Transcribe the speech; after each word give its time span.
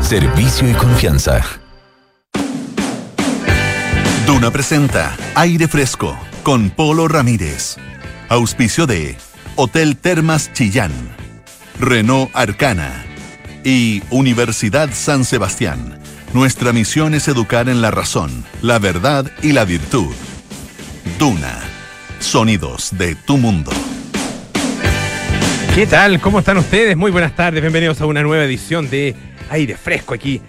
Servicio 0.00 0.68
y 0.68 0.72
confianza. 0.72 1.40
Duna 4.26 4.50
presenta 4.50 5.16
Aire 5.36 5.68
Fresco 5.68 6.18
con 6.42 6.70
Polo 6.70 7.06
Ramírez. 7.06 7.76
Auspicio 8.28 8.88
de 8.88 9.16
Hotel 9.54 9.96
Termas 9.96 10.52
Chillán, 10.52 10.90
Renault 11.78 12.28
Arcana 12.34 13.04
y 13.62 14.02
Universidad 14.10 14.90
San 14.92 15.24
Sebastián. 15.24 15.96
Nuestra 16.32 16.72
misión 16.72 17.14
es 17.14 17.28
educar 17.28 17.68
en 17.68 17.80
la 17.80 17.92
razón, 17.92 18.44
la 18.62 18.80
verdad 18.80 19.30
y 19.44 19.52
la 19.52 19.64
virtud. 19.64 20.12
Duna. 21.20 21.56
Sonidos 22.18 22.90
de 22.98 23.14
tu 23.14 23.36
mundo. 23.36 23.70
¿Qué 25.76 25.86
tal? 25.86 26.20
¿Cómo 26.20 26.40
están 26.40 26.58
ustedes? 26.58 26.96
Muy 26.96 27.12
buenas 27.12 27.36
tardes. 27.36 27.62
Bienvenidos 27.62 28.00
a 28.00 28.06
una 28.06 28.22
nueva 28.22 28.44
edición 28.44 28.90
de 28.90 29.14
Aire 29.52 29.76
Fresco 29.76 30.14
aquí 30.14 30.40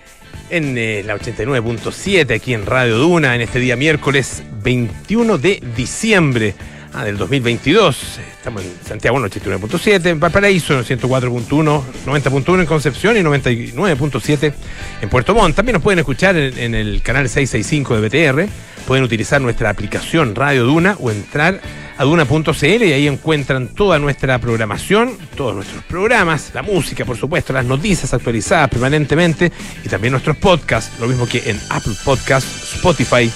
en 0.50 0.78
eh, 0.78 1.04
la 1.06 1.16
89.7, 1.16 2.36
aquí 2.36 2.54
en 2.54 2.66
Radio 2.66 2.98
Duna, 2.98 3.36
en 3.36 3.42
este 3.42 3.60
día 3.60 3.76
miércoles 3.76 4.44
21 4.64 5.38
de 5.38 5.62
diciembre 5.76 6.56
ah, 6.94 7.04
del 7.04 7.18
2022. 7.18 8.20
Estamos 8.38 8.64
en 8.64 8.72
Santiago 8.86 9.18
en 9.18 9.24
89.7, 9.24 10.06
en 10.08 10.20
Valparaíso 10.20 10.74
en 10.80 10.86
104.1, 10.86 11.82
90.1 12.06 12.60
en 12.60 12.66
Concepción 12.66 13.18
y 13.18 13.22
99.7 13.22 14.54
en 15.02 15.10
Puerto 15.10 15.34
Montt. 15.34 15.56
También 15.56 15.74
nos 15.74 15.84
pueden 15.84 16.00
escuchar 16.00 16.38
en, 16.38 16.58
en 16.58 16.76
el 16.76 17.02
canal 17.02 17.28
665 17.28 18.00
de 18.00 18.08
BTR. 18.08 18.50
Pueden 18.88 19.04
utilizar 19.04 19.42
nuestra 19.42 19.70
aplicación 19.70 20.36
Radio 20.36 20.66
Duna 20.66 20.98
o 21.00 21.10
entrar 21.10 21.62
a 21.98 22.04
duna.cl 22.04 22.84
y 22.84 22.94
ahí 22.94 23.08
encuentran 23.08 23.68
toda 23.68 24.00
nuestra 24.00 24.40
programación, 24.40 25.18
todos 25.36 25.56
nuestros 25.56 25.84
programas, 25.84 26.52
la 26.54 26.64
música, 26.64 27.06
por 27.06 27.18
supuesto, 27.18 27.54
las 27.54 27.66
noticias 27.66 28.14
actualizadas 28.14 28.70
permanentemente 28.70 29.52
y 29.84 29.90
también 29.90 30.12
nuestros 30.12 30.38
podcasts, 30.38 31.00
lo 31.00 31.08
mismo 31.08 31.28
que 31.28 31.50
en 31.50 31.60
Apple 31.70 31.94
Podcasts, 32.04 32.74
Spotify 32.76 33.32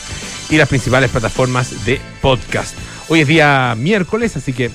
y 0.50 0.58
las 0.58 0.68
principales 0.68 1.12
plataformas 1.12 1.86
de 1.86 2.02
podcast. 2.22 2.76
Hoy 3.10 3.22
es 3.22 3.28
día 3.28 3.76
miércoles, 3.78 4.36
así 4.36 4.54
que 4.54 4.72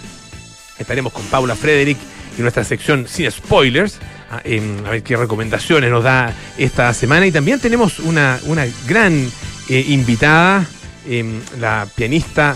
estaremos 0.78 1.12
con 1.12 1.22
Paula 1.24 1.56
Frederick 1.56 1.98
y 2.38 2.42
nuestra 2.42 2.64
sección 2.64 3.06
sin 3.08 3.30
spoilers. 3.30 3.98
A, 4.30 4.36
a 4.38 4.90
ver 4.90 5.02
qué 5.02 5.16
recomendaciones 5.16 5.90
nos 5.90 6.04
da 6.04 6.32
esta 6.56 6.94
semana. 6.94 7.26
Y 7.26 7.32
también 7.32 7.60
tenemos 7.60 7.98
una, 7.98 8.40
una 8.46 8.64
gran 8.86 9.30
eh, 9.72 9.86
invitada, 9.88 10.66
eh, 11.08 11.24
la 11.58 11.88
pianista 11.94 12.54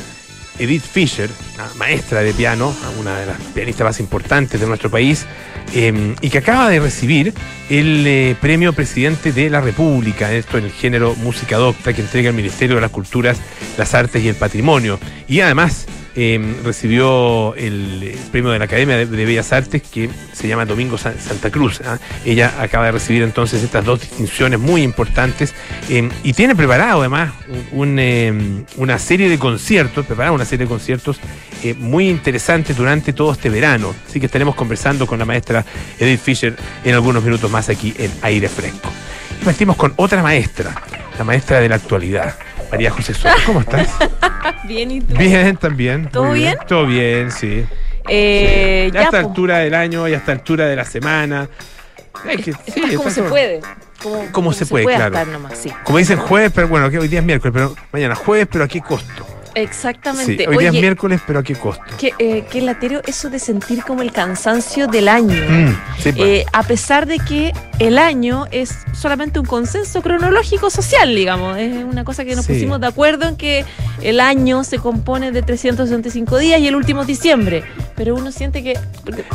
Edith 0.58 0.82
Fisher, 0.82 1.30
maestra 1.76 2.20
de 2.20 2.34
piano, 2.34 2.74
una 3.00 3.18
de 3.18 3.24
las 3.24 3.40
pianistas 3.54 3.86
más 3.86 4.00
importantes 4.00 4.60
de 4.60 4.66
nuestro 4.66 4.90
país, 4.90 5.24
eh, 5.74 6.14
y 6.20 6.28
que 6.28 6.36
acaba 6.36 6.68
de 6.68 6.78
recibir 6.78 7.32
el 7.70 8.36
premio 8.38 8.74
Presidente 8.74 9.32
de 9.32 9.48
la 9.48 9.62
República, 9.62 10.30
esto 10.30 10.58
en 10.58 10.64
el 10.64 10.72
género 10.72 11.14
música 11.14 11.56
docta 11.56 11.94
que 11.94 12.02
entrega 12.02 12.28
el 12.28 12.36
Ministerio 12.36 12.76
de 12.76 12.82
las 12.82 12.90
Culturas, 12.90 13.38
las 13.78 13.94
Artes 13.94 14.22
y 14.22 14.28
el 14.28 14.34
Patrimonio. 14.34 15.00
Y 15.26 15.40
además 15.40 15.86
eh, 16.16 16.56
recibió 16.64 17.54
el, 17.56 18.18
premio 18.32 18.50
de 18.50 18.58
la 18.58 18.64
Academia 18.64 18.96
de, 18.96 19.04
Bellas 19.04 19.52
Artes 19.52 19.82
que 19.82 20.08
se 20.32 20.48
llama 20.48 20.64
Domingo 20.64 20.96
San, 20.96 21.20
Santa 21.20 21.50
Cruz. 21.50 21.80
¿eh? 21.80 21.84
Ella 22.24 22.54
acaba 22.58 22.86
de 22.86 22.92
recibir 22.92 23.22
entonces 23.22 23.62
estas 23.62 23.84
dos 23.84 24.00
distinciones 24.00 24.58
muy 24.58 24.82
importantes 24.82 25.54
eh, 25.90 26.08
y 26.22 26.32
tiene 26.32 26.56
preparado 26.56 27.00
además 27.00 27.34
un, 27.70 28.66
una 28.76 28.98
serie 28.98 29.28
de 29.28 29.38
conciertos, 29.38 30.06
preparado 30.06 30.34
una 30.34 30.46
serie 30.46 30.64
de 30.64 30.70
conciertos 30.70 31.20
eh, 31.62 31.74
muy 31.74 32.08
interesantes 32.08 32.76
durante 32.76 33.12
todo 33.12 33.32
este 33.32 33.50
verano. 33.50 33.94
Así 34.08 34.18
que 34.18 34.26
estaremos 34.26 34.54
conversando 34.54 35.06
con 35.06 35.18
la 35.18 35.26
maestra 35.26 35.64
Edith 35.98 36.20
Fisher 36.20 36.56
en 36.82 36.94
algunos 36.94 37.22
minutos 37.22 37.50
más 37.50 37.68
aquí 37.68 37.94
en 37.98 38.10
Aire 38.22 38.48
Fresco. 38.48 38.90
Y 39.40 39.44
partimos 39.44 39.76
con 39.76 39.92
otra 39.96 40.22
maestra, 40.22 40.74
la 41.18 41.24
maestra 41.24 41.60
de 41.60 41.68
la 41.68 41.76
actualidad. 41.76 42.36
María 42.70 42.90
José 42.90 43.14
Soto, 43.14 43.34
¿cómo 43.46 43.60
estás? 43.60 43.88
bien, 44.64 44.90
¿y 44.90 45.00
tú? 45.00 45.14
Bien, 45.16 45.56
también. 45.56 46.08
¿Todo 46.10 46.32
bien? 46.32 46.54
bien? 46.54 46.58
Todo 46.66 46.86
bien, 46.86 47.30
sí. 47.30 47.64
Eh, 48.08 48.86
sí. 48.86 48.92
Ya, 48.92 48.94
ya 48.94 49.00
a 49.00 49.04
esta 49.04 49.22
po. 49.22 49.28
altura 49.28 49.58
del 49.58 49.74
año, 49.74 50.08
ya 50.08 50.16
a 50.16 50.18
esta 50.18 50.32
altura 50.32 50.66
de 50.66 50.76
la 50.76 50.84
semana. 50.84 51.48
Es 52.28 52.44
que, 52.44 52.52
sí, 52.52 52.96
como 52.96 53.10
se 53.10 53.22
puede. 53.22 53.60
Como, 54.02 54.16
como, 54.18 54.32
como 54.32 54.52
se, 54.52 54.60
se, 54.60 54.66
puede, 54.66 54.84
puede 54.84 54.96
claro. 54.96 55.26
Nomás, 55.26 55.58
sí. 55.58 55.72
Como 55.84 55.98
dicen 55.98 56.18
jueves, 56.18 56.52
pero 56.54 56.68
bueno, 56.68 56.90
que 56.90 56.98
hoy 56.98 57.08
día 57.08 57.20
es 57.20 57.24
miércoles, 57.24 57.52
pero 57.52 57.74
mañana 57.92 58.14
jueves, 58.14 58.48
pero 58.50 58.64
a 58.64 58.68
qué 58.68 58.80
costo. 58.80 59.26
Exactamente. 59.56 60.36
Sí, 60.36 60.46
hoy 60.46 60.58
día 60.58 60.68
es 60.68 60.74
miércoles, 60.74 61.20
pero 61.26 61.38
a 61.38 61.42
qué 61.42 61.54
costo. 61.54 61.82
Qué, 61.98 62.12
eh, 62.18 62.44
latero 62.60 63.00
eso 63.06 63.30
de 63.30 63.38
sentir 63.38 63.82
como 63.84 64.02
el 64.02 64.12
cansancio 64.12 64.86
del 64.86 65.08
año. 65.08 65.34
Mm, 65.34 65.68
sí, 65.98 66.12
pues. 66.12 66.16
eh, 66.18 66.44
a 66.52 66.62
pesar 66.62 67.06
de 67.06 67.18
que 67.18 67.54
el 67.78 67.96
año 67.96 68.44
es 68.50 68.84
solamente 68.92 69.38
un 69.38 69.46
consenso 69.46 70.02
cronológico 70.02 70.68
social, 70.68 71.14
digamos. 71.14 71.56
Es 71.56 71.72
una 71.84 72.04
cosa 72.04 72.26
que 72.26 72.36
nos 72.36 72.44
sí. 72.44 72.52
pusimos 72.52 72.80
de 72.80 72.86
acuerdo 72.86 73.28
en 73.28 73.36
que 73.36 73.64
el 74.02 74.20
año 74.20 74.62
se 74.62 74.78
compone 74.78 75.32
de 75.32 75.40
365 75.40 76.36
días 76.36 76.60
y 76.60 76.68
el 76.68 76.76
último 76.76 77.00
es 77.00 77.06
diciembre. 77.06 77.64
Pero 77.94 78.14
uno 78.14 78.32
siente 78.32 78.62
que 78.62 78.78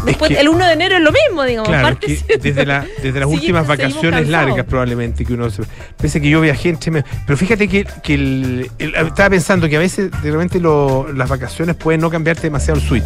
después 0.05 0.29
es 0.29 0.37
que, 0.37 0.41
el 0.41 0.49
1 0.49 0.67
de 0.67 0.73
enero 0.73 0.97
es 0.97 1.01
lo 1.01 1.11
mismo, 1.11 1.43
digamos. 1.43 1.69
Claro, 1.69 1.97
que 1.99 2.19
desde, 2.37 2.65
la, 2.65 2.85
desde 3.01 3.19
las 3.19 3.29
últimas 3.31 3.65
vacaciones 3.65 4.27
largas 4.27 4.65
probablemente 4.65 5.25
que 5.25 5.33
uno 5.33 5.49
se, 5.49 5.63
pese 5.97 6.21
que 6.21 6.29
yo 6.29 6.41
viajé 6.41 6.69
entre 6.69 6.91
pero 7.25 7.37
fíjate 7.37 7.67
que, 7.67 7.85
que 8.03 8.13
el, 8.13 8.71
el, 8.77 8.95
estaba 8.95 9.29
pensando 9.29 9.69
que 9.69 9.77
a 9.77 9.79
veces 9.79 10.10
de 10.21 10.31
repente 10.31 10.59
lo, 10.59 11.11
las 11.13 11.29
vacaciones 11.29 11.75
pueden 11.75 12.01
no 12.01 12.09
cambiarte 12.09 12.43
demasiado 12.43 12.79
el 12.79 12.85
switch. 12.85 13.05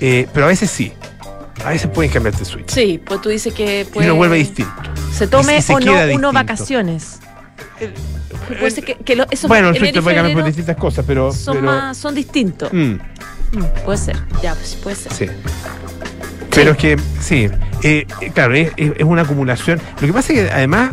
Eh, 0.00 0.26
pero 0.32 0.46
a 0.46 0.48
veces 0.48 0.70
sí. 0.70 0.92
A 1.64 1.70
veces 1.70 1.90
pueden 1.90 2.10
cambiarte 2.10 2.40
el 2.40 2.46
switch. 2.46 2.70
Sí, 2.70 3.00
pues 3.04 3.20
tú 3.20 3.28
dices 3.28 3.54
que 3.54 3.86
puede, 3.92 4.06
y 4.06 4.10
uno 4.10 4.16
vuelve 4.16 4.36
distinto. 4.36 4.72
Se 5.12 5.28
tome 5.28 5.62
se 5.62 5.72
o 5.72 5.80
no 5.80 5.92
distinto. 5.92 6.16
uno 6.16 6.32
vacaciones. 6.32 7.20
Eh, 7.78 7.92
puede 8.58 8.70
ser 8.70 8.84
que, 8.84 8.96
que 8.96 9.14
lo, 9.14 9.26
eso 9.30 9.46
bueno, 9.48 9.68
el 9.68 9.76
switch 9.76 10.00
puede 10.00 10.16
cambiar 10.16 10.36
por 10.36 10.44
distintas 10.44 10.76
cosas, 10.76 11.04
pero. 11.06 11.32
Son, 11.32 11.54
pero, 11.54 11.66
más, 11.66 11.96
son 11.96 12.14
distintos. 12.14 12.72
Mm. 12.72 12.94
Mm, 13.52 13.64
puede 13.84 13.98
ser, 13.98 14.16
ya, 14.42 14.54
pues 14.54 14.76
puede 14.76 14.96
ser. 14.96 15.12
Sí. 15.12 15.26
Pero 16.54 16.72
es 16.72 16.76
que, 16.76 16.96
sí, 17.20 17.48
eh, 17.82 18.06
claro, 18.34 18.54
es, 18.54 18.72
es, 18.76 19.02
una 19.02 19.22
acumulación. 19.22 19.80
Lo 20.00 20.06
que 20.06 20.12
pasa 20.12 20.32
es 20.32 20.40
que 20.40 20.50
además 20.50 20.92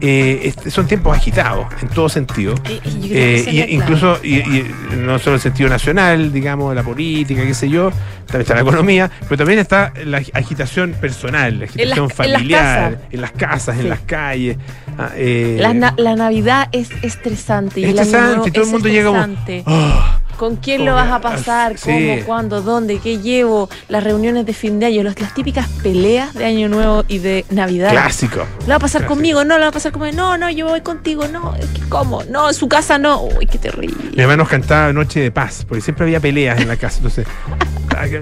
eh, 0.00 0.52
son 0.68 0.86
tiempos 0.86 1.16
agitados 1.16 1.66
en 1.82 1.88
todo 1.88 2.08
sentido. 2.08 2.54
Y, 2.68 3.10
eh, 3.12 3.44
y 3.50 3.74
incluso, 3.74 4.18
y, 4.22 4.36
y, 4.38 4.74
no 4.96 5.18
solo 5.18 5.32
en 5.32 5.34
el 5.34 5.40
sentido 5.40 5.68
nacional, 5.68 6.32
digamos, 6.32 6.74
la 6.74 6.82
política, 6.82 7.42
qué 7.42 7.54
sé 7.54 7.68
yo, 7.68 7.90
también 8.26 8.42
está 8.42 8.54
la 8.54 8.60
economía, 8.60 9.10
pero 9.22 9.38
también 9.38 9.58
está 9.58 9.92
la 10.04 10.18
agitación 10.18 10.92
personal, 10.92 11.58
la 11.58 11.64
agitación 11.64 11.98
en 11.98 12.08
las, 12.08 12.12
familiar, 12.12 13.00
en 13.10 13.20
las 13.20 13.32
casas, 13.32 13.38
en 13.40 13.40
las, 13.40 13.40
casas, 13.40 13.74
sí. 13.76 13.80
en 13.80 13.88
las 13.88 14.00
calles. 14.00 14.56
Ah, 14.98 15.10
la, 15.16 15.94
la, 15.96 16.16
Navidad 16.16 16.68
es 16.72 16.90
estresante. 17.02 17.82
Es 17.82 17.90
estresante, 17.90 18.48
y 18.50 18.52
todo 18.52 18.64
el 18.64 18.70
mundo 18.70 18.88
llega 18.88 19.08
como. 19.08 19.36
Oh, 19.64 20.17
¿Con 20.38 20.54
quién 20.54 20.84
lo 20.84 20.94
vas 20.94 21.10
a 21.10 21.20
pasar? 21.20 21.74
¿Cómo? 21.82 21.98
Sí. 21.98 22.22
¿Cuándo? 22.24 22.62
¿Dónde? 22.62 23.00
¿Qué 23.00 23.18
llevo? 23.18 23.68
Las 23.88 24.04
reuniones 24.04 24.46
de 24.46 24.52
fin 24.54 24.78
de 24.78 24.86
año, 24.86 25.02
las 25.02 25.34
típicas 25.34 25.68
peleas 25.82 26.32
de 26.32 26.44
Año 26.44 26.68
Nuevo 26.68 27.04
y 27.08 27.18
de 27.18 27.44
Navidad. 27.50 27.90
Clásico. 27.90 28.46
¿Lo 28.62 28.68
va 28.68 28.76
a 28.76 28.78
pasar 28.78 29.00
Clásico. 29.02 29.14
conmigo? 29.14 29.44
No, 29.44 29.56
lo 29.56 29.62
va 29.62 29.68
a 29.68 29.72
pasar 29.72 29.90
conmigo. 29.90 30.16
No, 30.16 30.38
no, 30.38 30.48
yo 30.48 30.68
voy 30.68 30.80
contigo. 30.80 31.26
No, 31.26 31.54
¿cómo? 31.88 32.22
No, 32.30 32.48
en 32.48 32.54
su 32.54 32.68
casa 32.68 32.98
no. 32.98 33.20
Uy, 33.22 33.46
qué 33.46 33.58
terrible. 33.58 33.96
Mi 34.14 34.22
hermano 34.22 34.46
cantaba 34.46 34.92
Noche 34.92 35.18
de 35.18 35.32
Paz, 35.32 35.64
porque 35.66 35.82
siempre 35.82 36.04
había 36.04 36.20
peleas 36.20 36.60
en 36.60 36.68
la 36.68 36.76
casa. 36.76 36.98
Entonces, 36.98 37.26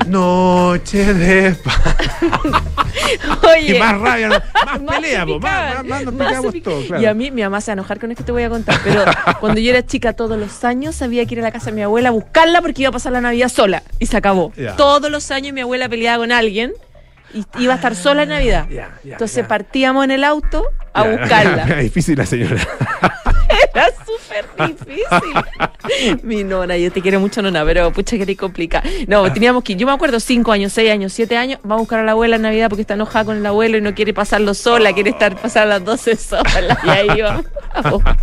Noche 0.07 1.15
de 1.15 1.55
Paz. 1.55 1.81
Oye. 3.57 3.77
Y 3.77 3.79
más 3.79 3.99
rabia, 3.99 4.29
más, 4.67 4.83
más 4.83 4.97
pelea, 4.97 5.27
po, 5.27 5.39
más, 5.39 5.85
más, 5.85 6.05
nos 6.43 6.63
todos. 6.63 6.87
Claro. 6.87 7.03
Y 7.03 7.07
a 7.07 7.15
mí, 7.15 7.31
mi 7.31 7.43
mamá 7.43 7.61
se 7.61 7.71
va 7.71 7.73
a 7.73 7.75
enojar 7.75 8.01
con 8.01 8.11
esto 8.11 8.23
que 8.23 8.27
te 8.27 8.33
voy 8.33 8.43
a 8.43 8.49
contar. 8.49 8.79
Pero 8.83 9.05
cuando 9.41 9.61
yo 9.61 9.71
era 9.71 9.85
chica, 9.85 10.13
todos 10.13 10.39
los 10.39 10.65
años 10.65 10.95
sabía 10.95 11.27
que 11.27 11.35
ir 11.35 11.41
a 11.41 11.45
la 11.45 11.53
casa 11.53 11.67
de 11.67 11.73
mi 11.73 11.83
abuela 11.83 12.09
a 12.09 12.13
buscarla 12.13 12.63
porque 12.63 12.83
iba 12.83 12.89
a 12.89 12.93
pasar 12.93 13.13
la 13.13 13.21
Navidad 13.21 13.49
sola. 13.49 13.83
Y 13.99 14.07
se 14.07 14.17
acabó. 14.17 14.53
Todos 14.77 15.11
los 15.11 15.31
años 15.31 15.53
mi 15.53 15.61
abuela 15.61 15.89
peleaba 15.89 16.19
con 16.19 16.33
alguien 16.33 16.73
y 17.35 17.45
iba 17.59 17.75
a 17.75 17.77
estar 17.77 17.95
sola 17.95 18.23
en 18.23 18.31
Navidad. 18.31 18.67
Entonces 19.05 19.47
partíamos 19.47 20.05
en 20.05 20.11
el 20.11 20.25
auto 20.25 20.65
a 20.93 21.05
buscarla. 21.05 21.67
Difícil 21.77 22.17
la 22.17 22.27
señora. 22.27 22.67
Era 23.75 23.89
súper 24.05 24.47
difícil. 24.69 26.21
Mi 26.23 26.45
nona, 26.45 26.77
yo 26.77 26.91
te 26.91 27.01
quiero 27.01 27.21
mucho, 27.21 27.43
nona, 27.43 27.65
pero 27.65 27.93
pucha 27.93 28.17
que 28.17 28.23
eres 28.23 28.37
complicada. 28.37 28.85
No, 29.07 29.33
teníamos 29.33 29.63
que, 29.65 29.77
yo 29.77 29.87
me 29.87 29.93
acuerdo, 29.93 30.21
5 30.21 30.53
años, 30.53 30.73
6 30.73 30.91
años, 30.91 31.13
7 31.13 31.37
años, 31.37 31.61
va 31.69 31.75
a 31.75 31.79
buscar 31.79 32.01
a 32.01 32.05
la 32.05 32.13
abuela 32.13 32.37
en 32.37 32.43
Navidad 32.43 32.69
porque 32.69 32.83
está 32.83 32.95
enojada 32.95 33.25
con 33.27 33.37
el 33.37 33.47
abuelo 33.47 33.79
y 33.79 33.81
no 33.81 33.95
quiere 33.95 34.13
pasarlo 34.15 34.55
sola, 34.55 34.93
quiere 34.93 35.11
estar 35.11 35.37
pasar 35.41 35.67
las 35.67 35.85
12 35.85 36.17
sola. 36.17 36.79
Y 36.85 36.89
ahí 36.89 37.21
va. 37.21 37.43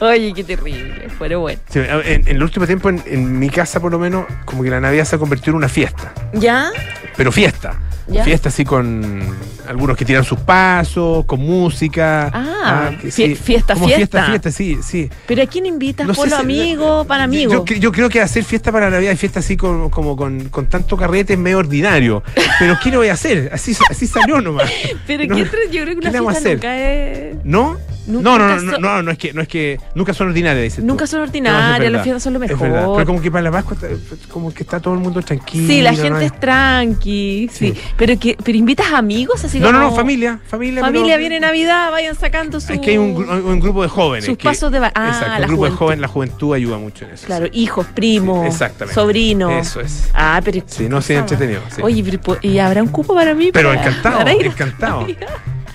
Oye, 0.00 0.32
qué 0.34 0.44
terrible, 0.44 1.08
pero 1.18 1.40
bueno. 1.40 1.60
Sí, 1.68 1.78
en, 1.80 2.02
en, 2.04 2.28
el 2.28 2.42
último 2.42 2.66
tiempo, 2.66 2.88
en, 2.88 3.02
en, 3.06 3.38
mi 3.38 3.50
casa 3.50 3.80
por 3.80 3.92
lo 3.92 3.98
menos, 3.98 4.26
como 4.44 4.62
que 4.62 4.70
la 4.70 4.80
Navidad 4.80 5.04
se 5.04 5.16
ha 5.16 5.18
convertido 5.18 5.52
en 5.52 5.56
una 5.58 5.68
fiesta. 5.68 6.12
¿Ya? 6.32 6.70
Pero 7.16 7.32
fiesta. 7.32 7.74
¿Ya? 8.06 8.24
Fiesta 8.24 8.48
así 8.48 8.64
con 8.64 9.20
algunos 9.68 9.96
que 9.96 10.04
tiran 10.04 10.24
sus 10.24 10.38
pasos, 10.40 11.26
con 11.26 11.40
música. 11.40 12.30
Ah, 12.32 12.90
que 13.00 13.08
fie- 13.08 13.36
fiesta, 13.36 13.74
como 13.74 13.86
fiesta. 13.86 14.24
fiesta, 14.24 14.50
fiesta, 14.50 14.50
sí, 14.82 15.04
sí. 15.04 15.10
¿Pero 15.26 15.42
a 15.42 15.46
quién 15.46 15.66
invitas? 15.66 16.06
No 16.06 16.14
sé 16.14 16.20
Polo 16.20 16.36
si- 16.36 16.42
amigo, 16.42 17.04
para 17.06 17.24
amigo. 17.24 17.64
Yo, 17.64 17.74
yo 17.76 17.92
creo 17.92 18.08
que 18.08 18.20
hacer 18.20 18.44
fiesta 18.44 18.72
para 18.72 18.90
Navidad 18.90 19.12
y 19.12 19.16
fiesta 19.16 19.40
así 19.40 19.56
con, 19.56 19.90
como 19.90 20.16
con, 20.16 20.48
con 20.48 20.66
tanto 20.66 20.96
carrete 20.96 21.34
es 21.34 21.38
medio 21.38 21.58
ordinario. 21.58 22.22
Pero 22.58 22.76
¿qué 22.82 22.90
le 22.90 22.96
voy 22.98 23.08
a 23.08 23.12
hacer? 23.14 23.50
Así, 23.52 23.76
así 23.90 24.06
salió 24.06 24.40
nomás. 24.40 24.70
Pero 25.06 25.24
No, 25.26 25.34
¿qué 25.36 25.42
yo 25.44 25.50
creo 25.50 25.64
que 25.70 25.70
¿qué 25.70 26.08
una 26.20 26.32
fiesta 26.32 26.50
nunca 26.50 26.78
es... 26.78 27.36
¿No? 27.44 27.76
Nunca 28.06 28.22
No, 28.22 28.38
no, 28.38 28.48
no, 28.56 28.62
no, 28.62 28.78
no, 28.78 29.02
no 29.02 29.10
es 29.10 29.18
que, 29.18 29.34
no 29.34 29.42
es 29.42 29.48
que 29.48 29.78
nunca 29.94 30.14
son 30.14 30.28
ordinarias, 30.28 30.62
dices 30.64 30.80
tú. 30.80 30.86
Nunca 30.86 31.06
son 31.06 31.18
No, 31.18 31.24
es 31.24 31.28
ordinarias, 31.28 31.92
las 31.92 32.02
fiestas 32.02 32.22
son 32.22 32.32
lo 32.32 32.42
es 32.42 32.50
mejor. 32.50 32.70
verdad. 32.70 32.88
Pero 32.94 33.06
como 33.06 33.20
que 33.20 33.30
para 33.30 33.42
la 33.42 33.50
Pascua 33.50 33.74
está- 33.74 33.88
como 34.30 34.54
que 34.54 34.62
está 34.62 34.80
todo 34.80 34.94
el 34.94 35.00
mundo 35.00 35.20
tranquilo. 35.20 35.68
Sí, 35.68 35.82
la 35.82 35.92
no 35.92 35.98
gente 35.98 36.24
es 36.24 36.40
tranqui, 36.40 37.50
sí. 37.52 37.72
Sí. 37.74 37.80
Pero 37.98 38.18
que, 38.18 38.34
pero 38.42 38.56
invitas 38.56 38.92
amigos 38.94 39.44
así 39.44 39.60
No, 39.60 39.72
no, 39.72 39.78
como- 39.80 39.90
no, 39.90 39.96
familia, 39.96 40.40
familia. 40.48 40.80
Familia 40.82 41.06
pero- 41.16 41.18
viene 41.18 41.40
Navidad, 41.40 41.90
vayan 41.90 42.14
sacando 42.14 42.60
su. 42.60 42.72
Es 42.72 42.80
que 42.80 42.92
hay 42.92 42.98
un, 42.98 43.14
un 43.28 43.60
grupo 43.60 43.82
de 43.82 43.88
jóvenes. 43.88 44.24
que- 44.26 44.36
de 44.70 44.78
ah, 44.78 45.08
exacto, 45.08 45.42
un 45.42 45.48
grupo 45.48 45.64
de 45.64 45.70
juventud. 45.70 45.76
jóvenes, 45.78 46.00
la 46.00 46.08
juventud 46.08 46.54
ayuda 46.54 46.78
mucho 46.78 47.04
en 47.04 47.12
eso. 47.12 47.26
Claro, 47.26 47.46
sí. 47.46 47.50
hijos, 47.54 47.86
primos, 47.94 48.40
Sí, 48.42 48.48
exactamente. 48.48 48.94
sobrinos. 48.94 49.52
Eso 49.66 49.80
es. 49.80 50.10
Ah, 50.12 50.40
pero. 50.44 50.60
Sí, 50.66 50.88
no, 50.88 51.00
sí, 51.00 51.14
entretenido. 51.14 51.60
sí. 51.74 51.80
Oye, 51.82 52.02
pero 52.20 52.38
¿y 52.42 52.58
habrá 52.58 52.82
un 52.82 52.88
cupo 52.88 53.14
para 53.14 53.34
mí? 53.34 53.50
Pero 53.52 53.68
para- 53.70 53.80
encantado, 53.80 54.18
para 54.18 54.32
encantado. 54.32 55.06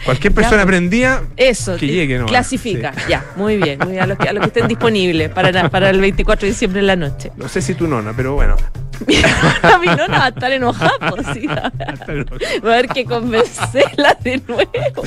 Cualquier 0.06 0.34
persona 0.34 0.58
Ya. 0.58 0.64
aprendía. 0.64 1.22
Eso, 1.38 1.76
Que 1.76 1.80
te- 1.88 1.88
llegue 1.88 2.16
nomás, 2.18 2.30
clasifica. 2.32 2.92
Ya, 3.08 3.24
muy 3.38 3.56
bien. 3.56 3.80
Muy 3.80 3.92
bien, 3.94 4.04
a 4.04 4.06
los 4.08 4.18
que, 4.18 4.28
a 4.28 4.34
los 4.34 4.42
que 4.42 4.48
estén 4.48 4.68
disponibles 4.68 5.30
para, 5.30 5.70
para 5.70 5.90
el 5.90 6.02
24 6.02 6.42
de 6.46 6.52
diciembre 6.52 6.82
en 6.82 6.88
la 6.88 6.98
noche. 6.98 7.32
No 7.38 7.48
sé 7.48 7.62
si 7.62 7.74
tu 7.74 7.88
nona, 7.88 8.12
pero 8.14 8.34
bueno. 8.34 8.58
a 9.64 9.78
mí 9.80 9.88
no, 9.88 10.08
no 10.08 10.14
va 10.14 10.26
a 10.26 10.30
estar 10.30 10.52
enojada, 10.52 10.92
pues, 11.10 11.26
sí. 11.34 11.48
Hasta 11.88 12.12
luego. 12.12 12.36
Va 12.66 12.70
a 12.70 12.74
haber 12.74 12.88
que 12.90 13.06
convencerla 13.06 14.18
de 14.22 14.42
nuevo. 14.46 15.04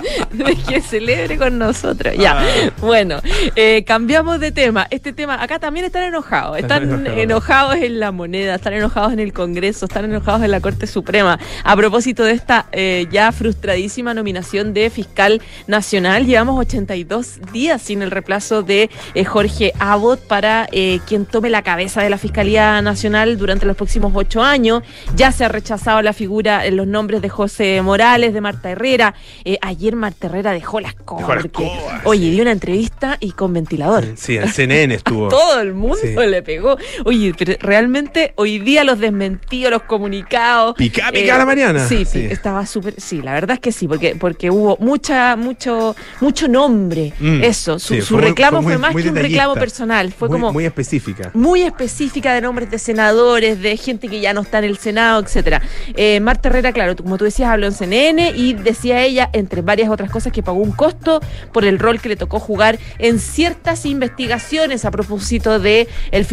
De 0.32 0.54
que 0.68 0.80
celebre 0.80 1.36
con 1.36 1.58
nosotros. 1.58 2.14
Ya. 2.16 2.38
Ah. 2.40 2.70
Bueno, 2.80 3.20
eh, 3.54 3.84
cambiamos 3.86 4.40
de 4.40 4.52
tema. 4.52 4.86
Este 4.90 5.12
tema, 5.12 5.42
acá 5.42 5.58
también 5.58 5.86
están 5.86 6.04
enojados. 6.04 6.58
Están 6.58 6.84
Están 6.84 7.00
enojados. 7.06 7.22
enojados 7.22 7.74
en 7.76 8.00
la 8.00 8.12
moneda, 8.12 8.54
están 8.56 8.72
enojados 8.74 9.12
en 9.12 9.20
el 9.20 9.32
Congreso, 9.32 9.86
están 9.86 10.04
enojados 10.04 10.42
en 10.42 10.50
la 10.50 10.60
Corte 10.60 10.86
Suprema. 10.86 11.38
A 11.64 11.76
propósito 11.76 12.24
de 12.24 12.32
esta 12.32 12.66
eh, 12.72 13.06
ya 13.10 13.32
frustradísima 13.32 14.14
nominación 14.14 14.74
de 14.74 14.90
fiscal 14.90 15.40
nacional, 15.66 16.26
llevamos 16.26 16.58
82 16.60 17.40
días 17.52 17.82
sin 17.82 18.02
el 18.02 18.10
reemplazo 18.10 18.62
de 18.62 18.90
eh, 19.14 19.24
Jorge 19.24 19.72
Abbott 19.78 20.20
para 20.26 20.68
quien 21.06 21.26
tome 21.26 21.50
la 21.50 21.62
cabeza 21.62 22.02
de 22.02 22.10
la 22.10 22.18
Fiscalía 22.18 22.80
Nacional 22.82 23.38
durante 23.38 23.66
los 23.66 23.76
próximos 23.76 24.12
ocho 24.14 24.42
años. 24.42 24.82
Ya 25.14 25.32
se 25.32 25.44
ha 25.44 25.48
rechazado 25.48 26.02
la 26.02 26.12
figura, 26.12 26.68
los 26.70 26.86
nombres 26.86 27.22
de 27.22 27.28
José 27.28 27.80
Morales, 27.82 28.34
de 28.34 28.40
Marta 28.40 28.70
Herrera. 28.70 29.14
Eh, 29.44 29.58
ayer 29.86 29.96
Marta 29.96 30.26
Herrera 30.26 30.52
dejó 30.52 30.80
las 30.80 30.94
cosas. 30.94 31.26
Porque, 31.26 31.70
Oye, 32.04 32.30
dio 32.30 32.42
una 32.42 32.52
entrevista 32.52 33.16
y 33.20 33.30
con 33.32 33.52
ventilador. 33.52 34.04
Sí, 34.16 34.36
el 34.36 34.50
CNN 34.52 34.94
estuvo. 34.94 35.28
Todo 35.28 35.60
el 35.60 35.74
mundo 35.74 35.96
Sí. 36.02 36.14
le 36.26 36.42
pegó. 36.42 36.76
Oye, 37.04 37.32
pero 37.38 37.54
realmente 37.60 38.32
hoy 38.36 38.58
día 38.58 38.82
los 38.84 38.98
desmentidos, 38.98 39.70
los 39.70 39.82
comunicados. 39.82 40.72
eh, 40.72 40.78
Pica, 40.78 41.10
pica 41.12 41.38
la 41.38 41.46
Mariana. 41.46 41.86
Sí, 41.86 42.04
Sí. 42.04 42.26
estaba 42.30 42.66
súper. 42.66 42.94
Sí, 43.00 43.22
la 43.22 43.32
verdad 43.34 43.54
es 43.54 43.60
que 43.60 43.70
sí, 43.72 43.86
porque, 43.86 44.16
porque 44.16 44.50
hubo 44.50 44.76
mucha, 44.80 45.36
mucho, 45.36 45.94
mucho 46.20 46.48
nombre. 46.48 47.12
Mm, 47.20 47.44
Eso, 47.44 47.78
su, 47.78 47.94
sí, 47.94 48.02
su 48.02 48.14
fue 48.14 48.22
reclamo 48.22 48.62
fue 48.62 48.78
más 48.78 48.92
muy 48.92 49.02
que 49.04 49.10
un 49.10 49.16
reclamo 49.16 49.54
personal. 49.54 50.12
Fue 50.12 50.28
muy, 50.28 50.40
como 50.40 50.52
muy 50.52 50.64
específica. 50.64 51.30
muy 51.34 51.62
específica 51.62 52.34
de 52.34 52.40
nombres 52.40 52.70
de 52.70 52.78
senadores, 52.78 53.60
de 53.62 53.76
gente 53.76 54.08
que 54.08 54.20
ya 54.20 54.32
no 54.32 54.40
está 54.40 54.58
en 54.58 54.64
el 54.64 54.78
Senado, 54.78 55.20
etcétera. 55.22 55.62
Eh, 55.94 56.18
Marta 56.20 56.48
Herrera, 56.48 56.72
claro, 56.72 56.96
como 56.96 57.16
tú 57.18 57.24
decías, 57.24 57.50
habló 57.50 57.66
en 57.66 57.72
CNN 57.72 58.32
y 58.34 58.54
decía 58.54 59.02
ella, 59.02 59.30
entre 59.32 59.62
varias 59.76 59.90
otras 59.90 60.10
cosas, 60.10 60.32
que 60.32 60.42
pagó 60.42 60.58
un 60.58 60.72
costo 60.72 61.20
por 61.52 61.66
el 61.66 61.78
rol 61.78 62.00
que 62.00 62.08
le 62.08 62.16
tocó 62.16 62.40
jugar 62.40 62.78
en 62.98 63.18
ciertas 63.18 63.84
investigaciones 63.84 64.86
a 64.86 64.90
propósito 64.90 65.58
de 65.58 65.86
el 66.12 66.24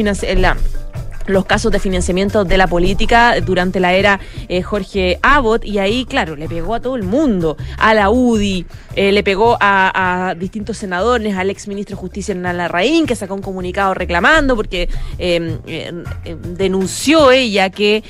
los 1.26 1.46
casos 1.46 1.72
de 1.72 1.80
financiamiento 1.80 2.44
de 2.44 2.58
la 2.58 2.68
política 2.68 3.40
durante 3.42 3.80
la 3.80 3.94
era 3.94 4.20
eh, 4.48 4.62
Jorge 4.62 5.20
Abbott. 5.22 5.66
Y 5.66 5.80
ahí, 5.80 6.06
claro, 6.06 6.36
le 6.36 6.48
pegó 6.48 6.76
a 6.76 6.80
todo 6.80 6.96
el 6.96 7.04
mundo, 7.04 7.58
a 7.78 7.94
la 7.94 8.10
UDI, 8.10 8.66
eh, 8.96 9.12
le 9.12 9.24
pegó 9.24 9.58
a, 9.60 10.36
distintos 10.38 10.78
senadores, 10.78 11.36
al 11.36 11.50
ex 11.50 11.68
ministro 11.68 11.96
de 11.96 12.02
Justicia 12.02 12.34
Hernán 12.34 12.58
Larraín, 12.58 13.06
que 13.06 13.16
sacó 13.16 13.36
un 13.36 13.42
comunicado 13.42 13.94
reclamando 13.94 14.56
porque 14.56 14.90
eh, 15.18 15.58
eh, 15.68 16.04
eh, 16.26 16.38
denunció 16.56 17.32
ella 17.32 17.70
que... 17.70 18.04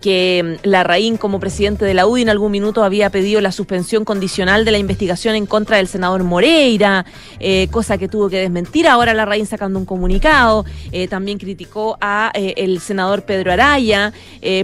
que 0.00 0.58
mm, 0.62 0.68
Larraín, 0.68 1.16
como 1.16 1.40
presidente 1.40 1.84
de 1.84 1.94
la 1.94 2.06
UDI, 2.06 2.22
en 2.22 2.28
algún 2.28 2.52
minuto 2.52 2.84
había 2.84 3.10
pedido 3.10 3.40
la 3.40 3.52
suspensión 3.52 4.04
condicional 4.04 4.64
de 4.64 4.70
la 4.70 4.78
investigación 4.78 5.34
en 5.34 5.46
contra 5.46 5.76
del 5.76 5.88
senador 5.88 6.24
Moreira, 6.24 7.04
eh, 7.40 7.68
cosa 7.70 7.98
que 7.98 8.08
tuvo 8.08 8.28
que 8.28 8.38
desmentir. 8.38 8.88
Ahora 8.88 9.14
Larraín 9.14 9.46
sacando 9.46 9.78
un 9.78 9.84
comunicado. 9.84 10.64
Eh, 10.92 11.08
también 11.08 11.38
criticó 11.38 11.98
a 12.00 12.30
eh, 12.34 12.54
el 12.56 12.80
senador 12.80 13.22
Pedro 13.22 13.52
Araya 13.52 14.12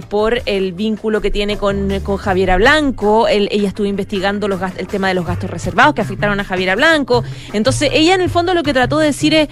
por 0.09 0.41
el 0.45 0.73
vínculo 0.73 1.21
que 1.21 1.29
tiene 1.29 1.57
con, 1.57 1.99
con 2.01 2.17
Javiera 2.17 2.57
Blanco. 2.57 3.27
Ella 3.27 3.67
estuvo 3.67 3.87
investigando 3.87 4.47
los 4.47 4.61
el 4.77 4.87
tema 4.87 5.09
de 5.09 5.13
los 5.13 5.25
gastos 5.25 5.49
reservados 5.49 5.93
que 5.93 6.01
afectaron 6.01 6.39
a 6.39 6.43
Javiera 6.43 6.75
Blanco. 6.75 7.23
Entonces, 7.51 7.89
ella 7.93 8.15
en 8.15 8.21
el 8.21 8.29
fondo 8.29 8.53
lo 8.53 8.63
que 8.63 8.73
trató 8.73 8.99
de 8.99 9.07
decir 9.07 9.33
es 9.33 9.49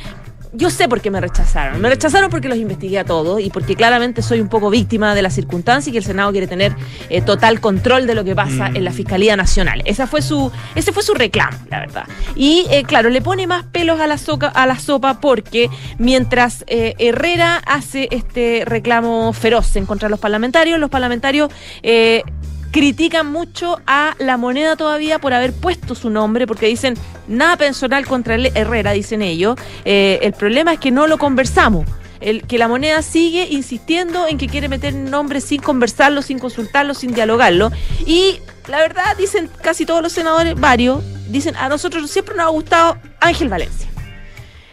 yo 0.53 0.69
sé 0.69 0.89
por 0.89 0.99
qué 1.01 1.09
me 1.09 1.21
rechazaron. 1.21 1.79
Me 1.81 1.89
rechazaron 1.89 2.29
porque 2.29 2.49
los 2.49 2.57
investigué 2.57 2.99
a 2.99 3.05
todos 3.05 3.39
y 3.39 3.49
porque 3.49 3.75
claramente 3.75 4.21
soy 4.21 4.41
un 4.41 4.49
poco 4.49 4.69
víctima 4.69 5.15
de 5.15 5.21
la 5.21 5.29
circunstancia 5.29 5.89
y 5.89 5.93
que 5.93 5.99
el 5.99 6.03
Senado 6.03 6.31
quiere 6.31 6.47
tener 6.47 6.75
eh, 7.09 7.21
total 7.21 7.61
control 7.61 8.05
de 8.07 8.15
lo 8.15 8.23
que 8.23 8.35
pasa 8.35 8.67
en 8.67 8.83
la 8.83 8.91
Fiscalía 8.91 9.35
Nacional. 9.37 9.81
Esa 9.85 10.07
fue 10.07 10.21
su, 10.21 10.51
ese 10.75 10.91
fue 10.91 11.03
su 11.03 11.13
reclamo, 11.13 11.57
la 11.69 11.79
verdad. 11.79 12.03
Y 12.35 12.65
eh, 12.69 12.83
claro, 12.83 13.09
le 13.09 13.21
pone 13.21 13.47
más 13.47 13.63
pelos 13.65 13.99
a 14.01 14.07
la, 14.07 14.17
soca- 14.17 14.51
a 14.53 14.65
la 14.65 14.77
sopa 14.77 15.21
porque 15.21 15.69
mientras 15.97 16.63
eh, 16.67 16.95
Herrera 16.99 17.57
hace 17.65 18.09
este 18.11 18.63
reclamo 18.65 19.31
feroz 19.33 19.75
en 19.77 19.85
contra 19.85 20.07
de 20.07 20.11
los 20.11 20.19
parlamentarios, 20.19 20.79
los 20.79 20.89
parlamentarios 20.89 21.49
critican 22.71 23.31
mucho 23.31 23.79
a 23.85 24.15
la 24.17 24.37
moneda 24.37 24.75
todavía 24.75 25.19
por 25.19 25.33
haber 25.33 25.53
puesto 25.53 25.93
su 25.93 26.09
nombre, 26.09 26.47
porque 26.47 26.67
dicen 26.67 26.95
nada 27.27 27.57
personal 27.57 28.05
contra 28.05 28.35
Herrera, 28.35 28.91
dicen 28.91 29.21
ellos. 29.21 29.57
Eh, 29.85 30.19
el 30.21 30.33
problema 30.33 30.73
es 30.73 30.79
que 30.79 30.91
no 30.91 31.07
lo 31.07 31.17
conversamos. 31.17 31.85
El, 32.21 32.43
que 32.43 32.59
la 32.59 32.67
moneda 32.67 33.01
sigue 33.01 33.47
insistiendo 33.49 34.27
en 34.27 34.37
que 34.37 34.47
quiere 34.47 34.69
meter 34.69 34.93
nombres 34.93 35.43
sin 35.43 35.59
conversarlo, 35.59 36.21
sin 36.21 36.39
consultarlo, 36.39 36.93
sin 36.93 37.13
dialogarlo. 37.13 37.71
Y 38.05 38.39
la 38.67 38.77
verdad, 38.77 39.17
dicen 39.17 39.49
casi 39.61 39.85
todos 39.85 40.03
los 40.03 40.13
senadores, 40.13 40.55
varios, 40.55 41.03
dicen 41.29 41.55
a 41.55 41.67
nosotros 41.67 42.09
siempre 42.11 42.35
nos 42.35 42.45
ha 42.45 42.49
gustado 42.49 42.97
Ángel 43.19 43.49
Valencia. 43.49 43.90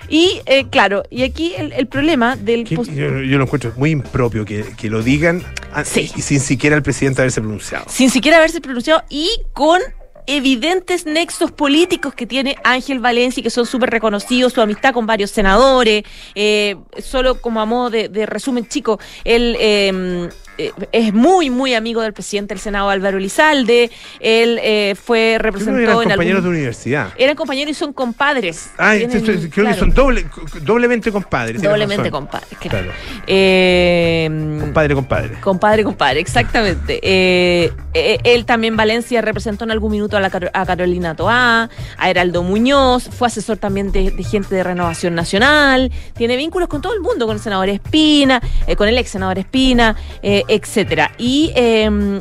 Y 0.08 0.40
eh, 0.46 0.66
claro, 0.70 1.02
y 1.10 1.22
aquí 1.22 1.52
el, 1.56 1.72
el 1.72 1.86
problema 1.86 2.36
del... 2.36 2.64
Yo, 2.64 2.82
yo 2.84 3.38
lo 3.38 3.44
encuentro 3.44 3.72
muy 3.76 3.90
impropio 3.90 4.44
que, 4.44 4.64
que 4.76 4.88
lo 4.88 5.02
digan 5.02 5.42
a- 5.72 5.84
Sí. 5.84 6.10
y 6.16 6.22
sin 6.22 6.40
siquiera 6.40 6.76
el 6.76 6.82
presidente 6.82 7.20
haberse 7.22 7.40
pronunciado. 7.40 7.84
sin 7.88 8.10
siquiera 8.10 8.38
haberse 8.38 8.60
pronunciado 8.60 9.02
y 9.10 9.28
con 9.52 9.80
evidentes 10.26 11.06
nexos 11.06 11.52
políticos 11.52 12.14
que 12.14 12.26
tiene 12.26 12.56
Ángel 12.62 12.98
Valencia 12.98 13.40
y 13.40 13.42
que 13.44 13.50
son 13.50 13.64
súper 13.64 13.88
reconocidos, 13.90 14.52
su 14.52 14.60
amistad 14.60 14.92
con 14.92 15.06
varios 15.06 15.30
senadores, 15.30 16.02
eh, 16.34 16.76
solo 16.98 17.40
como 17.40 17.60
a 17.62 17.64
modo 17.66 17.88
de, 17.90 18.08
de 18.10 18.26
resumen 18.26 18.66
chico, 18.68 19.00
él 19.24 19.56
eh, 19.58 20.28
eh, 20.58 20.72
es 20.92 21.14
muy, 21.14 21.50
muy 21.50 21.74
amigo 21.74 22.02
del 22.02 22.12
presidente 22.12 22.54
del 22.54 22.60
Senado 22.60 22.90
Álvaro 22.90 23.18
Elizalde, 23.18 23.90
él 24.20 24.58
eh, 24.62 24.94
fue 25.02 25.36
representó 25.38 25.78
eran 25.78 25.96
en 26.02 26.08
compañeros 26.10 26.38
algún... 26.38 26.52
de 26.52 26.58
universidad. 26.58 27.08
Eran 27.16 27.36
compañeros 27.36 27.70
y 27.70 27.74
son 27.74 27.92
compadres. 27.92 28.70
Ah, 28.78 28.94
Tienen- 28.96 29.22
creo 29.24 29.50
claro, 29.50 29.70
que 29.70 29.80
son 29.80 29.94
doble, 29.94 30.26
doblemente 30.62 31.10
compadres. 31.12 31.62
doblemente 31.62 32.10
compadres. 32.10 32.48
claro. 32.58 32.68
Claro. 32.78 32.92
Eh, 33.26 34.58
Compadre, 34.60 34.94
compadre. 34.94 35.40
Compadre, 35.40 35.84
compadre, 35.84 36.20
exactamente. 36.20 37.00
Eh, 37.02 37.72
eh, 37.94 38.18
él 38.24 38.44
también 38.44 38.76
Valencia 38.76 39.20
representó 39.20 39.64
en 39.64 39.70
algún 39.70 39.92
minuto 39.92 40.16
a, 40.16 40.20
la 40.20 40.30
a 40.52 40.66
Carolina 40.66 41.14
Toá, 41.14 41.68
a 41.96 42.10
Heraldo 42.10 42.42
Muñoz, 42.42 43.08
fue 43.10 43.28
asesor 43.28 43.56
también 43.56 43.90
de, 43.92 44.10
de 44.10 44.22
gente 44.24 44.54
de 44.54 44.62
Renovación 44.62 45.14
Nacional, 45.14 45.90
tiene 46.14 46.36
vínculos 46.36 46.68
con 46.68 46.82
todo 46.82 46.94
el 46.94 47.00
mundo, 47.00 47.26
con 47.26 47.36
el 47.36 47.42
senador 47.42 47.68
Espina, 47.68 48.40
con 48.76 48.88
el 48.88 48.98
ex 48.98 49.10
senador 49.10 49.38
Espina, 49.38 49.96
eh, 50.22 50.44
etcétera. 50.48 51.12
Y 51.18 51.52
eh, 51.54 52.20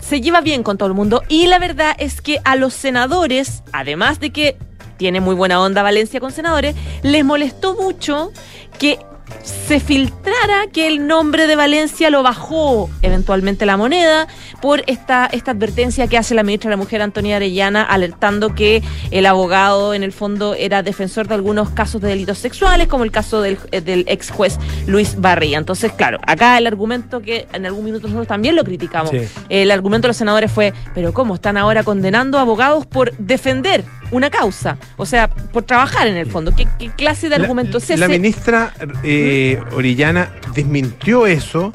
se 0.00 0.20
lleva 0.20 0.40
bien 0.40 0.62
con 0.62 0.76
todo 0.76 0.88
el 0.88 0.94
mundo. 0.94 1.22
Y 1.28 1.46
la 1.46 1.58
verdad 1.58 1.94
es 1.98 2.20
que 2.20 2.40
a 2.44 2.56
los 2.56 2.74
senadores, 2.74 3.62
además 3.72 4.20
de 4.20 4.30
que 4.30 4.56
tiene 4.96 5.20
muy 5.20 5.34
buena 5.34 5.60
onda 5.60 5.82
Valencia 5.82 6.20
con 6.20 6.30
senadores, 6.30 6.76
les 7.02 7.24
molestó 7.24 7.74
mucho 7.74 8.30
que 8.78 8.98
se 9.42 9.80
filtrara 9.80 10.66
que 10.72 10.86
el 10.86 11.06
nombre 11.06 11.46
de 11.46 11.56
Valencia 11.56 12.10
lo 12.10 12.22
bajó 12.22 12.90
eventualmente 13.02 13.66
la 13.66 13.76
moneda 13.76 14.26
por 14.60 14.82
esta, 14.86 15.26
esta 15.32 15.52
advertencia 15.52 16.06
que 16.06 16.18
hace 16.18 16.34
la 16.34 16.42
ministra 16.42 16.70
de 16.70 16.76
la 16.76 16.82
Mujer 16.82 17.02
Antonia 17.02 17.36
Arellana 17.36 17.82
alertando 17.82 18.54
que 18.54 18.82
el 19.10 19.26
abogado 19.26 19.94
en 19.94 20.02
el 20.02 20.12
fondo 20.12 20.54
era 20.54 20.82
defensor 20.82 21.28
de 21.28 21.34
algunos 21.34 21.70
casos 21.70 22.00
de 22.00 22.08
delitos 22.08 22.38
sexuales 22.38 22.88
como 22.88 23.04
el 23.04 23.10
caso 23.10 23.40
del, 23.42 23.58
eh, 23.72 23.80
del 23.80 24.04
ex 24.08 24.30
juez 24.30 24.58
Luis 24.86 25.16
Barría. 25.20 25.58
Entonces, 25.58 25.92
claro, 25.92 26.18
acá 26.26 26.56
el 26.58 26.66
argumento 26.66 27.20
que 27.20 27.46
en 27.52 27.66
algún 27.66 27.84
minuto 27.84 28.06
nosotros 28.06 28.28
también 28.28 28.56
lo 28.56 28.64
criticamos, 28.64 29.10
Sí. 29.10 29.20
el 29.48 29.70
argumento 29.70 30.06
de 30.06 30.10
los 30.10 30.16
senadores 30.16 30.50
fue, 30.50 30.72
pero 30.94 31.12
¿cómo 31.12 31.34
están 31.34 31.56
ahora 31.56 31.82
condenando 31.84 32.38
a 32.38 32.42
abogados 32.42 32.86
por 32.86 33.16
defender 33.16 33.84
una 34.10 34.30
causa? 34.30 34.76
O 34.96 35.06
sea, 35.06 35.28
por 35.28 35.62
trabajar 35.64 36.06
en 36.08 36.16
el 36.16 36.26
fondo. 36.30 36.54
¿Qué, 36.54 36.66
qué 36.78 36.90
clase 36.90 37.28
de 37.28 37.36
argumento 37.36 37.78
es 37.78 37.88
la, 37.88 37.94
ese? 37.94 38.00
la 38.02 38.08
ministra 38.08 38.72
eh, 39.02 39.23
Orellana 39.72 40.30
desmintió 40.54 41.26
eso, 41.26 41.72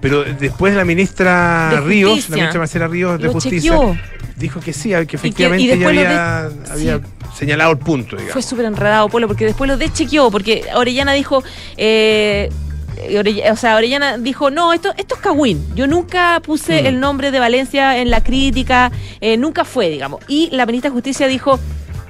pero 0.00 0.24
después 0.24 0.74
la 0.74 0.84
ministra 0.84 1.80
Ríos, 1.80 2.28
la 2.30 2.36
ministra 2.36 2.58
Marcela 2.60 2.88
Ríos 2.88 3.18
de 3.18 3.26
Lo 3.26 3.32
Justicia, 3.32 3.72
chequeó. 3.72 3.96
dijo 4.36 4.60
que 4.60 4.72
sí, 4.72 4.90
que 5.06 5.16
efectivamente 5.16 5.62
y 5.62 5.66
ella 5.70 5.76
después 5.76 5.94
lo 5.94 6.00
había, 6.00 6.48
de- 6.48 6.70
había 6.72 6.96
sí. 6.98 7.04
señalado 7.38 7.72
el 7.72 7.78
punto, 7.78 8.16
digamos. 8.16 8.32
Fue 8.32 8.42
súper 8.42 8.64
enredado, 8.66 9.08
Polo, 9.08 9.26
porque 9.28 9.44
después 9.44 9.68
lo 9.68 9.76
deschequeó, 9.76 10.30
porque 10.30 10.64
Orellana 10.74 11.12
dijo, 11.12 11.42
eh, 11.76 12.48
o 13.50 13.56
sea, 13.56 13.76
Orellana 13.76 14.18
dijo, 14.18 14.50
no, 14.50 14.72
esto, 14.72 14.92
esto 14.96 15.14
es 15.14 15.20
Cagüín. 15.20 15.64
Yo 15.74 15.86
nunca 15.86 16.40
puse 16.44 16.82
Mm. 16.82 16.86
el 16.86 17.00
nombre 17.00 17.30
de 17.30 17.38
Valencia 17.38 17.98
en 17.98 18.10
la 18.10 18.22
crítica, 18.22 18.90
eh, 19.20 19.36
nunca 19.36 19.64
fue, 19.64 19.88
digamos. 19.90 20.20
Y 20.28 20.48
la 20.52 20.66
ministra 20.66 20.90
de 20.90 20.94
Justicia 20.94 21.26
dijo, 21.26 21.58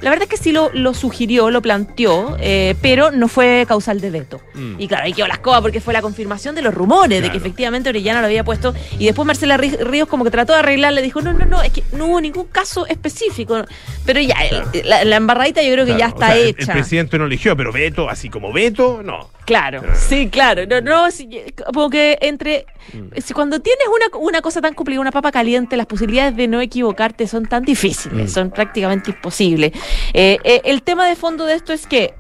la 0.00 0.11
verdad 0.11 0.25
es 0.25 0.28
que 0.30 0.37
sí 0.42 0.52
lo, 0.52 0.71
lo 0.73 0.95
sugirió, 0.95 1.50
lo 1.50 1.61
planteó, 1.62 2.37
eh, 2.40 2.75
pero 2.83 3.11
no 3.11 3.28
fue 3.28 3.64
causal 3.69 4.00
de 4.00 4.11
veto. 4.11 4.40
Mm. 4.54 4.75
Y 4.80 4.88
claro, 4.88 5.04
ahí 5.04 5.12
quedó 5.12 5.26
la 5.26 5.35
escoba 5.35 5.61
porque 5.61 5.80
fue 5.80 5.92
la 5.92 6.02
confirmación 6.02 6.54
de 6.54 6.62
los 6.62 6.73
rumores 6.75 7.19
de 7.21 7.28
que 7.28 7.33
Claro. 7.33 7.38
efectivamente 7.38 7.88
Orellana 7.90 8.21
lo 8.21 8.26
había 8.26 8.45
puesto. 8.45 8.75
Y 8.99 9.07
después 9.07 9.26
Marcela 9.26 9.57
Rí- 9.59 9.76
Ríos 9.78 10.09
como 10.09 10.25
que 10.25 10.30
trató 10.30 10.52
de 10.54 10.61
arreglar, 10.61 10.92
le 10.92 11.02
dijo, 11.02 11.21
no, 11.21 11.33
no, 11.33 11.45
no, 11.47 11.62
es 11.62 11.73
que 11.73 11.83
no 11.92 12.07
hubo 12.07 12.21
ningún 12.21 12.47
caso 12.47 12.87
específico. 12.87 13.64
Pero 14.07 14.21
ya, 14.21 14.35
Claro. 14.49 14.71
eh, 14.73 14.83
la, 14.85 15.04
la 15.04 15.16
embarradita 15.16 15.62
yo 15.62 15.73
creo 15.73 15.85
que 15.85 15.92
ya 15.92 16.11
Claro, 16.11 16.14
está 16.14 16.26
o 16.26 16.28
sea, 16.30 16.37
el- 16.37 16.42
El, 16.49 16.62
hecha. 16.62 16.73
presidente 16.73 17.19
no 17.19 17.26
eligió, 17.26 17.57
pero 17.57 17.73
veto, 17.73 18.09
así 18.09 18.28
como 18.28 18.52
veto, 18.52 19.02
no. 19.04 19.28
Claro, 19.47 19.82
sí, 19.94 20.28
claro. 20.28 20.64
No, 20.66 20.80
no, 20.80 21.11
sí, 21.11 21.28
como 21.73 21.90
que 21.90 22.18
entre. 22.20 22.66
Mm. 22.92 23.20
si 23.20 23.35
Cuando 23.35 23.61
tienes 23.61 23.85
una, 23.88 24.18
una 24.18 24.40
cosa 24.42 24.61
tan 24.61 24.75
complicada, 24.75 25.00
una 25.00 25.11
papa 25.12 25.32
caliente, 25.32 25.76
las 25.76 25.87
posibilidades 25.87 26.37
de 26.37 26.47
no 26.49 26.61
equivocarte 26.61 27.26
son 27.26 27.47
tan 27.47 27.64
difíciles, 27.64 28.30
Mm. 28.30 28.32
son 28.32 28.50
prácticamente 28.50 29.11
imposibles. 29.11 29.73
Eh, 30.12 30.38
eh, 30.44 30.61
el 30.64 30.82
tema 30.82 31.06
de 31.09 31.16
fondo 31.16 31.47
de 31.47 31.54
esto 31.54 31.73
es 31.73 31.87
que, 31.87 32.14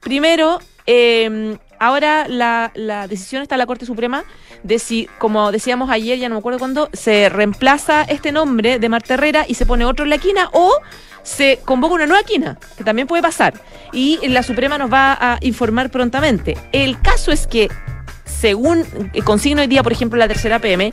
primero, 0.00 0.60
eh, 0.86 1.56
ahora 1.78 2.26
la, 2.28 2.72
la 2.74 3.06
decisión 3.08 3.42
está 3.42 3.54
en 3.54 3.60
la 3.60 3.66
Corte 3.66 3.86
Suprema 3.86 4.24
de 4.62 4.78
si, 4.78 5.08
como 5.18 5.52
decíamos 5.52 5.90
ayer, 5.90 6.18
ya 6.18 6.28
no 6.28 6.34
me 6.36 6.38
acuerdo 6.40 6.58
cuándo, 6.58 6.88
se 6.92 7.28
reemplaza 7.28 8.02
este 8.02 8.32
nombre 8.32 8.78
de 8.78 8.88
Marta 8.88 9.14
Herrera 9.14 9.44
y 9.46 9.54
se 9.54 9.66
pone 9.66 9.84
otro 9.84 10.04
en 10.04 10.10
la 10.10 10.18
quina 10.18 10.48
o 10.52 10.72
se 11.26 11.58
convoca 11.64 11.94
una 11.94 12.06
nueva 12.06 12.22
quina, 12.22 12.56
que 12.78 12.84
también 12.84 13.08
puede 13.08 13.20
pasar. 13.20 13.54
Y 13.92 14.20
la 14.28 14.44
Suprema 14.44 14.78
nos 14.78 14.92
va 14.92 15.18
a 15.20 15.38
informar 15.40 15.90
prontamente. 15.90 16.56
El 16.70 17.00
caso 17.00 17.32
es 17.32 17.48
que, 17.48 17.68
según 18.24 18.84
eh, 19.12 19.22
consigna 19.22 19.62
hoy 19.62 19.66
día, 19.66 19.82
por 19.82 19.92
ejemplo, 19.92 20.18
la 20.18 20.28
tercera 20.28 20.60
PM, 20.60 20.92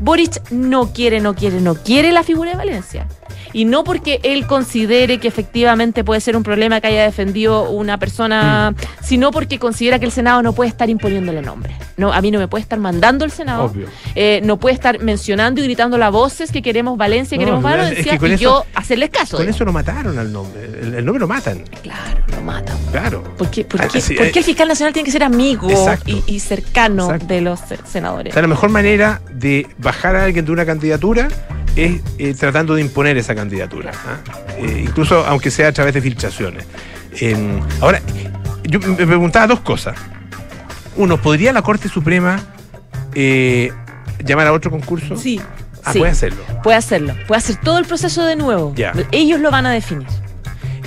Boric 0.00 0.50
no 0.50 0.92
quiere, 0.92 1.20
no 1.20 1.34
quiere, 1.34 1.60
no 1.60 1.74
quiere 1.74 2.12
la 2.12 2.22
figura 2.22 2.52
de 2.52 2.56
Valencia. 2.56 3.06
Y 3.54 3.64
no 3.64 3.84
porque 3.84 4.20
él 4.24 4.46
considere 4.46 5.18
que 5.18 5.28
efectivamente 5.28 6.04
puede 6.04 6.20
ser 6.20 6.36
un 6.36 6.42
problema 6.42 6.80
que 6.80 6.88
haya 6.88 7.04
defendido 7.04 7.70
una 7.70 7.98
persona, 7.98 8.74
sino 9.00 9.30
porque 9.30 9.58
considera 9.58 9.98
que 9.98 10.04
el 10.04 10.12
Senado 10.12 10.42
no 10.42 10.52
puede 10.52 10.68
estar 10.68 10.90
imponiéndole 10.90 11.40
nombre. 11.40 11.72
No, 11.96 12.12
a 12.12 12.20
mí 12.20 12.30
no 12.32 12.40
me 12.40 12.48
puede 12.48 12.62
estar 12.62 12.78
mandando 12.80 13.24
el 13.24 13.30
Senado, 13.30 13.66
Obvio. 13.66 13.86
eh, 14.16 14.40
no 14.42 14.58
puede 14.58 14.74
estar 14.74 14.98
mencionando 15.00 15.60
y 15.60 15.64
gritando 15.64 15.96
las 15.96 16.10
voces 16.10 16.50
que 16.50 16.60
queremos 16.62 16.98
Valencia, 16.98 17.38
No, 17.38 17.44
queremos 17.44 17.64
es 17.64 17.70
que 17.70 17.76
Valencia, 17.78 18.18
con 18.18 18.30
y 18.30 18.34
eso- 18.34 18.42
yo 18.42 18.64
hacerles 18.74 19.10
caso. 19.10 19.36
Con 19.36 19.46
digamos. 19.46 19.56
eso 19.56 19.64
lo 19.64 19.72
mataron 19.72 20.18
al 20.18 20.32
nombre. 20.32 20.64
El, 20.82 20.94
el 20.96 21.04
nombre 21.04 21.20
lo 21.20 21.28
matan. 21.28 21.62
Claro, 21.82 22.20
lo 22.36 22.42
matan. 22.42 22.76
Claro. 22.90 23.22
¿Por 23.38 23.50
qué, 23.50 23.64
por 23.64 23.80
Ah, 23.80 23.86
qué- 23.90 24.00
sí, 24.00 24.14
por 24.14 24.26
eh, 24.26 24.32
qué 24.32 24.40
el 24.40 24.44
fiscal 24.44 24.66
nacional 24.66 24.92
tiene 24.92 25.04
que 25.06 25.12
ser 25.12 25.22
amigo 25.22 25.68
y, 26.06 26.24
y 26.26 26.40
cercano 26.40 27.04
Exacto. 27.04 27.26
de 27.32 27.40
los 27.40 27.60
se- 27.60 27.78
senadores? 27.86 28.32
O 28.32 28.34
sea, 28.34 28.42
la 28.42 28.48
mejor 28.48 28.70
manera 28.70 29.20
de 29.32 29.68
bajar 29.78 30.16
a 30.16 30.24
alguien 30.24 30.44
de 30.44 30.50
una 30.50 30.66
candidatura 30.66 31.28
es 31.76 32.00
eh, 32.18 32.34
tratando 32.34 32.74
de 32.74 32.80
imponer 32.82 33.16
esa 33.16 33.34
candidatura. 33.34 33.43
¿Ah? 34.06 34.18
Eh, 34.58 34.84
incluso 34.86 35.24
aunque 35.26 35.50
sea 35.50 35.68
a 35.68 35.72
través 35.72 35.94
de 35.94 36.00
filtraciones. 36.00 36.66
Eh, 37.20 37.36
ahora, 37.80 38.00
yo 38.64 38.80
me 38.80 39.06
preguntaba 39.06 39.46
dos 39.46 39.60
cosas. 39.60 39.96
Uno, 40.96 41.20
¿podría 41.20 41.52
la 41.52 41.62
Corte 41.62 41.88
Suprema 41.88 42.40
eh, 43.14 43.72
llamar 44.24 44.46
a 44.46 44.52
otro 44.52 44.70
concurso? 44.70 45.16
Sí. 45.16 45.40
Ah, 45.84 45.92
sí. 45.92 45.98
puede 45.98 46.12
hacerlo. 46.12 46.42
Puede 46.62 46.78
hacerlo. 46.78 47.14
Puede 47.26 47.38
hacer 47.38 47.56
todo 47.56 47.78
el 47.78 47.84
proceso 47.84 48.24
de 48.24 48.36
nuevo. 48.36 48.72
Ya. 48.74 48.92
Ellos 49.12 49.40
lo 49.40 49.50
van 49.50 49.66
a 49.66 49.72
definir. 49.72 50.06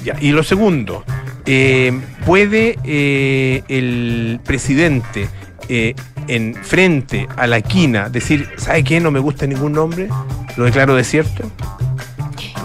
Ya, 0.03 0.15
Y 0.19 0.31
lo 0.31 0.43
segundo, 0.43 1.03
eh, 1.45 1.97
¿puede 2.25 2.77
eh, 2.83 3.63
el 3.67 4.39
presidente 4.43 5.29
eh, 5.69 5.95
en 6.27 6.55
frente 6.55 7.27
a 7.35 7.47
la 7.47 7.61
quina 7.61 8.09
decir, 8.09 8.49
¿sabe 8.57 8.83
qué? 8.83 8.99
No 8.99 9.11
me 9.11 9.19
gusta 9.19 9.47
ningún 9.47 9.73
nombre, 9.73 10.09
lo 10.55 10.65
declaro 10.65 10.95
desierto? 10.95 11.49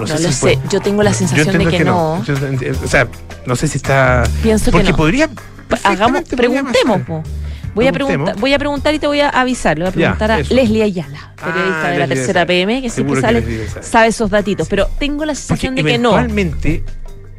No, 0.08 0.16
sé 0.16 0.22
lo 0.24 0.28
si 0.32 0.34
sé. 0.34 0.58
Yo 0.70 0.80
tengo 0.80 1.02
la 1.02 1.12
sensación 1.12 1.46
de 1.46 1.64
entiendo 1.64 1.78
que, 1.78 1.84
no. 1.84 2.22
Yo 2.24 2.34
o 2.84 2.88
sea, 2.88 3.08
no 3.46 3.56
sé 3.56 3.68
si 3.68 3.76
está. 3.78 4.22
Pienso 4.42 4.66
que 4.66 4.70
Porque 4.72 4.90
no. 4.90 4.96
podría. 4.96 5.28
Hagamos, 5.84 6.22
preguntemos. 6.24 7.00
po. 7.02 7.22
Voy 7.74 7.86
a, 7.86 7.92
preguntar, 7.92 8.36
voy 8.38 8.52
a 8.52 8.58
preguntar 8.58 8.92
y 8.92 8.98
te 8.98 9.06
voy 9.06 9.20
a 9.20 9.30
avisar. 9.30 9.78
Le 9.78 9.84
voy 9.84 9.88
a 9.88 9.92
Ya, 9.92 9.98
preguntar 9.98 10.30
a 10.30 10.38
eso. 10.40 10.52
Leslie 10.54 10.82
Ayala, 10.82 11.32
periodista 11.42 11.86
Ah, 11.86 11.90
de 11.90 11.98
la 12.00 12.06
Leslie 12.06 12.16
tercera. 12.16 12.44
PM, 12.46 12.82
que 12.82 12.90
siempre 12.90 13.14
que 13.16 13.20
sale, 13.22 13.66
sabe. 13.80 14.08
esos 14.08 14.28
datitos. 14.28 14.68
Pero 14.68 14.88
tengo 14.98 15.24
la 15.24 15.32
Porque 15.32 15.40
sensación 15.40 15.74
de 15.76 15.82
que 15.84 15.96
no. 15.98 16.10
eventualmente 16.10 16.84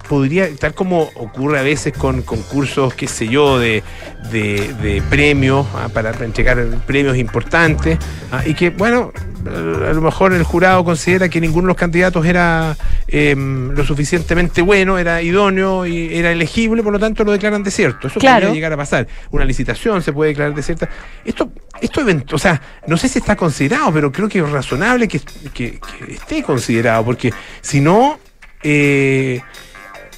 podría, 0.08 0.54
tal 0.56 0.74
como 0.74 1.10
ocurre 1.16 1.60
a 1.60 1.64
veces 1.64 1.94
con 1.98 2.22
concursos, 2.22 2.94
qué 2.94 3.08
sé 3.08 3.28
yo, 3.28 3.58
de, 3.60 3.84
de, 4.32 4.74
de 4.82 5.02
premios, 5.10 5.66
ah, 5.76 5.90
para 5.94 6.12
entregar 6.24 6.64
premios 6.86 7.18
importantes, 7.18 7.98
ah, 8.32 8.42
y 8.46 8.54
que, 8.54 8.70
bueno, 8.70 9.12
a 9.46 9.92
lo 9.94 10.02
mejor 10.02 10.32
el 10.34 10.44
jurado 10.44 10.86
considera 10.86 11.28
que 11.28 11.42
ninguno 11.42 11.64
de 11.64 11.68
los 11.70 11.78
candidatos 11.78 12.26
era 12.26 12.78
em, 13.08 13.72
lo 13.72 13.84
suficientemente 13.86 14.62
bueno, 14.62 14.98
era 14.98 15.22
idóneo 15.22 15.86
y 15.86 16.16
era 16.16 16.32
elegible, 16.32 16.82
por 16.82 16.94
lo 16.94 17.00
tanto 17.00 17.24
lo 17.26 17.32
declaran 17.34 17.62
desierto. 17.62 18.08
Eso 18.08 18.20
Claro. 18.22 18.42
podría 18.48 18.54
llegar 18.54 18.74
a 18.74 18.78
pasar. 18.78 19.06
Una 19.32 19.44
licitación 19.44 20.02
se 20.02 20.14
puede 20.14 20.30
declarar 20.30 20.56
desierta. 20.56 20.88
Esto, 21.26 21.52
esto 21.82 22.02
o 22.32 22.38
sea, 22.38 22.62
no 22.88 22.96
sé 22.96 23.10
si 23.10 23.20
está 23.20 23.36
considerado, 23.36 23.92
pero 23.92 24.12
creo 24.14 24.30
que 24.30 24.40
es 24.40 24.50
razonable 24.50 25.08
que, 25.10 25.20
que- 25.54 25.80
que 25.80 26.14
esté 26.14 26.42
considerado, 26.42 27.04
porque 27.04 27.34
si 27.62 27.82
no, 27.82 28.20
eh, 28.64 29.42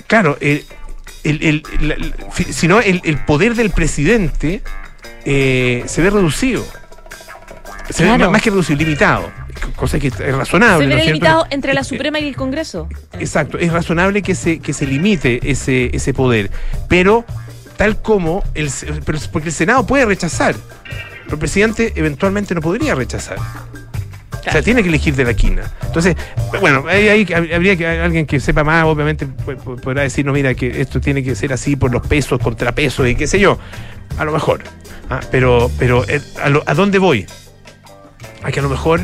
claro, 0.08 0.38
el, 0.42 0.66
el- 1.24 1.44
el- 1.44 1.64
la- 1.82 1.96
la- 1.98 2.32
fi- 2.32 2.52
si 2.54 2.68
no, 2.68 2.80
el, 2.80 3.02
el 3.04 3.18
poder 3.26 3.56
del 3.56 3.72
presidente 3.72 4.62
eh, 5.26 5.84
se 5.88 6.02
ve 6.02 6.10
reducido. 6.10 6.66
Se 7.90 8.04
ve 8.04 8.10
Claro. 8.10 8.26
más- 8.26 8.32
más 8.34 8.42
que 8.42 8.50
reducido, 8.50 8.80
limitado. 8.80 9.32
Cosa 9.76 10.00
que 10.00 10.08
es 10.08 10.36
razonable. 10.36 10.86
Se 10.86 10.90
¿no 10.90 10.96
ve 10.96 11.02
cierto? 11.02 11.14
limitado 11.14 11.48
entre 11.50 11.74
la 11.74 11.82
Eh, 11.82 11.84
Suprema 11.86 12.20
y 12.20 12.28
el 12.28 12.36
Congreso. 12.36 12.88
Exacto, 13.20 13.58
es 13.58 13.72
razonable 13.72 14.22
que 14.22 14.36
se, 14.36 14.60
que 14.60 14.74
se 14.74 14.86
limite 14.86 15.40
ese, 15.50 15.90
ese 15.96 16.14
poder, 16.14 16.52
pero 16.90 17.26
tal 17.78 18.02
como 18.02 18.44
el, 18.54 18.70
porque 19.32 19.50
el 19.50 19.54
Senado 19.54 19.86
puede 19.86 20.06
rechazar, 20.06 20.56
pero 21.24 21.34
el 21.34 21.40
presidente 21.40 21.94
eventualmente 21.96 22.54
no 22.56 22.62
podría 22.62 22.96
rechazar. 22.96 23.38
O 24.48 24.52
sea, 24.52 24.62
tiene 24.62 24.84
que 24.84 24.90
elegir 24.90 25.16
de 25.16 25.24
la 25.24 25.34
quina. 25.34 25.64
Entonces, 25.84 26.16
bueno, 26.62 26.84
ahí, 26.88 27.08
ahí 27.08 27.28
habría 27.54 27.76
que 27.76 27.88
alguien 27.88 28.26
que 28.26 28.40
sepa 28.40 28.64
más, 28.64 28.84
obviamente 28.86 29.26
podrá 29.28 30.04
decirnos, 30.04 30.34
mira, 30.34 30.54
que 30.54 30.82
esto 30.82 31.00
tiene 31.02 31.24
que 31.24 31.36
ser 31.36 31.52
así 31.54 31.76
por 31.76 31.92
los 31.92 32.06
pesos, 32.06 32.40
contrapesos 32.40 33.08
y 33.08 33.16
qué 33.16 33.28
sé 33.28 33.40
yo. 33.40 33.58
A 34.18 34.26
lo 34.26 34.32
mejor. 34.32 34.62
Ah, 35.10 35.20
pero, 35.32 35.70
pero 35.80 36.08
eh, 36.08 36.22
¿a, 36.44 36.50
lo- 36.50 36.64
¿a 36.66 36.74
dónde 36.74 37.00
voy? 37.00 37.26
A 38.44 38.52
que 38.52 38.60
a 38.60 38.64
lo 38.64 38.70
mejor 38.70 39.02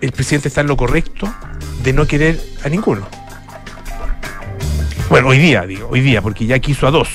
el 0.00 0.12
presidente 0.12 0.48
está 0.48 0.60
en 0.60 0.66
lo 0.68 0.76
correcto 0.76 1.32
de 1.82 1.92
no 1.92 2.06
querer 2.06 2.38
a 2.64 2.68
ninguno. 2.68 3.06
Bueno, 5.08 5.28
hoy 5.28 5.38
día, 5.38 5.62
digo, 5.62 5.88
hoy 5.90 6.00
día, 6.00 6.20
porque 6.20 6.46
ya 6.46 6.58
quiso 6.58 6.86
a 6.86 6.90
dos 6.90 7.08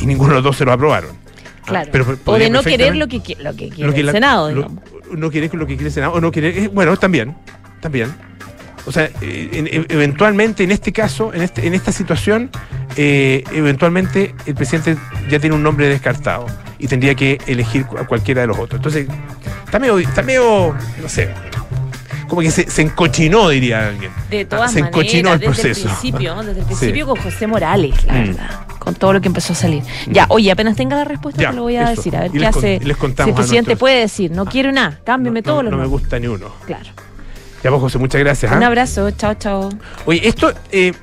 y 0.00 0.06
ninguno 0.06 0.30
de 0.30 0.34
los 0.36 0.44
dos 0.44 0.56
se 0.56 0.64
lo 0.64 0.72
aprobaron. 0.72 1.10
Ah, 1.12 1.64
Claro. 1.66 1.88
pero 1.92 2.18
o 2.24 2.38
de 2.38 2.50
no 2.50 2.62
querer 2.62 2.96
lo 2.96 3.06
que, 3.06 3.18
lo 3.38 3.54
que 3.54 3.68
quiere 3.68 3.86
lo 3.86 3.92
que 3.94 4.00
el 4.00 4.06
la- 4.06 4.12
Senado, 4.12 4.50
lo- 4.50 4.62
digamos. 4.62 4.82
No 5.12 5.30
querer 5.30 5.54
lo 5.54 5.66
que 5.66 5.76
quiere 5.76 5.90
Senado, 5.90 6.12
o 6.14 6.20
no 6.20 6.30
querer, 6.30 6.56
eh, 6.58 6.68
bueno, 6.68 6.96
también, 6.96 7.36
también. 7.80 8.12
O 8.84 8.90
sea, 8.92 9.08
eh, 9.20 9.48
en- 9.52 9.86
eventualmente 9.88 10.64
en 10.64 10.72
este 10.72 10.92
caso, 10.92 11.32
en, 11.32 11.42
este, 11.42 11.66
en 11.66 11.74
esta 11.74 11.92
situación, 11.92 12.50
eh, 12.96 13.44
eventualmente 13.52 14.34
el 14.46 14.54
presidente 14.54 14.96
ya 15.30 15.38
tiene 15.38 15.54
un 15.54 15.62
nombre 15.62 15.88
descartado 15.88 16.46
y 16.78 16.88
tendría 16.88 17.14
que 17.14 17.38
elegir 17.46 17.86
a 17.98 18.04
cualquiera 18.06 18.40
de 18.40 18.48
los 18.48 18.58
otros. 18.58 18.78
Entonces, 18.80 19.06
está 19.64 19.78
medio, 19.78 19.98
está 20.00 20.22
medio 20.22 20.74
no 21.00 21.08
sé, 21.08 21.32
como 22.32 22.40
que 22.40 22.50
se, 22.50 22.70
se 22.70 22.80
encochinó, 22.80 23.50
diría 23.50 23.88
alguien. 23.88 24.10
De 24.30 24.40
Ah, 24.40 24.46
todas 24.48 24.72
se 24.72 24.80
maneras, 24.80 24.98
encochinó 25.02 25.32
el 25.34 25.38
desde 25.38 25.52
proceso. 25.52 25.80
el 25.88 25.94
principio, 25.96 26.34
desde 26.36 26.50
el 26.52 26.56
Sí. 26.56 26.64
principio 26.64 27.06
con 27.06 27.16
José 27.20 27.46
Morales, 27.46 28.04
la 28.06 28.12
Mm. 28.14 28.24
verdad, 28.28 28.50
con 28.78 28.94
todo 28.94 29.12
lo 29.12 29.20
que 29.20 29.28
empezó 29.28 29.52
a 29.52 29.56
salir. 29.56 29.82
Ya, 30.10 30.24
oye, 30.30 30.50
apenas 30.50 30.74
tenga 30.74 30.96
la 30.96 31.04
respuesta 31.04 31.42
Ya, 31.42 31.50
te 31.50 31.56
lo 31.56 31.62
voy 31.64 31.76
a 31.76 31.82
eso. 31.92 31.96
decir, 32.00 32.16
a 32.16 32.20
ver 32.20 32.30
Y 32.34 32.38
qué 32.38 32.46
hace. 32.46 32.80
les 32.82 32.96
contamos 32.96 33.26
si 33.26 33.30
el 33.30 33.34
presidente 33.34 33.68
nuestros- 33.72 33.78
puede 33.80 34.00
decir, 34.00 34.30
no 34.30 34.46
quiero 34.46 34.72
nada, 34.72 34.98
cámbiame 35.04 35.40
no, 35.40 35.44
todo 35.44 35.56
no, 35.62 35.70
lo 35.72 35.76
no 35.76 35.82
me 35.82 35.88
gusta 35.88 36.18
ni 36.18 36.26
uno. 36.26 36.46
Claro. 36.66 36.88
Ya 37.62 37.68
vos, 37.68 37.82
José, 37.82 37.98
muchas 37.98 38.18
gracias. 38.22 38.50
¿ah? 38.50 38.56
Un 38.56 38.62
abrazo, 38.62 39.10
chao, 39.10 39.34
chao. 39.34 39.68
Oye, 40.06 40.26
esto 40.26 40.54
eh, 40.70 40.94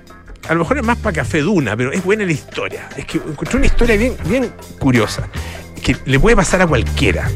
a 0.48 0.53
lo 0.55 0.62
mejor 0.62 0.79
es 0.79 0.83
más 0.83 0.98
para 0.98 1.17
Café 1.17 1.41
Duna, 1.41 1.77
pero 1.77 1.91
es 1.91 2.03
buena 2.03 2.25
la 2.25 2.31
historia. 2.31 2.89
Es 2.98 3.05
que 3.05 3.17
encontré 3.19 3.55
una 3.57 3.67
historia 3.67 3.95
bien, 3.98 4.15
bien 4.25 4.51
curiosa, 4.79 5.27
que 5.83 5.95
le 6.05 6.19
puede 6.19 6.36
pasar 6.36 6.63
a 6.63 6.65
cualquiera. 6.67 7.29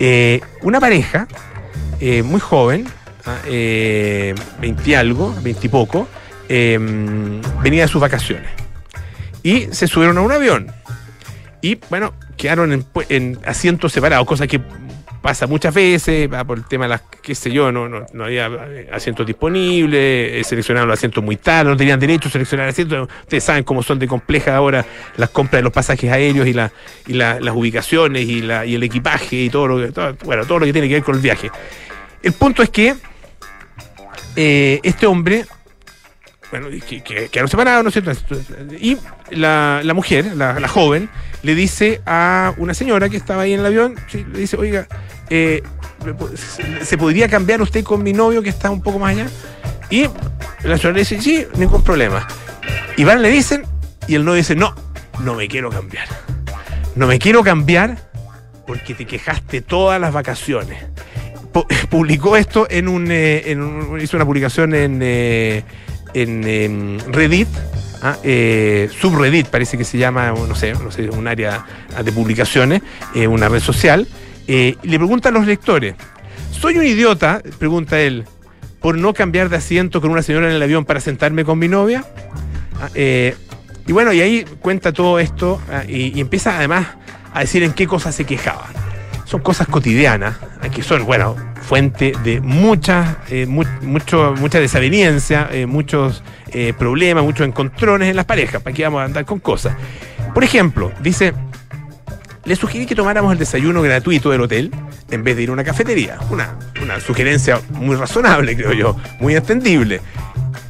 Eh, 0.00 0.40
una 0.62 0.80
pareja 0.80 1.28
eh, 2.00 2.24
muy 2.24 2.40
joven, 2.40 2.84
ah, 2.88 3.01
eh, 3.46 4.34
20 4.60 4.90
y 4.90 4.94
algo, 4.94 5.34
20 5.42 5.66
y 5.66 5.70
poco, 5.70 6.08
eh, 6.48 6.78
venía 7.62 7.82
de 7.82 7.88
sus 7.88 8.00
vacaciones 8.00 8.50
y 9.42 9.68
se 9.72 9.86
subieron 9.86 10.18
a 10.18 10.20
un 10.22 10.32
avión. 10.32 10.70
Y 11.60 11.78
bueno, 11.90 12.14
quedaron 12.36 12.84
en, 13.08 13.38
asientos 13.46 13.92
separados, 13.92 14.26
cosa 14.26 14.46
que 14.46 14.60
pasa 15.20 15.46
muchas 15.46 15.72
veces, 15.72 16.28
por 16.44 16.58
el 16.58 16.64
tema 16.64 16.86
de 16.86 16.88
las, 16.90 17.02
qué 17.22 17.36
sé 17.36 17.52
yo, 17.52 17.70
no, 17.70 18.04
había 18.24 18.50
eh, 18.68 18.88
asientos 18.92 19.24
disponibles, 19.24 20.00
eh, 20.00 20.42
seleccionaron 20.44 20.88
los 20.88 20.98
asientos 20.98 21.22
muy 21.22 21.36
tarde, 21.36 21.70
no 21.70 21.76
tenían 21.76 22.00
derecho 22.00 22.28
a 22.28 22.32
seleccionar 22.32 22.68
asientos. 22.68 23.08
Ustedes 23.20 23.44
saben 23.44 23.62
cómo 23.62 23.84
son 23.84 24.00
de 24.00 24.08
complejas 24.08 24.54
ahora 24.54 24.84
las 25.16 25.30
compras 25.30 25.60
de 25.60 25.62
los 25.62 25.72
pasajes 25.72 26.10
aéreos 26.10 26.48
y, 26.48 26.52
la, 26.52 26.72
y 27.06 27.12
la- 27.12 27.38
las 27.38 27.54
ubicaciones 27.54 28.26
y 28.28 28.40
el 28.40 28.82
equipaje 28.82 29.36
y 29.36 29.48
todo 29.50 29.68
lo, 29.68 29.78
que, 29.86 29.92
todo, 29.92 30.16
bueno, 30.24 30.44
todo 30.44 30.58
lo 30.58 30.66
que 30.66 30.72
tiene 30.72 30.88
que 30.88 30.94
ver 30.94 31.04
con 31.04 31.14
el 31.14 31.20
viaje. 31.20 31.52
El 32.20 32.32
punto 32.32 32.64
es 32.64 32.70
que 32.70 32.96
eh, 34.36 34.80
este 34.82 35.06
hombre 35.06 35.46
bueno, 36.50 36.68
que, 36.86 37.02
que 37.02 37.28
quedaron 37.28 37.48
separados, 37.48 37.82
¿no 37.82 37.88
es 37.88 37.94
cierto? 37.94 38.12
Y 38.78 38.98
la, 39.30 39.80
la 39.82 39.94
mujer, 39.94 40.36
la, 40.36 40.68
joven, 40.68 41.08
le 41.42 41.54
dice 41.54 42.02
a 42.04 42.52
una 42.58 42.74
señora 42.74 43.08
que 43.08 43.16
estaba 43.16 43.42
ahí 43.42 43.54
en 43.54 43.60
el 43.60 43.66
avión, 43.66 43.94
le 44.12 44.38
dice, 44.38 44.58
oiga, 44.58 44.86
eh, 45.30 45.62
¿me 46.04 46.12
po- 46.12 46.28
¿se- 46.36 46.84
¿se 46.84 46.98
podría 46.98 47.26
cambiar 47.28 47.62
usted 47.62 47.82
con 47.82 48.02
mi 48.02 48.12
novio 48.12 48.42
que 48.42 48.50
está 48.50 48.70
un 48.70 48.82
poco 48.82 48.98
más 48.98 49.12
allá? 49.12 49.28
Y 49.88 50.02
la 50.64 50.76
señora 50.76 50.92
le 50.92 50.98
dice, 51.00 51.22
sí, 51.22 51.46
ningún 51.56 51.82
problema. 51.82 52.28
Y 52.98 53.04
van, 53.04 53.22
le 53.22 53.30
dicen, 53.30 53.64
y 54.06 54.14
el 54.16 54.22
novio 54.24 54.36
dice, 54.36 54.54
no, 54.54 54.74
no 55.20 55.34
me 55.34 55.48
quiero 55.48 55.70
cambiar. 55.70 56.06
No 56.96 57.06
me 57.06 57.18
quiero 57.18 57.42
cambiar 57.42 57.96
porque 58.66 58.92
te 58.94 59.06
quejaste 59.06 59.62
todas 59.62 59.98
las 59.98 60.12
vacaciones. 60.12 60.84
Pu- 61.52 61.66
publicó 61.88 62.36
esto 62.36 62.66
en 62.70 62.88
un, 62.88 63.10
eh, 63.10 63.50
en 63.50 63.62
un- 63.62 64.00
hizo 64.00 64.16
una 64.16 64.24
publicación 64.26 64.74
en, 64.74 65.00
eh, 65.02 65.64
en, 66.14 66.44
em, 66.46 66.98
Reddit, 67.10 67.48
ah, 68.02 68.16
eh, 68.22 68.88
subreddit 69.00 69.46
parece 69.48 69.76
que 69.78 69.84
se 69.84 69.98
llama, 69.98 70.30
no 70.32 70.54
sé, 70.54 70.72
no 70.74 70.90
sé, 70.90 71.08
un 71.10 71.26
área 71.28 71.64
de 72.04 72.12
publicaciones, 72.12 72.82
una 73.28 73.48
red 73.48 73.60
social, 73.60 74.06
y 74.46 74.76
le 74.82 74.98
pregunta 74.98 75.28
a 75.28 75.32
los 75.32 75.46
lectores, 75.46 75.94
¿soy 76.50 76.76
un 76.78 76.84
idiota? 76.84 77.40
pregunta 77.58 78.00
él, 78.00 78.24
por 78.80 78.98
no 78.98 79.14
cambiar 79.14 79.48
de 79.48 79.56
asiento 79.56 80.00
con 80.00 80.10
una 80.10 80.22
señora 80.22 80.48
en 80.48 80.54
el 80.56 80.62
avión 80.62 80.84
para 80.84 81.00
sentarme 81.00 81.44
con 81.44 81.58
mi 81.58 81.68
novia. 81.68 82.04
Ah, 82.80 82.88
y 82.94 83.92
bueno, 83.92 84.12
y 84.12 84.20
ahí 84.20 84.44
cuenta 84.60 84.92
todo 84.92 85.18
esto 85.18 85.60
ah, 85.70 85.82
y, 85.88 86.16
y 86.16 86.20
empieza 86.20 86.56
además 86.58 86.86
a 87.32 87.40
decir 87.40 87.62
en 87.62 87.72
qué 87.72 87.86
cosas 87.86 88.14
se 88.14 88.24
quejaba. 88.24 88.68
Son 89.32 89.40
cosas 89.40 89.66
cotidianas, 89.66 90.36
que 90.74 90.82
son, 90.82 91.06
bueno, 91.06 91.34
fuente 91.62 92.12
de 92.22 92.42
muchas, 92.42 93.16
eh, 93.30 93.46
mu- 93.46 93.64
mucho, 93.80 94.34
mucha 94.38 94.60
desaveniencia, 94.60 95.48
eh, 95.50 95.64
muchos 95.64 96.22
eh, 96.48 96.74
problemas, 96.78 97.24
muchos 97.24 97.46
encontrones 97.48 98.10
en 98.10 98.16
las 98.16 98.26
parejas. 98.26 98.60
¿Para 98.60 98.76
qué 98.76 98.82
vamos 98.84 99.00
a 99.00 99.04
andar 99.04 99.24
con 99.24 99.38
cosas? 99.40 99.74
Por 100.34 100.44
ejemplo, 100.44 100.92
dice, 101.00 101.32
le 102.44 102.56
sugerí 102.56 102.84
que 102.84 102.94
tomáramos 102.94 103.32
el 103.32 103.38
desayuno 103.38 103.80
gratuito 103.80 104.28
del 104.30 104.42
hotel 104.42 104.70
en 105.10 105.24
vez 105.24 105.34
de 105.34 105.44
ir 105.44 105.48
a 105.48 105.52
una 105.54 105.64
cafetería. 105.64 106.18
Una, 106.28 106.50
una 106.82 107.00
sugerencia 107.00 107.58
muy 107.70 107.96
razonable, 107.96 108.54
creo 108.54 108.74
yo, 108.74 108.96
muy 109.18 109.34
entendible. 109.34 110.02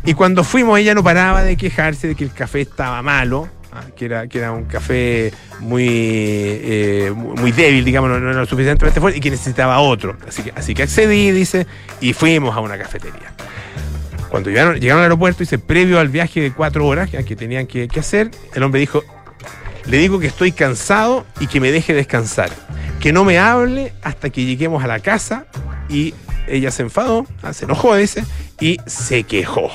Y 0.05 0.15
cuando 0.15 0.45
fuimos, 0.45 0.79
ella 0.79 0.95
no 0.95 1.03
paraba 1.03 1.43
de 1.43 1.57
quejarse 1.57 2.07
de 2.07 2.15
que 2.15 2.23
el 2.23 2.33
café 2.33 2.61
estaba 2.61 3.03
malo, 3.03 3.49
que 3.97 4.05
era, 4.05 4.27
que 4.27 4.39
era 4.39 4.53
un 4.53 4.65
café 4.65 5.33
muy, 5.61 5.87
eh, 5.89 7.13
muy 7.15 7.53
débil, 7.53 7.85
digamos, 7.85 8.11
no, 8.11 8.21
no 8.21 8.31
era 8.31 8.47
suficientemente 8.47 9.01
fuerte 9.01 9.19
y 9.19 9.21
que 9.21 9.31
necesitaba 9.31 9.81
otro. 9.81 10.17
Así 10.27 10.43
que, 10.43 10.53
así 10.55 10.75
que 10.75 10.83
accedí, 10.83 11.31
dice, 11.31 11.67
y 12.01 12.13
fuimos 12.13 12.57
a 12.57 12.61
una 12.61 12.79
cafetería. 12.79 13.33
Cuando 14.31 14.51
llegaron, 14.51 14.81
llegaron 14.81 15.01
al 15.01 15.05
aeropuerto, 15.05 15.41
dice, 15.41 15.59
previo 15.59 16.01
al 16.01 16.09
viaje 16.09 16.41
de 16.41 16.53
cuatro 16.53 16.87
horas 16.87 17.11
que, 17.11 17.37
tenían 17.37 17.67
que, 17.67 17.89
que 17.89 18.01
hacer, 18.01 18.31
el 18.55 18.63
hombre 18.63 18.81
dijo, 18.81 19.03
le 19.87 19.99
digo 19.99 20.21
que 20.21 20.27
estoy 20.27 20.53
cansado 20.53 21.27
y 21.41 21.47
que 21.47 21.61
me 21.61 21.73
deje 21.73 21.93
descansar. 21.93 22.51
Que 23.01 23.13
no 23.13 23.25
me 23.25 23.39
hable 23.39 23.93
hasta 24.03 24.31
que 24.31 24.45
lleguemos 24.45 24.85
a 24.85 24.87
la 24.87 25.01
casa. 25.01 25.47
Y 25.89 26.15
ella 26.47 26.71
se 26.71 26.83
enfadó, 26.83 27.27
ah, 27.43 27.53
se 27.53 27.65
enojó, 27.65 27.95
dice, 27.97 28.25
y 28.61 28.79
se 28.87 29.25
quejó. 29.25 29.71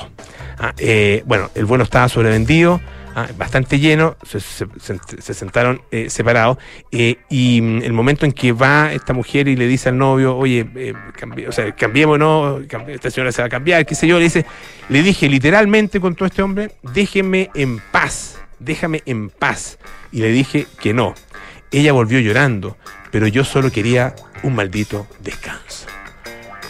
Ah, 0.58 0.72
eh, 0.78 1.22
bueno, 1.26 1.50
el 1.54 1.66
vuelo 1.66 1.84
estaba 1.84 2.08
sobrevendido, 2.08 2.80
ah, 3.14 3.26
bastante 3.36 3.78
lleno, 3.78 4.16
se, 4.22 4.40
se- 4.40 4.66
se- 4.80 4.98
se 5.22 5.34
sentaron 5.34 5.82
eh, 5.90 6.10
separados. 6.10 6.58
eh, 6.92 7.16
y 7.28 7.60
mm, 7.60 7.82
el 7.82 7.92
momento 7.92 8.26
en 8.26 8.32
que 8.32 8.52
va 8.52 8.92
esta 8.92 9.12
mujer 9.12 9.48
y 9.48 9.56
le 9.56 9.66
dice 9.66 9.88
al 9.88 9.98
novio, 9.98 10.36
oye, 10.36 10.66
eh, 10.76 10.94
cambi- 11.18 11.46
o 11.48 11.52
sea, 11.52 11.70
cambiémonos, 11.74 12.62
cambi- 12.62 12.90
esta 12.94 13.10
señora 13.10 13.32
se 13.32 13.42
va 13.42 13.46
a 13.46 13.50
cambiar, 13.50 13.84
qué 13.86 13.94
sé 13.94 14.06
yo, 14.06 14.18
le 14.18 14.24
dice, 14.24 14.44
le 14.88 15.02
dije 15.02 15.28
literalmente 15.28 16.00
con 16.00 16.14
todo 16.14 16.26
este 16.26 16.42
hombre, 16.42 16.72
déjeme 16.82 17.50
en 17.54 17.78
paz, 17.92 18.38
déjame 18.58 19.02
en 19.06 19.30
paz. 19.30 19.78
Y 20.12 20.20
le 20.20 20.30
dije 20.30 20.66
que 20.80 20.94
no. 20.94 21.14
Ella 21.70 21.92
volvió 21.92 22.18
llorando, 22.18 22.76
pero 23.10 23.26
yo 23.26 23.44
solo 23.44 23.70
quería 23.70 24.14
un 24.42 24.54
maldito 24.54 25.06
descanso. 25.20 25.86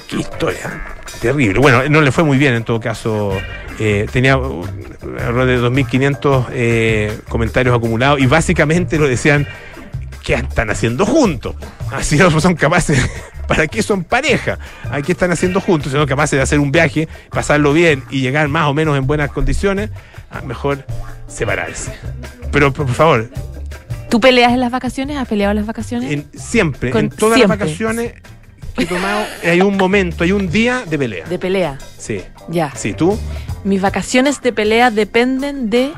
Qué 0.09 0.17
historia. 0.17 0.83
Terrible. 1.21 1.61
Bueno, 1.61 1.89
no 1.89 2.01
le 2.01 2.11
fue 2.13 2.25
muy 2.25 2.39
bien 2.39 2.55
en 2.55 2.65
todo 2.65 2.81
caso. 2.81 3.33
Eh, 3.79 4.07
tenía 4.13 4.35
alrededor 4.35 5.47
de 5.47 5.83
2.500 5.83 6.47
eh, 6.53 7.19
comentarios 7.29 7.77
acumulados 7.77 8.21
y 8.21 8.27
básicamente 8.27 8.99
lo 8.99 9.07
decían 9.07 9.47
que 10.25 10.35
están 10.35 10.71
haciendo 10.71 11.07
juntos. 11.07 11.55
Así 11.93 12.17
no 12.17 12.31
son 12.41 12.55
capaces. 12.55 12.99
¿Para 13.47 13.67
qué 13.67 13.83
son 13.83 14.05
pareja? 14.05 14.59
¿A 14.91 15.01
qué 15.01 15.13
están 15.13 15.31
haciendo 15.31 15.61
juntos? 15.61 15.91
Si 15.93 15.97
son 15.97 16.07
capaces 16.07 16.37
de 16.37 16.43
hacer 16.43 16.59
un 16.59 16.71
viaje, 16.71 17.09
pasarlo 17.31 17.73
bien 17.73 18.03
y 18.11 18.21
llegar 18.21 18.49
más 18.49 18.67
o 18.67 18.75
menos 18.75 18.99
en 18.99 19.07
buenas 19.07 19.31
condiciones, 19.31 19.89
mejor 20.45 20.85
separarse. 21.29 21.93
Pero 22.53 22.73
por 22.73 22.89
favor, 22.89 23.31
¿Tú 24.11 24.21
peleas 24.21 24.53
en 24.53 24.61
las 24.61 24.71
vacaciones? 24.71 25.19
¿Has 25.19 25.29
peleado 25.29 25.51
en 25.51 25.57
las 25.59 25.67
vacaciones? 25.67 26.11
en- 26.11 26.27
siempre, 26.39 26.91
Con- 26.91 27.05
en 27.05 27.11
todas 27.11 27.37
siempre. 27.37 27.57
las 27.59 27.67
vacaciones 27.69 28.15
que 28.75 28.85
he 28.85 28.87
tomado, 28.87 29.25
hay 29.45 29.61
un 29.61 29.77
momento, 29.77 30.25
hay 30.25 30.33
un 30.33 30.51
día 30.51 30.83
de 30.89 30.99
pelea. 30.99 31.27
De 31.27 31.39
pelea. 31.39 31.79
Sí. 31.99 32.23
Ya. 32.49 32.73
Sí, 32.75 32.93
tú. 32.95 33.19
Mis 33.65 33.81
vacaciones 33.83 34.41
de 34.43 34.53
pelea 34.53 34.91
dependen 34.91 35.69
de 35.71 35.93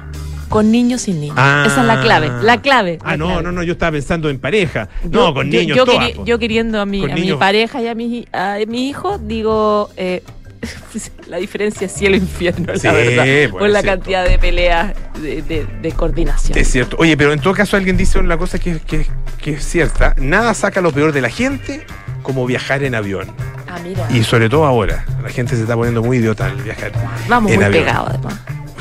con 0.48 0.72
niños 0.72 1.02
sin 1.02 1.20
niños. 1.20 1.36
Ah. 1.38 1.64
Esa 1.66 1.82
es 1.82 1.86
la 1.86 2.00
clave. 2.00 2.30
La 2.42 2.60
clave. 2.60 2.98
Ah, 3.02 3.12
la 3.12 3.16
no, 3.18 3.26
clave. 3.28 3.42
no, 3.44 3.52
no, 3.52 3.62
yo 3.62 3.74
estaba 3.74 3.92
pensando 3.92 4.28
en 4.30 4.40
pareja. 4.40 4.88
Yo- 5.04 5.10
no, 5.28 5.34
con 5.34 5.48
yo- 5.50 5.60
niños 5.60 5.76
yo, 5.76 5.84
todas, 5.84 6.08
queri- 6.10 6.24
yo 6.24 6.38
queriendo 6.40 6.80
a 6.80 6.86
mi, 6.86 7.04
a 7.08 7.14
mi 7.14 7.32
pareja 7.34 7.80
y 7.80 7.86
a 7.86 7.94
mi, 7.94 8.26
a 8.32 8.56
mi 8.66 8.88
hijo, 8.88 9.18
digo, 9.18 9.90
eh, 9.96 10.24
la 11.28 11.36
diferencia 11.36 11.86
es 11.86 11.92
cielo 11.92 12.16
e 12.16 12.18
infierno, 12.18 12.72
Sí, 12.76 12.86
la 12.86 12.92
verdad. 12.92 13.24
pues, 13.24 13.50
por 13.50 13.68
la 13.70 13.80
cierto. 13.80 13.98
cantidad 14.00 14.28
de 14.28 14.38
peleas 14.40 14.92
de, 15.22 15.42
de- 15.42 15.66
de 15.80 15.92
coordinación. 15.92 16.58
Es 16.58 16.68
cierto. 16.68 16.96
Oye, 16.98 17.16
pero 17.16 17.32
en 17.32 17.38
todo 17.40 17.54
caso 17.54 17.76
alguien 17.76 17.96
dice 17.96 18.18
una 18.18 18.36
cosa 18.36 18.58
que, 18.58 18.80
que- 18.80 19.06
que 19.40 19.52
es 19.52 19.64
cierta. 19.64 20.16
Nada 20.18 20.52
saca 20.54 20.80
lo 20.80 20.90
peor 20.90 21.12
de 21.12 21.20
la 21.20 21.30
gente 21.30 21.86
como 22.24 22.44
viajar 22.44 22.82
en 22.82 22.96
avión. 22.96 23.28
Ah, 23.70 23.78
mira. 23.83 24.06
Y 24.11 24.22
sobre 24.24 24.48
todo 24.48 24.64
ahora. 24.64 25.04
La 25.22 25.28
gente 25.28 25.54
se 25.56 25.62
está 25.62 25.74
poniendo 25.74 26.02
muy 26.02 26.18
idiota 26.18 26.46
al 26.46 26.56
viajar. 26.56 26.92
Vamos 27.28 27.52
en 27.52 27.59
muy 27.59 27.64
avión. 27.66 27.85
pegados, 27.85 28.11
además. 28.11 28.35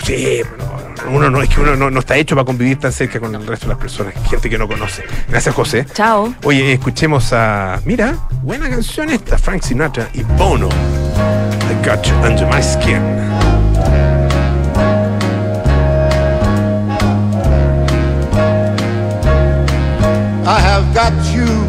Sí, 0.04 0.42
pero 0.50 1.12
uno 1.12 1.30
no, 1.30 1.42
es 1.42 1.50
que 1.50 1.60
uno 1.62 1.76
no, 1.76 1.90
no 1.90 2.00
está 2.00 2.16
hecho 2.18 2.36
para 2.36 2.46
convivir 2.46 2.80
tan 2.80 2.92
cerca 2.92 3.20
con 3.20 3.34
el 3.36 3.46
resto 3.46 3.68
de 3.68 3.74
las 3.74 3.82
personas, 3.82 4.14
gente 4.30 4.50
que 4.50 4.58
no 4.58 4.68
conoce. 4.68 5.04
Gracias, 5.28 5.54
José. 5.54 5.86
Chao. 5.94 6.34
Oye, 6.44 6.74
escuchemos 6.74 7.32
a. 7.34 7.80
Mira, 7.86 8.16
buena 8.42 8.70
canción 8.70 9.10
esta, 9.10 9.38
Frank 9.38 9.62
Sinatra 9.62 10.10
y 10.14 10.24
Bono. 10.24 10.70
I 10.70 11.86
got 11.86 12.04
you 12.06 12.16
under 12.26 12.48
my 12.48 12.62
skin. 12.62 13.02
I 20.46 20.60
have 20.60 20.94
got 20.96 21.14
you 21.32 21.69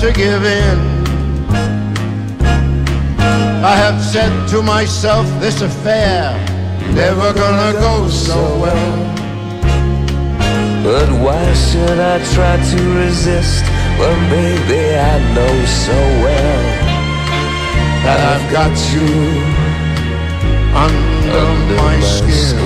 to 0.00 0.12
give 0.12 0.44
in. 0.44 0.78
I 3.64 3.74
have 3.74 4.00
said 4.00 4.48
to 4.50 4.62
myself, 4.62 5.26
this 5.40 5.60
affair 5.60 6.38
never 6.94 7.32
gonna 7.34 7.72
go 7.72 8.06
so 8.06 8.38
well. 8.60 9.14
But 10.84 11.10
why 11.20 11.52
should 11.54 11.98
I 11.98 12.22
try 12.32 12.56
to 12.56 12.78
resist 12.94 13.64
when 13.98 14.18
baby 14.30 14.94
I 14.94 15.18
know 15.34 15.54
so 15.66 15.98
well 16.24 16.62
That 18.04 18.20
I've 18.32 18.46
got 18.52 18.74
you 18.94 19.10
under, 20.78 21.38
under 21.38 21.74
my, 21.74 21.98
skin. 22.00 22.56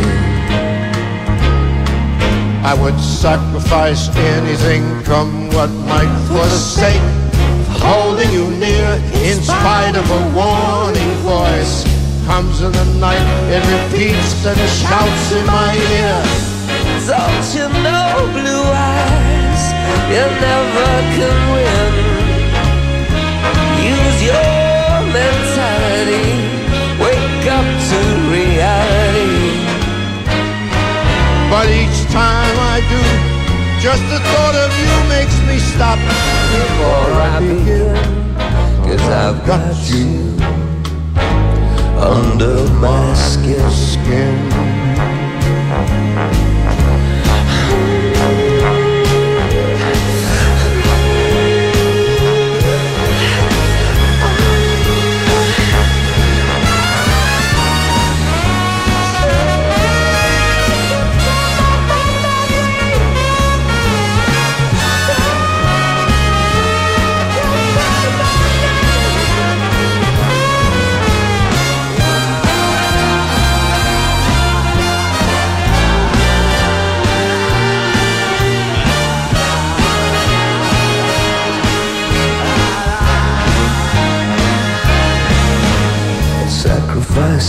I 2.63 2.75
would 2.79 3.01
sacrifice 3.01 4.15
anything, 4.15 4.85
come 5.05 5.49
what 5.49 5.71
might, 5.89 6.15
for 6.29 6.45
the 6.45 6.59
sake 6.59 7.22
holding 7.89 8.31
you 8.31 8.51
near. 8.57 8.89
In 9.31 9.43
spite 9.43 9.97
of 9.97 10.07
a 10.11 10.23
warning 10.39 11.13
voice, 11.27 11.85
comes 12.27 12.61
in 12.61 12.73
the 12.73 12.85
night, 12.99 13.27
it 13.51 13.63
repeats 13.75 14.47
and 14.47 14.61
shouts 14.81 15.27
in 15.33 15.47
my 15.47 15.75
ear. 15.99 16.19
Don't 17.07 17.49
you 17.57 17.67
know, 17.83 18.11
blue 18.37 18.67
eyes, 18.71 19.63
you 20.13 20.25
never 20.47 20.91
can 21.17 21.37
win. 21.53 21.93
Use 23.83 24.23
your 24.29 24.52
just 33.83 34.03
the 34.11 34.21
thought 34.21 34.55
of 34.55 34.71
you 34.79 35.09
makes 35.09 35.37
me 35.49 35.59
stop 35.59 35.99
Before 36.55 37.11
I 37.19 37.41
begin, 37.41 37.97
cause 38.85 39.09
I've 39.11 39.45
got 39.45 39.75
you 39.91 40.37
under 41.99 42.71
my 42.75 43.13
skin. 43.15 44.53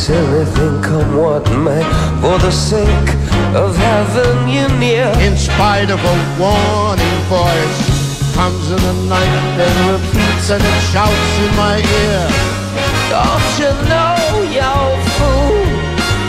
Sacrifice 0.04 0.10
everything, 0.10 0.82
come 0.82 1.16
what 1.16 1.50
may, 1.64 1.84
for 2.20 2.38
the 2.40 2.52
sake 2.52 3.10
of 3.56 3.76
having 3.76 4.50
you 4.50 4.68
near. 4.80 5.08
In 5.20 5.38
spite 5.38 5.90
of 5.90 6.00
a 6.00 6.16
warning 6.40 7.20
voice, 7.32 7.80
comes 8.36 8.72
in 8.72 8.82
the 8.84 8.96
night 9.08 9.36
and 9.64 9.76
repeats 9.96 10.50
and 10.50 10.62
it 10.62 10.80
shouts 10.92 11.34
in 11.46 11.52
my 11.56 11.78
ear. 11.80 12.28
Don't 13.14 13.52
you 13.60 13.72
know, 13.88 14.18
you 14.58 14.76
fool, 15.16 15.56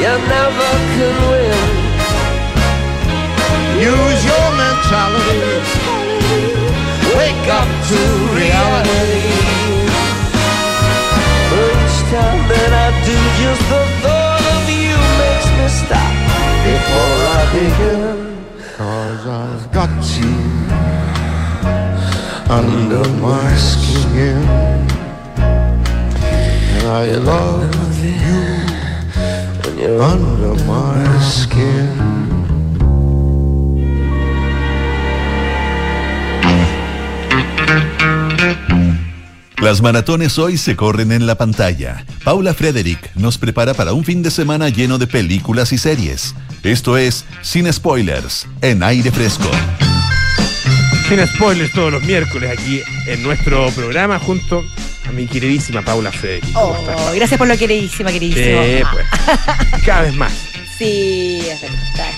you 0.03 0.15
never 0.35 0.71
can 0.95 1.17
win. 1.31 1.67
Use 3.91 4.21
your 4.31 4.49
mentality, 4.63 5.85
Wake 7.17 7.49
up 7.51 7.69
to 7.91 7.99
reality. 8.39 9.65
Each 11.55 11.99
time 12.11 12.49
that 12.51 12.73
I 12.73 12.84
begin. 17.55 18.45
cause 18.77 19.27
I've 19.29 19.71
got 19.71 19.95
you 20.19 20.35
under 22.51 23.09
my 23.23 23.55
skin. 23.55 24.43
And 26.75 26.87
I 26.88 27.05
love 27.31 28.05
you 28.05 28.19
When 29.62 29.79
you're 29.79 30.03
under 30.03 30.55
my 30.64 31.21
skin. 31.21 32.14
Las 39.64 39.81
maratones 39.81 40.38
hoy 40.38 40.59
se 40.59 40.77
corren 40.77 41.11
en 41.11 41.27
la 41.27 41.37
pantalla. 41.37 42.05
Paula 42.22 42.53
Frederick 42.53 43.11
nos 43.16 43.38
prepara 43.38 43.72
para 43.72 43.94
un 43.94 44.05
fin 44.05 44.22
de 44.22 44.31
semana 44.31 44.68
lleno 44.68 44.98
de 44.98 45.07
películas 45.07 45.72
y 45.72 45.79
series. 45.79 46.35
Esto 46.62 46.98
es 46.98 47.24
Sin 47.40 47.72
Spoilers, 47.72 48.46
en 48.61 48.83
aire 48.83 49.11
fresco. 49.11 49.50
Sin 51.09 51.27
spoilers 51.27 51.72
todos 51.72 51.92
los 51.92 52.03
miércoles 52.03 52.50
aquí 52.59 52.83
en 53.07 53.22
nuestro 53.22 53.70
programa 53.70 54.18
junto 54.18 54.62
a 55.09 55.12
mi 55.12 55.27
queridísima 55.27 55.81
Paula 55.81 56.12
Frederick. 56.12 56.53
¿Cómo 56.53 56.66
Oh, 56.66 56.77
estás? 56.90 57.14
gracias 57.14 57.38
por 57.38 57.48
lo 57.48 57.57
queridísima, 57.57 58.12
queridísimo. 58.12 58.62
Sí, 58.62 58.83
pues. 58.92 59.81
Cada 59.87 60.03
vez 60.03 60.14
más. 60.14 60.33
Sí, 60.77 61.40
es 61.50 61.62
verdad. 61.62 62.11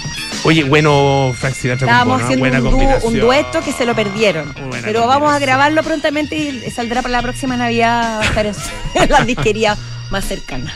Oye, 0.44 0.64
bueno, 0.64 1.34
Frank 1.38 1.54
Sinatra 1.54 1.86
con 1.86 1.88
Estábamos 1.88 2.14
Bono, 2.14 2.24
haciendo 2.24 2.70
buena 2.70 2.98
un, 2.98 3.14
un 3.14 3.20
dueto 3.20 3.60
que 3.62 3.72
se 3.72 3.84
lo 3.84 3.94
perdieron. 3.94 4.52
Buena 4.54 4.84
Pero 4.84 5.06
vamos 5.06 5.32
a 5.32 5.38
grabarlo 5.38 5.82
prontamente 5.82 6.36
y 6.36 6.70
saldrá 6.70 7.02
para 7.02 7.12
la 7.12 7.22
próxima 7.22 7.56
Navidad. 7.56 8.20
a 8.20 8.24
estar 8.24 8.46
en, 8.46 8.54
en 8.94 9.10
la 9.10 9.24
disquería 9.24 9.76
más 10.10 10.24
cercana. 10.24 10.72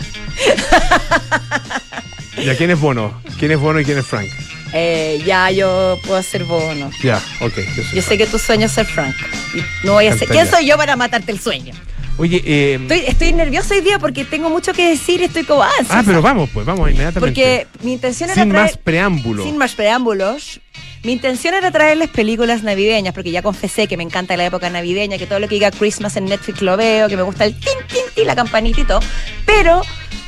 ¿Ya 2.44 2.56
quién 2.56 2.70
es 2.70 2.80
Bono? 2.80 3.20
¿Quién 3.38 3.52
es 3.52 3.58
Bono 3.58 3.80
y 3.80 3.84
quién 3.84 3.98
es 3.98 4.06
Frank? 4.06 4.28
Eh, 4.72 5.22
ya 5.26 5.50
yo 5.50 5.98
puedo 6.06 6.22
ser 6.22 6.44
bono. 6.44 6.90
Ya, 7.02 7.20
ok. 7.40 7.56
yo 7.76 7.82
sé. 7.82 7.96
Yo 7.96 8.02
sé 8.02 8.16
que 8.18 8.26
tu 8.26 8.38
sueño 8.38 8.66
es 8.66 8.72
ser 8.72 8.86
Frank. 8.86 9.16
Y 9.54 9.86
no 9.86 9.94
voy 9.94 10.06
a 10.06 10.16
ser. 10.16 10.28
¿Quién 10.28 10.48
soy 10.48 10.66
yo 10.66 10.76
para 10.76 10.94
matarte 10.96 11.32
el 11.32 11.40
sueño? 11.40 11.74
Oye, 12.18 12.42
eh, 12.44 12.74
Estoy, 12.82 12.98
estoy 13.06 13.32
nervioso 13.32 13.72
hoy 13.72 13.80
día 13.80 13.98
porque 13.98 14.24
tengo 14.24 14.50
mucho 14.50 14.72
que 14.74 14.88
decir 14.90 15.20
y 15.20 15.24
estoy 15.24 15.44
como 15.44 15.62
ah, 15.62 15.70
ah, 15.88 16.02
pero 16.04 16.20
vamos, 16.20 16.50
pues, 16.52 16.66
vamos 16.66 16.90
inmediatamente. 16.90 17.20
Porque 17.20 17.66
mi 17.82 17.92
intención 17.94 18.28
era 18.30 18.42
Sin 18.42 18.52
traer- 18.52 18.62
más 18.62 18.76
preámbulo. 18.76 19.42
Sin 19.44 19.56
más 19.56 19.74
preámbulos. 19.74 20.60
Mi 21.02 21.12
intención 21.12 21.54
era 21.54 21.70
traerles 21.70 22.10
películas 22.10 22.62
navideñas, 22.62 23.14
porque 23.14 23.30
ya 23.30 23.40
confesé 23.40 23.86
que 23.86 23.96
me 23.96 24.02
encanta 24.02 24.36
la 24.36 24.44
época 24.44 24.68
navideña, 24.68 25.16
que 25.16 25.26
todo 25.26 25.40
lo 25.40 25.48
que 25.48 25.54
diga 25.54 25.70
Christmas 25.70 26.14
en 26.18 26.26
Netflix 26.26 26.60
lo 26.60 26.76
veo, 26.76 27.08
que 27.08 27.16
me 27.16 27.22
gusta 27.22 27.46
el 27.46 27.54
tin, 27.54 27.72
tin, 27.88 28.02
tin, 28.14 28.26
la 28.26 28.36
campanita 28.36 28.82
y 28.82 28.84
todo. 28.84 29.00
Pero, 29.46 29.80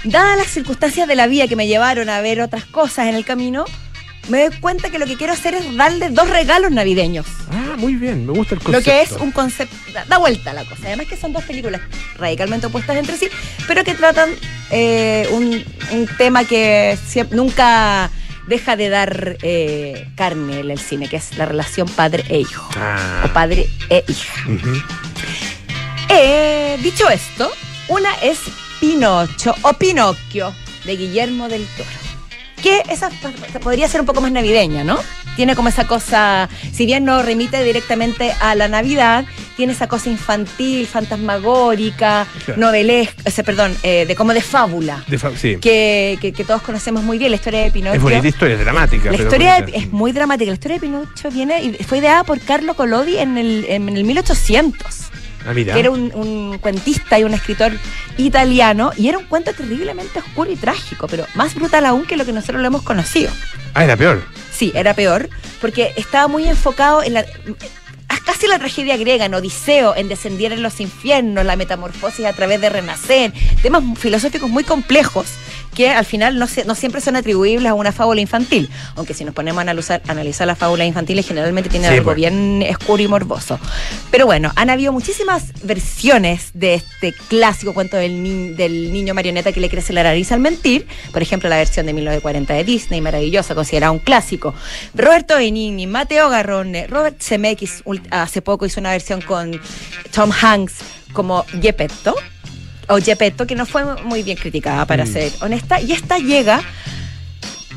dadas 0.04 0.38
las 0.38 0.46
circunstancias 0.46 1.06
de 1.06 1.14
la 1.14 1.26
vida 1.26 1.46
que 1.46 1.56
me 1.56 1.66
llevaron 1.66 2.08
a 2.08 2.22
ver 2.22 2.40
otras 2.40 2.64
cosas 2.64 3.08
en 3.08 3.16
el 3.16 3.24
camino, 3.26 3.66
me 4.28 4.48
doy 4.48 4.56
cuenta 4.60 4.90
que 4.90 4.98
lo 4.98 5.06
que 5.06 5.16
quiero 5.16 5.32
hacer 5.32 5.54
es 5.54 5.76
darle 5.76 6.10
dos 6.10 6.28
regalos 6.30 6.70
navideños. 6.70 7.26
Ah, 7.50 7.74
muy 7.76 7.96
bien, 7.96 8.26
me 8.26 8.32
gusta 8.32 8.54
el 8.54 8.60
concepto. 8.60 8.78
Lo 8.78 8.84
que 8.84 9.02
es 9.02 9.12
un 9.20 9.32
concepto, 9.32 9.74
da, 9.92 10.04
da 10.04 10.18
vuelta 10.18 10.52
la 10.52 10.64
cosa. 10.64 10.82
Además 10.86 11.06
que 11.06 11.16
son 11.16 11.32
dos 11.32 11.42
películas 11.44 11.80
radicalmente 12.18 12.66
opuestas 12.66 12.96
entre 12.96 13.16
sí, 13.16 13.28
pero 13.66 13.82
que 13.84 13.94
tratan 13.94 14.30
eh, 14.70 15.28
un, 15.32 15.64
un 15.92 16.06
tema 16.18 16.44
que 16.44 16.96
siempre- 17.06 17.36
nunca 17.36 18.10
deja 18.46 18.76
de 18.76 18.88
dar 18.88 19.36
eh, 19.42 20.08
carne 20.16 20.60
en 20.60 20.70
el 20.70 20.78
cine, 20.78 21.08
que 21.08 21.16
es 21.16 21.36
la 21.36 21.46
relación 21.46 21.88
padre 21.88 22.24
e 22.28 22.40
hijo. 22.40 22.68
Ah. 22.76 23.22
O 23.24 23.32
padre 23.32 23.68
e 23.90 24.04
hija. 24.08 24.44
Eh, 26.08 26.78
dicho 26.82 27.08
esto, 27.08 27.50
una 27.88 28.12
es 28.22 28.38
Pinocho 28.80 29.54
o 29.62 29.72
Pinocchio 29.74 30.54
de 30.84 30.96
Guillermo 30.96 31.48
del 31.48 31.64
Toro. 31.76 31.88
Que 32.62 32.82
esa 32.88 33.10
podría 33.62 33.88
ser 33.88 34.00
un 34.00 34.06
poco 34.06 34.20
más 34.20 34.30
navideña, 34.32 34.84
¿no? 34.84 34.98
Tiene 35.36 35.56
como 35.56 35.68
esa 35.70 35.86
cosa, 35.86 36.48
si 36.72 36.84
bien 36.86 37.04
no 37.06 37.22
remite 37.22 37.64
directamente 37.64 38.32
a 38.40 38.54
la 38.54 38.68
Navidad, 38.68 39.24
tiene 39.56 39.72
esa 39.72 39.88
cosa 39.88 40.10
infantil, 40.10 40.86
fantasmagórica, 40.86 42.26
Claro. 42.44 42.60
novelesca, 42.60 43.14
o 43.26 43.30
sea, 43.30 43.42
perdón, 43.44 43.74
eh, 43.82 44.04
de 44.06 44.14
como 44.14 44.34
de 44.34 44.42
fábula, 44.42 45.02
De 45.08 45.18
sí. 45.36 45.56
que, 45.60 46.18
que- 46.20 46.32
que 46.32 46.44
todos 46.44 46.62
conocemos 46.62 47.02
muy 47.02 47.18
bien, 47.18 47.30
la 47.30 47.36
historia 47.36 47.60
de 47.62 47.70
Pinocchio. 47.70 47.96
Es 47.96 48.02
bonita 48.02 48.28
historia, 48.28 48.54
es 48.56 48.60
dramática. 48.60 49.10
La 49.10 49.16
historia 49.16 49.60
de- 49.62 49.76
es 49.76 49.90
muy 49.92 50.12
dramática. 50.12 50.50
La 50.50 50.54
historia 50.54 50.76
de 50.76 50.80
Pinocho 50.80 51.30
viene 51.30 51.62
y 51.62 51.72
fue 51.84 51.98
ideada 51.98 52.24
por 52.24 52.38
Carlo 52.40 52.74
Collodi 52.74 53.18
en 53.18 53.38
el, 53.38 53.64
en 53.68 53.88
el 53.88 54.04
1800. 54.04 55.10
Ah, 55.46 55.54
que 55.54 55.78
era 55.78 55.90
un, 55.90 56.12
un 56.14 56.58
cuentista 56.58 57.18
y 57.18 57.24
un 57.24 57.34
escritor 57.34 57.72
italiano, 58.16 58.92
y 58.96 59.08
era 59.08 59.18
un 59.18 59.24
cuento 59.24 59.52
terriblemente 59.52 60.18
oscuro 60.18 60.50
y 60.50 60.56
trágico, 60.56 61.08
pero 61.08 61.26
más 61.34 61.54
brutal 61.54 61.86
aún 61.86 62.06
que 62.06 62.16
lo 62.16 62.24
que 62.24 62.32
nosotros 62.32 62.60
lo 62.60 62.66
hemos 62.66 62.82
conocido. 62.82 63.30
Ah, 63.74 63.84
era 63.84 63.96
peor. 63.96 64.22
Sí, 64.52 64.72
era 64.74 64.94
peor, 64.94 65.28
porque 65.60 65.92
estaba 65.96 66.28
muy 66.28 66.46
enfocado 66.48 67.02
en 67.02 67.14
la. 67.14 67.24
Casi 68.26 68.46
la 68.46 68.58
tragedia 68.58 68.96
griega, 68.96 69.24
en 69.24 69.34
Odiseo, 69.34 69.96
en 69.96 70.08
descender 70.08 70.52
en 70.52 70.62
los 70.62 70.78
infiernos, 70.80 71.44
la 71.44 71.56
metamorfosis 71.56 72.24
a 72.24 72.32
través 72.32 72.60
de 72.60 72.70
renacer, 72.70 73.32
temas 73.62 73.82
filosóficos 73.98 74.48
muy 74.48 74.62
complejos 74.62 75.26
que 75.74 75.90
al 75.90 76.04
final 76.04 76.38
no, 76.38 76.46
se- 76.46 76.64
no 76.64 76.74
siempre 76.74 77.00
son 77.00 77.16
atribuibles 77.16 77.70
a 77.70 77.74
una 77.74 77.92
fábula 77.92 78.20
infantil, 78.20 78.68
aunque 78.96 79.14
si 79.14 79.24
nos 79.24 79.34
ponemos 79.34 79.58
a 79.58 79.62
analizar, 79.62 80.02
analizar 80.08 80.46
las 80.46 80.58
fábulas 80.58 80.86
infantiles 80.86 81.26
generalmente 81.26 81.70
tienen 81.70 81.88
Sí, 81.90 81.94
algo 81.96 82.06
pues. 82.06 82.16
bien 82.16 82.64
oscuro 82.70 83.02
y 83.02 83.08
morboso. 83.08 83.58
Pero 84.10 84.26
bueno, 84.26 84.52
han 84.56 84.68
habido 84.70 84.92
muchísimas 84.92 85.44
versiones 85.62 86.50
de 86.54 86.74
este 86.74 87.12
clásico 87.28 87.74
cuento 87.74 87.96
del, 87.96 88.22
ni- 88.22 88.50
del 88.54 88.92
niño 88.92 89.14
marioneta 89.14 89.52
que 89.52 89.60
le 89.60 89.68
crece 89.70 89.92
la 89.92 90.02
nariz 90.02 90.30
al 90.32 90.40
mentir. 90.40 90.86
Por 91.12 91.22
ejemplo, 91.22 91.48
la 91.48 91.56
versión 91.56 91.86
de 91.86 91.92
1940 91.94 92.54
de 92.54 92.64
Disney, 92.64 93.00
maravillosa, 93.00 93.54
considerada 93.54 93.90
un 93.92 93.98
clásico. 93.98 94.54
Roberto 94.94 95.36
Benigni, 95.36 95.86
Mateo 95.86 96.28
Garrone, 96.28 96.86
Robert 96.86 97.20
Zemeckis 97.22 97.82
hace 98.10 98.42
poco 98.42 98.66
hizo 98.66 98.80
una 98.80 98.90
versión 98.90 99.20
con 99.22 99.60
Tom 100.14 100.30
Hanks 100.40 100.74
como 101.12 101.44
Gepetto. 101.60 102.14
O 102.88 102.98
Gepetto, 103.00 103.46
que 103.46 103.54
no 103.54 103.64
fue 103.66 103.84
muy 104.04 104.22
bien 104.22 104.36
criticada, 104.36 104.86
para 104.86 105.04
Mm. 105.04 105.12
ser 105.12 105.32
honesta. 105.40 105.80
Y 105.80 105.92
esta 105.92 106.18
llega 106.18 106.62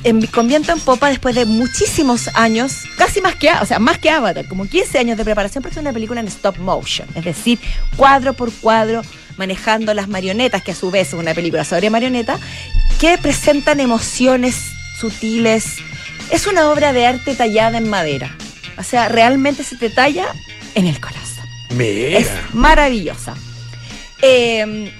en, 0.04 0.26
con 0.28 0.48
viento 0.48 0.72
en 0.72 0.80
popa 0.80 1.10
después 1.10 1.36
de 1.36 1.46
muchísimos 1.46 2.30
años, 2.36 2.84
casi 2.98 3.22
más 3.22 3.36
que, 3.36 3.52
o 3.52 3.66
sea, 3.66 3.80
más 3.80 3.98
que 3.98 4.10
Avatar, 4.10 4.48
como 4.48 4.68
15 4.68 5.00
años 5.00 5.18
de 5.18 5.24
preparación 5.26 5.62
porque 5.62 5.76
es 5.76 5.82
una 5.82 5.94
película 5.94 6.20
en 6.20 6.28
stop 6.28 6.58
motion, 6.60 7.08
es 7.16 7.24
decir, 7.26 7.60
cuadro 7.96 8.34
por 8.34 8.52
cuadro, 8.54 9.02
manejando 9.38 9.94
las 9.94 10.08
marionetas, 10.08 10.62
que 10.64 10.72
a 10.72 10.76
su 10.76 10.92
vez 10.92 11.08
es 11.10 11.14
una 11.16 11.34
película 11.34 11.64
sobre 11.64 11.90
marioneta, 11.90 12.38
que 13.00 13.18
presentan 13.18 13.80
emociones 13.80 14.56
sutiles. 15.00 15.78
Es 16.32 16.48
una 16.48 16.70
obra 16.72 16.94
de 16.94 17.06
arte 17.06 17.36
tallada 17.36 17.78
en 17.78 17.90
madera. 17.90 18.36
O 18.78 18.84
sea, 18.84 19.10
realmente 19.10 19.64
se 19.64 19.76
te 19.76 19.90
talla 19.90 20.28
en 20.76 20.88
el 20.88 21.00
corazón. 21.00 21.46
Mira. 21.76 22.20
Es 22.20 22.28
maravillosa. 22.54 23.34
Eh, 24.28 24.92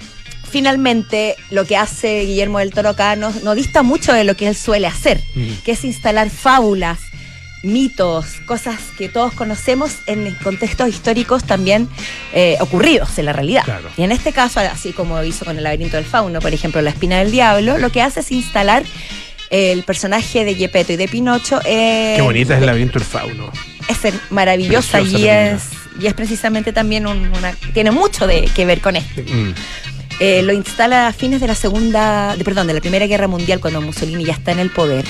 finalmente, 0.48 1.36
lo 1.50 1.64
que 1.64 1.76
hace 1.76 2.20
Guillermo 2.24 2.60
del 2.60 2.70
Toro 2.72 2.90
acá 2.90 3.16
no, 3.16 3.32
no 3.42 3.54
dista 3.54 3.82
mucho 3.82 4.12
de 4.12 4.24
lo 4.24 4.36
que 4.36 4.46
él 4.48 4.54
suele 4.56 4.86
hacer, 4.86 5.20
que 5.64 5.72
es 5.72 5.84
instalar 5.84 6.30
fábulas, 6.30 7.00
mitos, 7.62 8.26
cosas 8.46 8.78
que 8.96 9.08
todos 9.08 9.32
conocemos 9.32 9.96
en 10.06 10.32
contextos 10.42 10.88
históricos 10.88 11.42
también 11.44 11.88
eh, 12.32 12.56
ocurridos 12.60 13.18
en 13.18 13.24
la 13.24 13.32
realidad. 13.32 13.64
Claro. 13.64 13.88
Y 13.96 14.02
en 14.04 14.12
este 14.12 14.32
caso, 14.32 14.60
así 14.60 14.92
como 14.92 15.20
hizo 15.24 15.44
con 15.44 15.56
el 15.58 15.64
laberinto 15.64 15.96
del 15.96 16.04
fauno, 16.06 16.40
por 16.40 16.54
ejemplo, 16.54 16.80
la 16.80 16.90
espina 16.90 17.18
del 17.18 17.32
diablo, 17.32 17.78
lo 17.78 17.90
que 17.90 18.02
hace 18.02 18.20
es 18.20 18.30
instalar 18.30 18.84
el 19.50 19.82
personaje 19.82 20.44
de 20.44 20.54
Gepetto 20.54 20.92
y 20.92 20.96
de 20.96 21.08
Pinocho. 21.08 21.60
eh, 21.64 22.14
Qué 22.16 22.22
bonita 22.22 22.54
es 22.54 22.60
el 22.60 22.66
laberinto 22.66 22.98
del 22.98 23.08
fauno. 23.08 23.50
es 23.88 24.14
maravillosa 24.30 25.00
y 25.00 25.26
es, 25.28 25.62
y 26.00 26.06
es 26.06 26.14
precisamente 26.14 26.72
también 26.72 27.06
un- 27.06 27.30
una. 27.36 27.52
Tiene 27.74 27.90
mucho 27.90 28.26
de, 28.26 28.42
que 28.54 28.64
ver 28.66 28.80
con 28.80 28.96
esto. 28.96 29.22
Mm. 29.22 29.54
Eh, 30.20 30.42
lo 30.42 30.52
instala 30.52 31.08
a 31.08 31.12
fines 31.12 31.40
de 31.40 31.46
la 31.46 31.54
segunda, 31.54 32.36
de, 32.36 32.44
perdón, 32.44 32.66
de 32.66 32.74
la 32.74 32.80
Primera 32.80 33.06
Guerra 33.06 33.28
Mundial, 33.28 33.60
cuando 33.60 33.80
Mussolini 33.82 34.24
ya 34.24 34.32
está 34.32 34.52
en 34.52 34.58
el 34.60 34.70
poder. 34.70 35.04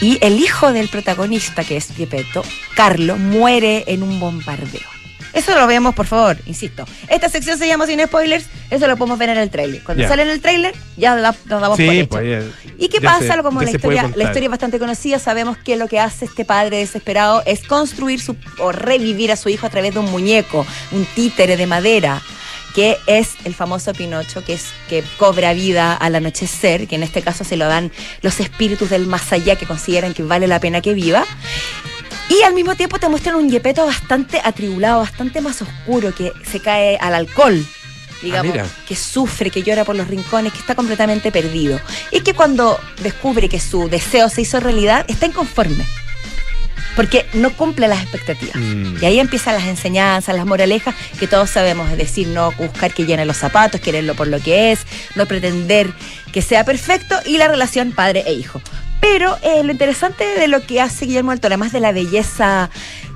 Y 0.00 0.18
el 0.20 0.38
hijo 0.40 0.72
del 0.72 0.88
protagonista, 0.88 1.64
que 1.64 1.76
es 1.76 1.88
Gepetto, 1.96 2.42
Carlo, 2.74 3.16
muere 3.16 3.84
en 3.86 4.02
un 4.02 4.18
bombardeo. 4.20 4.95
Eso 5.36 5.54
lo 5.54 5.66
vemos, 5.66 5.94
por 5.94 6.06
favor, 6.06 6.36
insisto. 6.46 6.84
Esta 7.08 7.28
sección 7.28 7.58
se 7.58 7.68
llama 7.68 7.86
Sin 7.86 8.00
Spoilers, 8.04 8.46
eso 8.70 8.86
lo 8.88 8.96
podemos 8.96 9.18
ver 9.18 9.28
en 9.28 9.38
el 9.38 9.50
tráiler. 9.50 9.82
Cuando 9.84 10.02
Ya. 10.02 10.08
sale 10.08 10.22
en 10.22 10.30
el 10.30 10.40
tráiler, 10.40 10.74
ya 10.96 11.14
nos 11.14 11.36
damos 11.46 11.76
por 11.76 11.80
hecho. 11.80 12.08
pues. 12.08 12.24
eh, 12.24 12.50
¿Y 12.78 12.88
qué 12.88 13.00
pasa? 13.00 13.34
se- 13.36 13.42
Como 13.42 13.60
la 13.62 13.70
historia, 13.70 14.02
la 14.16 14.24
historia 14.24 14.46
es 14.46 14.50
bastante 14.50 14.78
conocida, 14.78 15.18
sabemos 15.18 15.56
que 15.58 15.76
lo 15.76 15.86
que 15.88 16.00
hace 16.00 16.24
este 16.24 16.44
padre 16.44 16.78
desesperado 16.78 17.42
es 17.46 17.62
construir 17.66 18.20
su, 18.20 18.36
o 18.58 18.72
revivir 18.72 19.30
a 19.30 19.36
su 19.36 19.48
hijo 19.48 19.66
a 19.66 19.70
través 19.70 19.94
de 19.94 20.00
un 20.00 20.10
muñeco, 20.10 20.66
un 20.92 21.04
títere 21.14 21.56
de 21.56 21.66
madera, 21.66 22.22
que 22.74 22.96
es 23.06 23.30
el 23.44 23.54
famoso 23.54 23.92
Pinocho, 23.94 24.44
que 24.44 24.52
es 24.54 24.64
que 24.88 25.02
cobra 25.16 25.52
vida 25.54 25.94
al 25.94 26.14
anochecer, 26.14 26.86
que 26.88 26.96
en 26.96 27.02
este 27.02 27.22
caso 27.22 27.42
se 27.44 27.56
lo 27.56 27.66
dan 27.68 27.90
los 28.22 28.38
espíritus 28.40 28.90
del 28.90 29.06
más 29.06 29.32
allá 29.32 29.56
que 29.56 29.64
consideran 29.66 30.12
que 30.12 30.22
vale 30.22 30.46
la 30.46 30.60
pena 30.60 30.80
que 30.82 30.92
viva. 30.92 31.24
Y 32.28 32.42
al 32.42 32.54
mismo 32.54 32.74
tiempo 32.74 32.98
te 32.98 33.08
muestran 33.08 33.36
un 33.36 33.48
Yepeto 33.48 33.86
bastante 33.86 34.40
atribulado, 34.42 35.00
bastante 35.00 35.40
más 35.40 35.62
oscuro, 35.62 36.12
que 36.14 36.32
se 36.44 36.60
cae 36.60 36.96
al 36.96 37.14
alcohol, 37.14 37.64
digamos, 38.20 38.56
que 38.88 38.96
sufre, 38.96 39.50
que 39.50 39.62
llora 39.62 39.84
por 39.84 39.94
los 39.94 40.08
rincones, 40.08 40.52
que 40.52 40.58
está 40.58 40.74
completamente 40.74 41.30
perdido. 41.30 41.80
Y 42.10 42.20
que 42.20 42.34
cuando 42.34 42.80
descubre 43.02 43.48
que 43.48 43.60
su 43.60 43.88
deseo 43.88 44.28
se 44.28 44.42
hizo 44.42 44.58
realidad, 44.58 45.04
está 45.08 45.26
inconforme. 45.26 45.84
Porque 46.96 47.26
no 47.34 47.52
cumple 47.52 47.88
las 47.88 48.02
expectativas. 48.02 48.56
Mm. 48.56 48.96
Y 49.02 49.06
ahí 49.06 49.20
empiezan 49.20 49.54
las 49.54 49.66
enseñanzas, 49.66 50.34
las 50.34 50.46
moralejas 50.46 50.94
que 51.20 51.28
todos 51.28 51.50
sabemos, 51.50 51.90
es 51.90 51.98
decir, 51.98 52.26
no 52.28 52.50
buscar 52.52 52.92
que 52.92 53.04
llene 53.04 53.24
los 53.26 53.36
zapatos, 53.36 53.80
quererlo 53.80 54.14
por 54.14 54.26
lo 54.26 54.40
que 54.40 54.72
es, 54.72 54.80
no 55.14 55.26
pretender 55.26 55.92
que 56.32 56.42
sea 56.42 56.64
perfecto 56.64 57.14
y 57.26 57.36
la 57.36 57.48
relación 57.48 57.92
padre 57.92 58.24
e 58.26 58.32
hijo. 58.32 58.60
Pero 59.00 59.36
eh, 59.42 59.62
lo 59.62 59.72
interesante 59.72 60.24
de 60.24 60.48
lo 60.48 60.60
que 60.62 60.80
hace 60.80 61.06
Guillermo 61.06 61.30
del 61.30 61.40
Toro, 61.40 61.54
además 61.54 61.72
de 61.72 61.80
la 61.80 61.92
belleza 61.92 62.70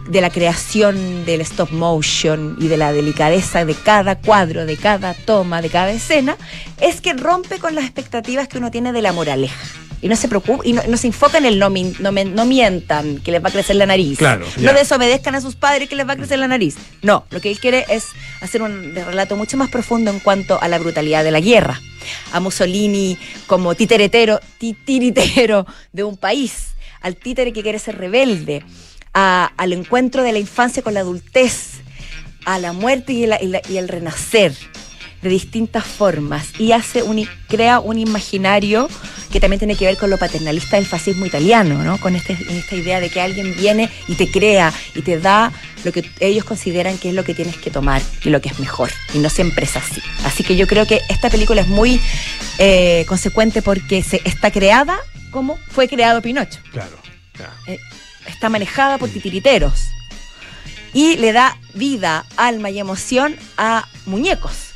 de 0.09 0.21
la 0.21 0.31
creación 0.31 1.25
del 1.25 1.41
stop 1.43 1.71
motion 1.71 2.57
y 2.59 2.69
de 2.69 2.77
la 2.77 2.93
delicadeza 2.93 3.65
de 3.65 3.75
cada 3.75 4.17
cuadro, 4.19 4.67
de 4.67 4.77
cada 4.77 5.15
toma, 5.15 5.63
de 5.63 5.69
cada 5.69 5.93
escena, 5.93 6.37
es 6.81 7.01
que 7.01 7.13
rompe 7.13 7.59
con 7.59 7.75
las 7.75 7.85
expectativas 7.85 8.49
que 8.49 8.59
uno 8.59 8.71
tiene 8.71 8.93
de 8.93 9.03
la 9.03 9.13
moraleja. 9.13 9.90
Y 10.03 10.09
no 10.09 10.17
se 10.17 10.29
preocupa, 10.29 10.63
y 10.67 10.73
no, 10.73 10.83
no 10.89 10.97
se 10.97 11.09
enfoca 11.09 11.37
en 11.39 11.45
el 11.45 11.59
no, 11.59 11.69
min- 11.69 11.95
no, 12.01 12.11
men- 12.11 12.35
no 12.35 12.47
mientan, 12.47 13.19
que 13.19 13.31
les 13.31 13.45
va 13.45 13.49
a 13.51 13.53
crecer 13.53 13.77
la 13.77 13.85
nariz. 13.85 14.17
Claro, 14.19 14.47
no 14.57 14.73
desobedezcan 14.73 15.35
a 15.35 15.41
sus 15.43 15.57
padres, 15.57 15.89
que 15.91 15.97
les 15.97 16.09
va 16.09 16.15
a 16.15 16.17
crecer 16.17 16.39
la 16.39 16.49
nariz. 16.49 16.77
No, 17.03 17.27
lo 17.31 17.41
que 17.41 17.51
él 17.51 17.59
quiere 17.61 17.85
es 17.91 18.07
hacer 18.41 18.63
un 18.63 18.95
relato 18.95 19.37
mucho 19.37 19.57
más 19.59 19.69
profundo 19.69 20.11
en 20.11 20.19
cuanto 20.21 20.61
a 20.63 20.69
la 20.69 20.79
brutalidad 20.79 21.23
de 21.23 21.31
la 21.31 21.41
guerra. 21.41 21.79
A 22.33 22.41
Mussolini 22.41 23.19
como 23.47 23.75
titeretero, 23.75 24.41
titiritero 24.59 25.67
de 25.93 26.03
un 26.05 26.17
país, 26.17 26.69
al 27.03 27.17
títere 27.17 27.53
que 27.53 27.63
quiere 27.63 27.79
ser 27.79 27.99
rebelde, 27.99 28.65
a- 29.13 29.53
al 29.57 29.73
encuentro 29.75 30.23
de 30.23 30.33
la 30.33 30.39
infancia 30.39 30.83
con 30.83 30.95
la 30.95 31.01
adultez, 31.01 31.73
a 32.47 32.59
la 32.59 32.73
muerte 32.73 33.13
y, 33.13 33.27
la- 33.27 33.43
y 33.43 33.49
la- 33.49 33.61
y 33.69 33.77
el 33.77 33.89
renacer 33.89 34.55
de 35.23 35.29
distintas 35.29 35.85
formas 35.85 36.49
y 36.59 36.73
hace 36.73 37.03
un, 37.03 37.29
crea 37.49 37.81
un 37.81 37.99
imaginario 37.99 38.89
que 39.31 39.39
también 39.39 39.59
tiene 39.59 39.77
que 39.77 39.85
ver 39.85 39.97
con 39.97 40.11
lo 40.11 40.19
paternalista 40.19 40.77
del 40.77 40.87
fascismo 40.87 41.27
italiano, 41.27 41.83
¿no? 41.83 41.99
Con 41.99 42.17
este, 42.17 42.33
esta 42.49 42.75
idea 42.75 43.01
de 43.01 43.11
que 43.11 43.21
alguien 43.21 43.55
viene 43.57 43.91
y 44.09 44.15
te 44.15 44.31
crea 44.31 44.73
y 44.95 45.03
te 45.03 45.19
da 45.21 45.53
lo 45.85 45.93
que 45.93 46.05
ellos 46.21 46.45
consideran 46.45 46.99
que 46.99 47.11
es 47.11 47.15
lo 47.15 47.25
que 47.25 47.35
tienes 47.35 47.57
que 47.57 47.71
tomar 47.71 48.03
y 48.25 48.31
lo 48.31 48.41
que 48.41 48.49
es 48.49 48.59
mejor. 48.59 48.91
Y 49.15 49.19
no 49.19 49.31
siempre 49.31 49.65
es 49.65 49.77
así. 49.77 50.01
Así 50.25 50.43
que 50.43 50.57
yo 50.57 50.67
creo 50.67 50.87
que 50.87 51.01
esta 51.09 51.31
película 51.31 51.61
es 51.61 51.69
muy 51.69 52.01
eh, 52.59 53.05
consecuente 53.09 53.63
porque 53.63 54.03
se, 54.03 54.21
está 54.25 54.51
creada 54.51 54.99
como 55.31 55.57
fue 55.69 55.89
creado 55.89 56.21
Pinocho 56.23 56.59
Claro. 56.73 56.99
ya. 57.39 57.53
está 58.27 58.49
manejada 58.49 58.99
por 58.99 59.09
titiriteros 59.09 59.91
y 60.93 61.17
le 61.19 61.33
da 61.33 61.57
vida, 61.75 62.27
alma 62.37 62.71
y 62.71 62.79
emoción 62.81 63.37
a 63.57 63.87
muñecos. 64.07 64.70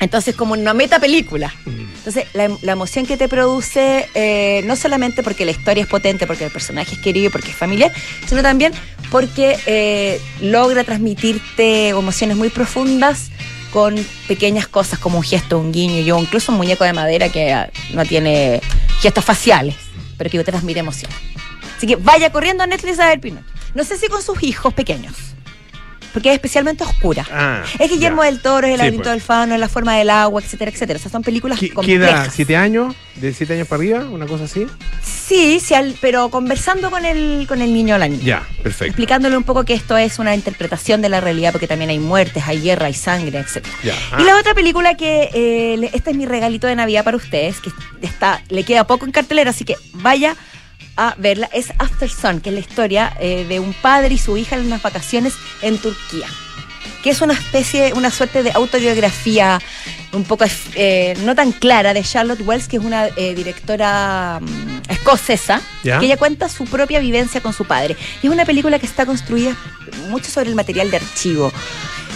Entonces, 0.00 0.34
como 0.34 0.52
una 0.52 0.74
meta 0.74 0.98
película. 0.98 1.54
Mm. 1.64 1.86
Entonces, 1.98 2.26
la, 2.34 2.56
la 2.62 2.72
emoción 2.72 3.06
que 3.06 3.16
te 3.16 3.28
produce, 3.28 4.08
eh, 4.14 4.62
no 4.64 4.76
solamente 4.76 5.22
porque 5.22 5.44
la 5.44 5.50
historia 5.50 5.82
es 5.82 5.88
potente, 5.88 6.26
porque 6.26 6.44
el 6.44 6.52
personaje 6.52 6.94
es 6.94 7.00
querido, 7.00 7.30
porque 7.30 7.50
es 7.50 7.56
familiar, 7.56 7.92
sino 8.26 8.42
también 8.42 8.72
porque 9.10 9.58
eh, 9.66 10.20
logra 10.40 10.84
transmitirte 10.84 11.88
emociones 11.88 12.36
muy 12.36 12.48
profundas 12.48 13.30
con 13.72 13.94
pequeñas 14.28 14.68
cosas 14.68 14.98
como 14.98 15.18
un 15.18 15.24
gesto, 15.24 15.58
un 15.58 15.72
guiño, 15.72 16.00
yo 16.02 16.18
incluso 16.18 16.52
un 16.52 16.58
muñeco 16.58 16.84
de 16.84 16.92
madera 16.92 17.28
que 17.28 17.52
ah, 17.52 17.70
no 17.92 18.04
tiene 18.04 18.60
gestos 19.00 19.24
faciales, 19.24 19.74
pero 20.16 20.30
que 20.30 20.38
te 20.38 20.44
transmite 20.44 20.80
emoción. 20.80 21.10
Así 21.76 21.86
que 21.86 21.96
vaya 21.96 22.30
corriendo 22.30 22.62
a 22.62 22.66
Netflix 22.66 22.98
a 23.00 23.08
ver 23.08 23.20
Pinocho. 23.20 23.44
No 23.74 23.84
sé 23.84 23.98
si 23.98 24.06
con 24.06 24.22
sus 24.22 24.42
hijos 24.42 24.72
pequeños, 24.72 25.14
porque 26.16 26.30
es 26.30 26.34
especialmente 26.36 26.82
oscura. 26.82 27.26
Ah, 27.30 27.62
Es 27.78 27.90
Guillermo 27.90 28.22
ya. 28.24 28.30
del 28.30 28.40
Toro, 28.40 28.66
es 28.66 28.70
El 28.72 28.76
Sí, 28.76 28.78
laberinto 28.78 29.02
pues. 29.02 29.12
del 29.12 29.20
fauno, 29.20 29.52
es 29.52 29.60
La 29.60 29.68
forma 29.68 29.94
del 29.98 30.08
agua, 30.08 30.40
etcétera, 30.40 30.70
etcétera. 30.70 30.98
O 30.98 31.02
sea, 31.02 31.10
son 31.10 31.22
películas 31.22 31.58
¿Qué, 31.60 31.68
complejas. 31.74 32.08
edad? 32.10 32.32
¿Siete 32.34 32.56
años? 32.56 32.94
¿De 33.16 33.34
siete 33.34 33.52
años 33.52 33.68
para 33.68 33.80
arriba? 33.80 34.04
¿Una 34.10 34.24
cosa 34.26 34.44
así? 34.44 34.66
Sí, 35.02 35.60
sí, 35.60 35.74
al- 35.74 35.94
pero 36.00 36.30
conversando 36.30 36.90
con 36.90 37.04
el, 37.04 37.44
con 37.46 37.60
el 37.60 37.74
niño 37.74 37.96
o 37.96 37.98
la 37.98 38.08
niña. 38.08 38.22
Ya, 38.24 38.42
perfecto. 38.62 38.86
Explicándole 38.86 39.36
un 39.36 39.44
poco 39.44 39.64
que 39.66 39.74
esto 39.74 39.94
es 39.98 40.18
una 40.18 40.34
interpretación 40.34 41.02
de 41.02 41.10
la 41.10 41.20
realidad, 41.20 41.52
porque 41.52 41.68
también 41.68 41.90
hay 41.90 41.98
muertes, 41.98 42.44
hay 42.46 42.62
guerra, 42.62 42.86
hay 42.86 42.94
sangre, 42.94 43.38
etcétera. 43.38 43.74
Ya. 43.84 43.94
Y 44.18 44.24
la 44.24 44.38
otra 44.38 44.54
película 44.54 44.96
que 44.96 45.28
eh, 45.34 45.90
este 45.92 46.12
es 46.12 46.16
mi 46.16 46.24
regalito 46.24 46.66
de 46.66 46.76
Navidad 46.76 47.04
para 47.04 47.18
ustedes, 47.18 47.60
que 47.60 47.70
está, 48.00 48.40
le 48.48 48.64
queda 48.64 48.86
poco 48.86 49.04
en 49.04 49.12
cartelera, 49.12 49.50
así 49.50 49.66
que 49.66 49.76
vaya 49.92 50.34
a 50.96 51.14
verla, 51.18 51.48
es 51.52 51.72
After 51.78 52.08
Sun, 52.10 52.40
que 52.40 52.50
es 52.50 52.54
la 52.54 52.60
historia 52.60 53.12
eh, 53.20 53.44
de 53.48 53.60
un 53.60 53.72
padre 53.74 54.14
y 54.14 54.18
su 54.18 54.36
hija 54.36 54.56
en 54.56 54.66
unas 54.66 54.82
vacaciones 54.82 55.34
en 55.62 55.78
Turquía. 55.78 56.26
que 57.02 57.10
es 57.10 57.20
una 57.20 57.34
especie, 57.34 57.92
una 57.94 58.10
suerte 58.10 58.42
de 58.42 58.50
autobiografía 58.52 59.60
un 60.12 60.24
poco 60.24 60.44
eh, 60.74 61.14
no 61.24 61.34
tan 61.36 61.52
clara 61.52 61.94
de 61.94 62.02
Charlotte 62.02 62.40
Wells, 62.40 62.66
que 62.66 62.78
es 62.78 62.82
una 62.82 63.06
eh, 63.16 63.34
directora 63.34 64.40
mm, 64.40 64.90
escocesa, 64.90 65.60
Ya. 65.84 66.00
que 66.00 66.06
ella 66.06 66.16
cuenta 66.16 66.48
su 66.48 66.64
propia 66.64 66.98
vivencia 66.98 67.40
con 67.40 67.52
su 67.52 67.64
padre. 67.64 67.96
Y 68.22 68.26
es 68.26 68.32
una 68.32 68.44
película 68.44 68.78
que 68.80 68.86
está 68.86 69.06
construida 69.06 69.54
mucho 70.08 70.30
sobre 70.30 70.48
el 70.48 70.56
material 70.56 70.90
de 70.90 70.96
archivo. 70.96 71.52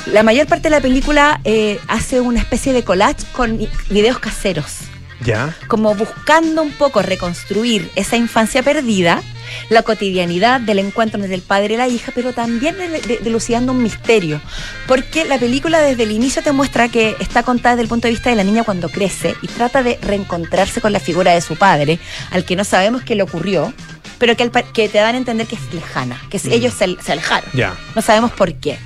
La 0.06 0.22
mayor 0.24 0.46
parte 0.48 0.64
de 0.64 0.70
la 0.70 0.80
película 0.80 1.40
hace 1.86 2.20
una 2.20 2.40
especie 2.40 2.72
de 2.72 2.82
collage 2.82 3.22
con 3.32 3.58
videos 3.90 4.18
caseros 4.18 4.89
Ya. 5.24 5.54
como 5.68 5.94
buscando 5.94 6.62
un 6.62 6.72
poco 6.72 7.02
reconstruir 7.02 7.90
esa 7.96 8.16
infancia 8.16 8.62
perdida, 8.62 9.22
la 9.68 9.82
cotidianidad 9.82 10.60
del 10.60 10.78
encuentro 10.78 11.18
entre 11.20 11.34
el 11.34 11.42
padre 11.42 11.74
y 11.74 11.76
la 11.76 11.88
hija, 11.88 12.12
pero 12.14 12.32
también 12.32 12.76
de- 12.78 12.88
de- 13.00 13.18
delucidando 13.22 13.72
un 13.72 13.82
misterio. 13.82 14.40
Porque 14.86 15.24
la 15.24 15.38
película 15.38 15.80
desde 15.80 16.04
el 16.04 16.12
inicio 16.12 16.42
te 16.42 16.52
muestra 16.52 16.88
que 16.88 17.16
está 17.20 17.42
contada 17.42 17.74
desde 17.76 17.82
el 17.82 17.88
punto 17.88 18.06
de 18.08 18.12
vista 18.12 18.30
de 18.30 18.36
la 18.36 18.44
niña 18.44 18.62
cuando 18.64 18.88
crece 18.88 19.34
y 19.42 19.48
trata 19.48 19.82
de 19.82 19.98
reencontrarse 20.02 20.80
con 20.80 20.92
la 20.92 21.00
figura 21.00 21.32
de 21.32 21.40
su 21.40 21.56
padre, 21.56 21.98
al 22.30 22.44
que 22.44 22.56
no 22.56 22.64
sabemos 22.64 23.02
qué 23.02 23.14
le 23.14 23.22
ocurrió, 23.22 23.72
pero 24.18 24.36
que, 24.36 24.48
te 24.88 24.98
dan 24.98 25.14
a 25.14 25.18
entender 25.18 25.46
que 25.46 25.56
es 25.56 25.74
lejana, 25.74 26.20
que 26.30 26.36
es- 26.36 26.44
ellos 26.46 26.74
se, 26.74 26.96
se 27.02 27.12
alejaron. 27.12 27.50
Ya. 27.52 27.74
No 27.96 28.02
sabemos 28.02 28.30
por 28.32 28.54
qué. 28.54 28.78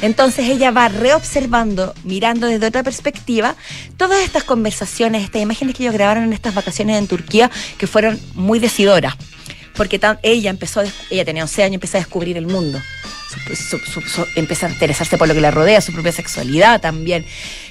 Entonces 0.00 0.48
ella 0.48 0.70
va 0.70 0.88
reobservando, 0.88 1.94
mirando 2.04 2.46
desde 2.46 2.66
otra 2.66 2.82
perspectiva, 2.82 3.56
todas 3.96 4.22
estas 4.22 4.44
conversaciones, 4.44 5.24
estas 5.24 5.42
imágenes 5.42 5.74
que 5.74 5.84
ellos 5.84 5.94
grabaron 5.94 6.24
en 6.24 6.32
estas 6.32 6.54
vacaciones 6.54 6.98
en 6.98 7.06
Turquía, 7.06 7.50
que 7.78 7.86
fueron 7.86 8.20
muy 8.34 8.58
decidoras. 8.58 9.14
Porque 9.74 10.00
ella 10.22 10.50
empezó, 10.50 10.82
ella 11.10 11.24
tenía 11.24 11.44
11 11.44 11.62
años, 11.62 11.74
empezó 11.74 11.96
a 11.96 12.00
descubrir 12.00 12.36
el 12.36 12.46
mundo. 12.46 12.80
Empieza 14.34 14.66
a 14.66 14.70
interesarse 14.70 15.18
por 15.18 15.28
lo 15.28 15.34
que 15.34 15.40
la 15.40 15.50
rodea, 15.50 15.80
su 15.80 15.92
propia 15.92 16.12
sexualidad 16.12 16.80
también. 16.80 17.24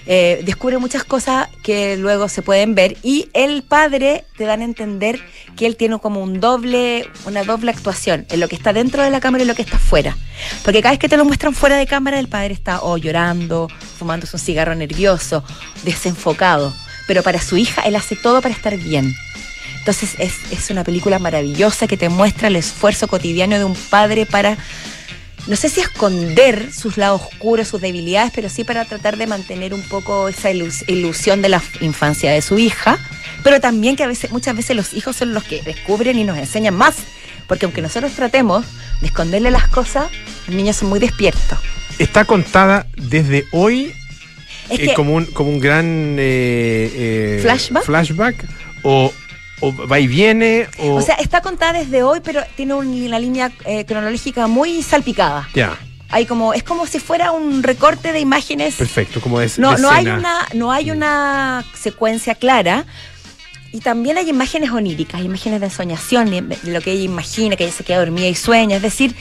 Eh, 0.07 0.41
descubre 0.43 0.77
muchas 0.77 1.03
cosas 1.03 1.47
que 1.63 1.97
luego 1.97 2.29
se 2.29 2.41
pueden 2.41 2.75
ver. 2.75 2.97
Y 3.03 3.29
el 3.33 3.63
padre 3.63 4.25
te 4.37 4.45
dan 4.45 4.61
a 4.61 4.65
entender 4.65 5.19
que 5.55 5.65
él 5.65 5.75
tiene 5.75 5.99
como 5.99 6.21
un 6.21 6.39
doble, 6.39 7.09
una 7.25 7.43
doble 7.43 7.71
actuación 7.71 8.25
en 8.29 8.39
lo 8.39 8.47
que 8.47 8.55
está 8.55 8.73
dentro 8.73 9.03
de 9.03 9.09
la 9.09 9.19
cámara 9.19 9.43
y 9.43 9.47
lo 9.47 9.55
que 9.55 9.61
está 9.61 9.77
fuera. 9.77 10.17
Porque 10.63 10.81
cada 10.81 10.93
vez 10.93 10.99
que 10.99 11.09
te 11.09 11.17
lo 11.17 11.25
muestran 11.25 11.53
fuera 11.53 11.75
de 11.77 11.85
cámara, 11.87 12.19
el 12.19 12.27
padre 12.27 12.53
está 12.53 12.81
llorando, 12.97 13.67
fumándose 13.97 14.35
un 14.35 14.41
cigarro 14.41 14.75
nervioso, 14.75 15.43
desenfocado. 15.83 16.73
Pero 17.07 17.23
para 17.23 17.41
su 17.41 17.57
hija, 17.57 17.81
él 17.83 17.95
hace 17.95 18.15
todo 18.15 18.41
para 18.41 18.53
estar 18.53 18.77
bien. 18.77 19.15
Entonces 19.81 20.15
es, 20.19 20.35
es 20.51 20.69
una 20.69 20.83
película 20.83 21.17
maravillosa 21.17 21.87
que 21.87 21.97
te 21.97 22.07
muestra 22.07 22.49
el 22.49 22.55
esfuerzo 22.55 23.07
cotidiano 23.07 23.57
de 23.57 23.63
un 23.63 23.73
padre 23.73 24.27
para, 24.27 24.55
no 25.47 25.55
sé 25.55 25.69
si 25.69 25.79
esconder 25.81 26.71
sus 26.71 26.97
lados 26.97 27.21
oscuros, 27.21 27.67
sus 27.67 27.81
debilidades, 27.81 28.31
pero 28.35 28.47
sí 28.49 28.63
para 28.63 28.85
tratar 28.85 29.17
de 29.17 29.27
mantener 29.27 29.73
un 29.73 29.81
poco 29.83 30.29
esa 30.29 30.51
ilus- 30.51 30.83
ilusión 30.87 31.41
de 31.41 31.49
la 31.49 31.61
infancia 31.81 32.31
de 32.31 32.41
su 32.41 32.59
hija, 32.59 32.99
pero 33.43 33.59
también 33.59 33.95
que 33.95 34.03
a 34.03 34.07
veces, 34.07 34.31
muchas 34.31 34.55
veces 34.55 34.75
los 34.75 34.93
hijos 34.93 35.15
son 35.15 35.33
los 35.33 35.43
que 35.43 35.61
descubren 35.63 36.17
y 36.19 36.23
nos 36.23 36.37
enseñan 36.37 36.75
más, 36.75 36.95
porque 37.47 37.65
aunque 37.65 37.81
nosotros 37.81 38.11
tratemos 38.13 38.65
de 39.01 39.07
esconderle 39.07 39.51
las 39.51 39.67
cosas, 39.67 40.11
los 40.47 40.55
niños 40.55 40.75
son 40.77 40.89
muy 40.89 40.99
despiertos. 40.99 41.57
Está 41.97 42.23
contada 42.25 42.87
desde 42.95 43.45
hoy 43.51 43.93
Es 44.69 44.79
eh, 44.79 44.85
que 44.87 44.93
como, 44.93 45.15
un, 45.15 45.25
como 45.25 45.49
un 45.49 45.59
gran 45.59 46.15
eh, 46.19 46.91
eh, 46.93 47.39
¿Flashback? 47.41 47.83
flashback 47.83 48.45
o, 48.83 49.11
o 49.61 49.73
va 49.87 49.99
y 49.99 50.07
viene 50.07 50.67
o, 50.79 50.95
O 50.95 51.01
sea, 51.01 51.15
está 51.15 51.41
contada 51.41 51.73
desde 51.79 52.03
hoy, 52.03 52.19
pero 52.23 52.41
tiene 52.55 52.73
un- 52.73 52.87
una 53.05 53.19
línea 53.19 53.51
eh, 53.65 53.85
cronológica 53.85 54.47
muy 54.47 54.83
salpicada. 54.83 55.47
ya 55.53 55.77
Hay 56.09 56.25
como, 56.25 56.53
es 56.53 56.63
como 56.63 56.85
si 56.87 56.99
fuera 56.99 57.31
un 57.31 57.63
recorte 57.63 58.11
de 58.11 58.19
imágenes. 58.19 58.75
perfecto 58.75 59.21
como 59.21 59.39
es 59.39 59.57
No, 59.57 59.77
no 59.77 59.89
hay 59.89 60.05
una, 60.07 60.47
no 60.53 60.71
hay 60.71 60.91
una 60.91 61.63
secuencia 61.73 62.35
clara. 62.35 62.85
Y 63.73 63.79
también 63.79 64.17
hay 64.17 64.27
imágenes 64.29 64.69
oníricas, 64.71 65.21
imágenes 65.21 65.61
de 65.61 65.67
de 66.61 66.71
lo 66.73 66.81
que 66.81 66.91
ella 66.91 67.03
imagina, 67.05 67.55
que 67.55 67.63
ella 67.63 67.71
se 67.73 67.85
queda 67.85 67.99
dormida 67.99 68.27
y 68.27 68.35
sueña. 68.35 68.75
Es 68.75 68.81
decir, 68.81 69.15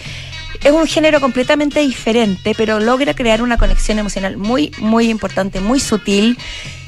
es 0.65 0.73
un 0.73 0.89
género 0.89 1.21
completamente 1.21 1.79
diferente, 1.79 2.55
pero 2.57 2.81
logra 2.81 3.15
crear 3.15 3.43
una 3.43 3.57
conexión 3.59 4.01
emocional 4.01 4.37
muy, 4.37 4.73
muy 4.79 5.09
importante, 5.09 5.61
muy 5.61 5.79
sutil, 5.79 6.37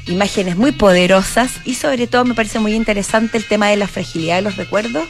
imágenes 0.07 0.55
muy 0.57 0.71
poderosas 0.71 1.51
y 1.65 1.75
sobre 1.75 2.07
todo 2.07 2.25
me 2.25 2.33
parece 2.33 2.59
muy 2.59 2.73
interesante 2.73 3.37
el 3.37 3.45
tema 3.45 3.67
de 3.67 3.77
la 3.77 3.87
fragilidad 3.87 4.35
de 4.37 4.41
los 4.41 4.55
recuerdos, 4.57 5.07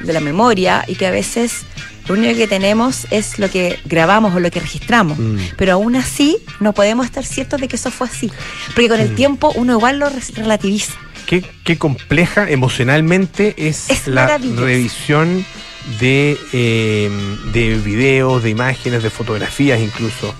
de 0.00 0.12
la 0.12 0.20
memoria 0.20 0.84
y 0.86 0.94
que 0.94 1.06
a 1.06 1.10
veces 1.10 1.62
lo 2.08 2.14
único 2.14 2.36
que 2.36 2.48
tenemos 2.48 3.06
es 3.10 3.38
lo 3.38 3.50
que 3.50 3.78
grabamos 3.84 4.34
o 4.34 4.40
lo 4.40 4.50
que 4.50 4.60
registramos. 4.60 5.18
Mm. 5.18 5.36
Pero 5.56 5.72
aún 5.74 5.94
así 5.96 6.38
no 6.58 6.72
podemos 6.72 7.06
estar 7.06 7.24
ciertos 7.24 7.60
de 7.60 7.68
que 7.68 7.76
eso 7.76 7.90
fue 7.90 8.06
así. 8.08 8.30
Porque 8.74 8.88
con 8.88 9.00
el 9.00 9.12
Mm. 9.12 9.14
tiempo 9.16 9.52
uno 9.54 9.74
igual 9.74 9.98
lo 9.98 10.08
relativiza. 10.34 10.92
qué, 11.26 11.44
qué 11.64 11.78
compleja 11.78 12.50
emocionalmente 12.50 13.54
es, 13.56 13.90
Es 13.90 14.06
la 14.08 14.38
revisión 14.38 15.44
de, 16.00 16.36
eh, 16.52 17.10
de 17.52 17.74
videos, 17.76 18.42
de 18.42 18.50
imágenes, 18.50 19.02
de 19.04 19.10
fotografías 19.10 19.80
incluso, 19.80 20.34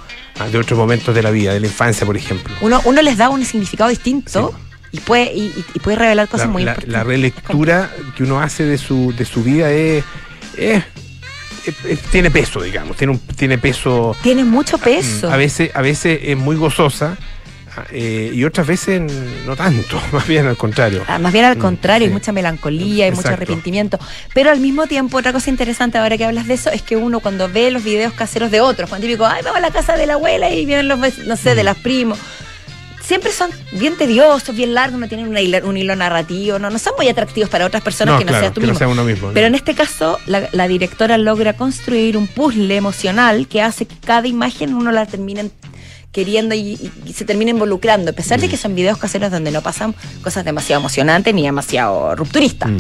de 0.50 0.58
otros 0.58 0.78
momentos 0.78 1.14
de 1.14 1.22
la 1.22 1.30
vida, 1.30 1.52
de 1.52 1.60
la 1.60 1.66
infancia, 1.66 2.06
por 2.06 2.16
ejemplo. 2.16 2.54
Uno, 2.60 2.80
uno 2.84 3.02
les 3.02 3.16
da 3.18 3.28
un 3.28 3.44
significado 3.44 3.90
distinto 3.90 4.54
y, 4.92 5.00
puede, 5.00 5.32
y, 5.34 5.52
y- 5.74 5.78
puede 5.80 5.96
revelar 5.98 6.28
cosas 6.28 6.46
la, 6.46 6.52
muy 6.52 6.62
la- 6.64 6.70
importantes. 6.72 6.92
la 6.92 7.04
relectura 7.04 7.90
que 8.16 8.22
uno 8.22 8.40
hace 8.40 8.64
de 8.64 8.78
su, 8.78 9.14
de 9.16 9.24
su 9.24 9.42
vida 9.44 9.70
es, 9.70 10.02
tiene 12.10 12.30
peso, 12.30 12.62
digamos, 12.62 12.96
tiene, 12.96 13.12
un, 13.12 13.18
tiene 13.18 13.58
peso. 13.58 14.16
Tiene 14.22 14.44
mucho 14.44 14.78
peso. 14.78 15.28
Mm, 15.28 15.32
A 15.32 15.36
veces, 15.36 15.70
a 15.74 15.82
veces 15.82 16.20
es 16.22 16.36
muy 16.36 16.56
gozosa 16.56 17.16
ah, 17.20 17.24
eh, 17.90 18.30
y 18.34 18.44
otras 18.44 18.66
veces 18.66 19.00
no 19.46 19.56
tanto, 19.56 20.00
más 20.12 20.26
bien 20.26 20.46
al 20.46 20.56
contrario. 20.56 21.04
Ah, 21.08 21.18
Más 21.18 21.32
bien 21.32 21.44
al 21.44 21.56
Mm, 21.56 21.60
contrario, 21.60 22.06
sí. 22.06 22.10
hay 22.10 22.14
mucha 22.14 22.32
melancolía, 22.32 23.04
hay 23.06 23.12
mucho 23.12 23.28
arrepentimiento. 23.28 23.98
Pero 24.34 24.50
al 24.50 24.60
mismo 24.60 24.86
tiempo, 24.86 25.18
otra 25.18 25.32
cosa 25.32 25.50
interesante 25.50 25.98
ahora 25.98 26.16
que 26.16 26.24
hablas 26.24 26.46
de 26.46 26.54
eso 26.54 26.70
es 26.70 26.82
que 26.82 26.96
uno 26.96 27.20
cuando 27.20 27.48
ve 27.48 27.70
los 27.70 27.82
videos 27.84 28.12
caseros 28.12 28.50
de 28.50 28.60
otros, 28.60 28.88
cuando 28.88 29.06
típico, 29.06 29.26
ay, 29.26 29.42
vamos 29.42 29.58
a 29.58 29.60
la 29.60 29.70
casa 29.70 29.96
de 29.96 30.06
la 30.06 30.14
abuela 30.14 30.50
y 30.50 30.64
vienen 30.66 30.88
los, 30.88 30.98
no 31.26 31.36
sé, 31.36 31.54
de 31.54 31.62
Mm. 31.62 31.64
las 31.66 31.76
primos. 31.78 32.18
Siempre 33.02 33.32
son 33.32 33.50
bien 33.72 33.96
tediosos, 33.96 34.54
bien 34.54 34.72
largos, 34.72 35.00
no 35.00 35.08
tienen 35.08 35.26
una 35.26 35.40
un 35.66 35.76
hilo 35.76 35.96
narrativo, 35.96 36.60
no, 36.60 36.70
no 36.70 36.78
son 36.78 36.92
muy 36.96 37.08
atractivos 37.08 37.50
para 37.50 37.66
otras 37.66 37.82
personas 37.82 38.18
que 38.18 38.24
no 38.24 38.28
claro, 38.28 38.44
seas 38.44 38.54
tú 38.54 38.60
no 38.60 38.66
mismo. 38.68 38.78
sea 38.78 38.86
uno 38.88 39.02
mismo. 39.02 39.30
Pero 39.34 39.48
en 39.48 39.56
este 39.56 39.74
caso, 39.74 40.20
la, 40.26 40.48
la 40.52 40.68
directora 40.68 41.18
logra 41.18 41.54
construir 41.54 42.16
un 42.16 42.28
puzzle 42.28 42.76
emocional 42.76 43.48
que 43.48 43.62
hace 43.62 43.86
que 43.86 43.96
cada 43.98 44.28
imagen 44.28 44.74
uno 44.74 44.92
la 44.92 45.06
termine 45.06 45.50
queriendo 46.12 46.54
y, 46.54 46.76
se 47.14 47.24
termine 47.24 47.52
involucrando, 47.52 48.10
a 48.10 48.14
pesar 48.14 48.40
de 48.40 48.48
que 48.48 48.56
son 48.56 48.74
videos 48.74 48.98
caseros 48.98 49.30
donde 49.30 49.50
no 49.50 49.62
pasan 49.62 49.94
cosas 50.22 50.44
demasiado 50.44 50.80
emocionantes 50.80 51.32
ni 51.34 51.42
demasiado 51.42 52.16
rupturistas. 52.16 52.70
Mm. 52.70 52.78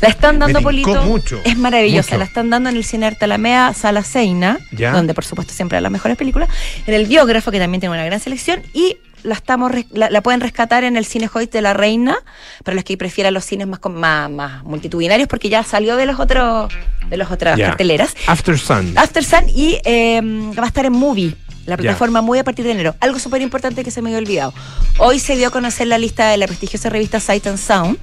La 0.00 0.08
están 0.08 0.38
dando, 0.38 0.60
Polito. 0.60 1.02
mucho, 1.02 1.40
es 1.44 1.56
maravillosa. 1.56 2.10
mucho. 2.10 2.18
La 2.18 2.24
están 2.24 2.50
dando 2.50 2.68
en 2.68 2.76
el 2.76 2.84
Cine 2.84 3.06
Arte 3.06 3.24
Alameda, 3.24 3.72
Sala 3.72 4.02
Seina, 4.02 4.58
Ya. 4.72 4.92
donde 4.92 5.14
por 5.14 5.24
supuesto 5.24 5.54
siempre 5.54 5.78
hay 5.78 5.82
las 5.82 5.92
mejores 5.92 6.16
películas. 6.16 6.48
En 6.86 6.94
el 6.94 7.06
Biógrafo, 7.06 7.50
que 7.50 7.58
también 7.58 7.80
tiene 7.80 7.94
una 7.94 8.04
gran 8.04 8.20
selección. 8.20 8.62
Y 8.74 8.98
la 9.22 9.34
estamos 9.34 9.72
la, 9.90 10.10
la 10.10 10.22
pueden 10.22 10.40
rescatar 10.40 10.84
en 10.84 10.96
el 10.96 11.04
Cine 11.04 11.28
Hoyt 11.32 11.50
de 11.50 11.62
la 11.62 11.74
Reina, 11.74 12.16
para 12.64 12.74
los 12.74 12.84
que 12.84 12.96
prefieran 12.96 13.34
los 13.34 13.44
cines 13.44 13.66
más, 13.66 13.80
más, 13.90 14.30
más 14.30 14.64
multitudinarios, 14.64 15.28
porque 15.28 15.48
ya 15.48 15.62
salió 15.64 15.96
de 15.96 16.06
los 16.06 16.20
otros 16.20 16.72
de 17.08 17.16
las 17.16 17.30
otras 17.30 17.58
carteleras. 17.58 18.14
After 18.26 18.58
Sun. 18.58 18.92
After 18.96 19.24
Sun 19.24 19.48
y 19.48 19.78
eh, 19.84 20.20
va 20.56 20.64
a 20.64 20.66
estar 20.66 20.84
en 20.84 20.92
Movie, 20.92 21.34
la 21.68 21.76
plataforma 21.76 22.22
Movie 22.22 22.40
a 22.40 22.44
partir 22.44 22.64
de 22.64 22.72
enero. 22.72 22.96
Algo 23.00 23.18
súper 23.18 23.42
importante 23.42 23.84
que 23.84 23.90
se 23.90 24.00
me 24.00 24.08
había 24.08 24.18
olvidado. 24.18 24.54
Hoy 24.96 25.20
se 25.20 25.36
dio 25.36 25.48
a 25.48 25.50
conocer 25.50 25.86
la 25.86 25.98
lista 25.98 26.30
de 26.30 26.38
la 26.38 26.46
prestigiosa 26.46 26.88
revista 26.88 27.20
Sight 27.20 27.46
and 27.46 27.58
Sound, 27.58 27.98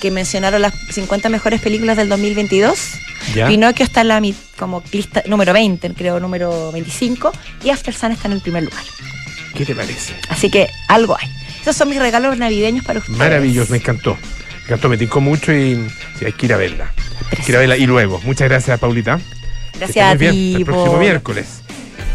que 0.00 0.10
mencionaron 0.10 0.60
las 0.60 0.74
50 0.90 1.28
mejores 1.28 1.60
películas 1.60 1.96
del 1.96 2.08
2022. 2.08 2.78
Ya. 3.34 3.46
Pinocchio 3.46 3.84
está 3.84 4.00
en 4.00 4.08
la 4.08 4.20
como 4.58 4.82
lista 4.90 5.22
número 5.26 5.52
20, 5.52 5.94
creo, 5.94 6.18
número 6.18 6.72
25, 6.72 7.30
y 7.62 7.70
After 7.70 7.94
Sun 7.94 8.10
está 8.10 8.26
en 8.26 8.32
el 8.32 8.40
primer 8.40 8.64
lugar. 8.64 8.82
¿Qué 9.54 9.64
te 9.64 9.74
parece? 9.74 10.14
Así 10.28 10.50
que 10.50 10.68
algo 10.88 11.16
hay. 11.16 11.28
Esos 11.62 11.76
son 11.76 11.90
mis 11.90 11.98
regalos 11.98 12.36
navideños 12.38 12.84
para 12.84 12.98
ustedes. 12.98 13.18
Maravilloso, 13.18 13.70
me 13.70 13.78
encantó. 13.78 14.16
Me 14.16 14.64
encantó, 14.64 14.88
me 14.88 14.96
tincó 14.96 15.20
mucho 15.20 15.52
y 15.52 15.76
sí, 16.18 16.24
hay 16.24 16.32
que 16.32 16.46
ir 16.46 16.54
a 16.54 16.56
verla. 16.56 16.92
Hay 17.30 17.44
que 17.44 17.52
ir 17.52 17.56
a 17.56 17.60
verla 17.60 17.76
y 17.76 17.86
luego. 17.86 18.20
Muchas 18.24 18.48
gracias, 18.48 18.80
Paulita. 18.80 19.20
Gracias 19.78 20.04
a 20.04 20.08
muy 20.08 20.18
bien. 20.18 20.32
ti. 20.32 20.54
El 20.56 20.64
próximo 20.64 20.98
miércoles. 20.98 21.60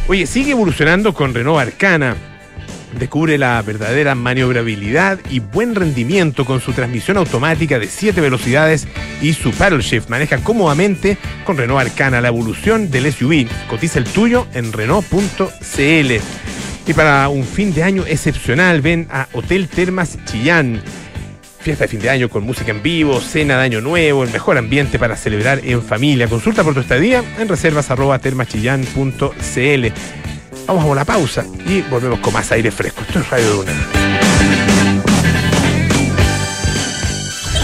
Oye, 0.08 0.28
sigue 0.28 0.52
evolucionando 0.52 1.16
con 1.16 1.34
Renault 1.34 1.60
Arcana. 1.60 2.16
Descubre 3.00 3.40
la 3.40 3.60
verdadera 3.64 4.14
maniobrabilidad 4.14 5.20
y 5.32 5.40
buen 5.40 5.74
rendimiento 5.74 6.46
con 6.46 6.62
su 6.62 6.74
transmisión 6.74 7.18
automática 7.18 7.80
de 7.80 7.88
7 7.88 8.22
velocidades 8.22 8.88
y 9.20 9.34
su 9.34 9.52
paddle 9.52 9.82
shift. 9.82 10.10
Maneja 10.10 10.38
cómodamente 10.38 11.18
con 11.44 11.58
Renault 11.58 11.82
Arcana 11.82 12.22
la 12.22 12.28
evolución 12.28 12.92
del 12.92 13.12
SUV. 13.12 13.48
Cotiza 13.68 13.98
el 13.98 14.06
tuyo 14.06 14.46
en 14.54 14.72
Renault.cl. 14.72 16.12
Y 16.88 16.94
para 16.94 17.28
un 17.30 17.44
fin 17.44 17.74
de 17.74 17.82
año 17.82 18.04
excepcional, 18.06 18.82
ven 18.82 19.08
a 19.10 19.28
Hotel 19.34 19.68
Termas 19.68 20.20
Chillán. 20.26 20.82
Fiesta 21.66 21.86
de 21.86 21.88
fin 21.88 22.00
de 22.00 22.12
año 22.12 22.30
con 22.30 22.44
música 22.44 22.70
en 22.70 22.84
vivo, 22.84 23.20
cena 23.20 23.58
de 23.58 23.64
año 23.64 23.82
nuevo, 23.82 24.24
el 24.24 24.30
mejor 24.30 24.56
ambiente 24.60 25.00
para 25.00 25.18
celebrar 25.18 25.62
en 25.64 25.82
familia. 25.82 26.28
Consulta 26.28 26.64
por 26.64 26.76
tu 26.76 26.80
estadía 26.80 27.24
en 27.40 27.48
reservas 27.48 27.90
arroba 27.90 28.20
termachillán.cl. 28.20 29.88
Vamos 30.68 30.84
a 30.84 30.88
una 30.88 31.06
pausa 31.06 31.44
y 31.66 31.82
volvemos 31.82 32.20
con 32.20 32.34
más 32.34 32.52
aire 32.52 32.70
fresco. 32.70 33.02
Esto 33.02 33.18
es 33.18 33.30
Radio 33.32 33.54
Duna. 33.56 34.55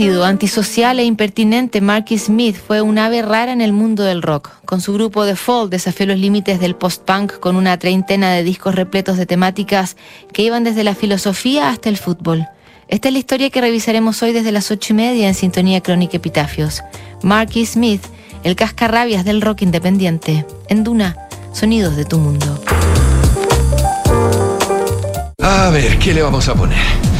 Antisocial 0.00 0.98
e 0.98 1.04
impertinente, 1.04 1.82
Marky 1.82 2.16
Smith 2.16 2.56
fue 2.56 2.80
un 2.80 2.96
ave 2.96 3.20
rara 3.20 3.52
en 3.52 3.60
el 3.60 3.74
mundo 3.74 4.02
del 4.02 4.22
rock. 4.22 4.48
Con 4.64 4.80
su 4.80 4.94
grupo 4.94 5.26
The 5.26 5.36
Fall 5.36 5.68
desafió 5.68 6.06
los 6.06 6.18
límites 6.18 6.58
del 6.58 6.74
post-punk 6.74 7.38
con 7.38 7.54
una 7.54 7.78
treintena 7.78 8.32
de 8.32 8.42
discos 8.42 8.74
repletos 8.74 9.18
de 9.18 9.26
temáticas 9.26 9.98
que 10.32 10.40
iban 10.40 10.64
desde 10.64 10.84
la 10.84 10.94
filosofía 10.94 11.68
hasta 11.68 11.90
el 11.90 11.98
fútbol. 11.98 12.46
Esta 12.88 13.08
es 13.08 13.12
la 13.12 13.18
historia 13.18 13.50
que 13.50 13.60
revisaremos 13.60 14.22
hoy 14.22 14.32
desde 14.32 14.52
las 14.52 14.70
ocho 14.70 14.94
y 14.94 14.96
media 14.96 15.28
en 15.28 15.34
Sintonía 15.34 15.82
Crónica 15.82 16.16
Epitafios. 16.16 16.80
Marky 17.22 17.66
Smith, 17.66 18.02
el 18.42 18.56
cascarrabias 18.56 19.26
del 19.26 19.42
rock 19.42 19.60
independiente. 19.60 20.46
En 20.70 20.82
Duna, 20.82 21.28
sonidos 21.52 21.96
de 21.96 22.06
tu 22.06 22.18
mundo. 22.18 22.58
A 25.42 25.68
ver, 25.68 25.98
¿qué 25.98 26.14
le 26.14 26.22
vamos 26.22 26.48
a 26.48 26.54
poner? 26.54 27.19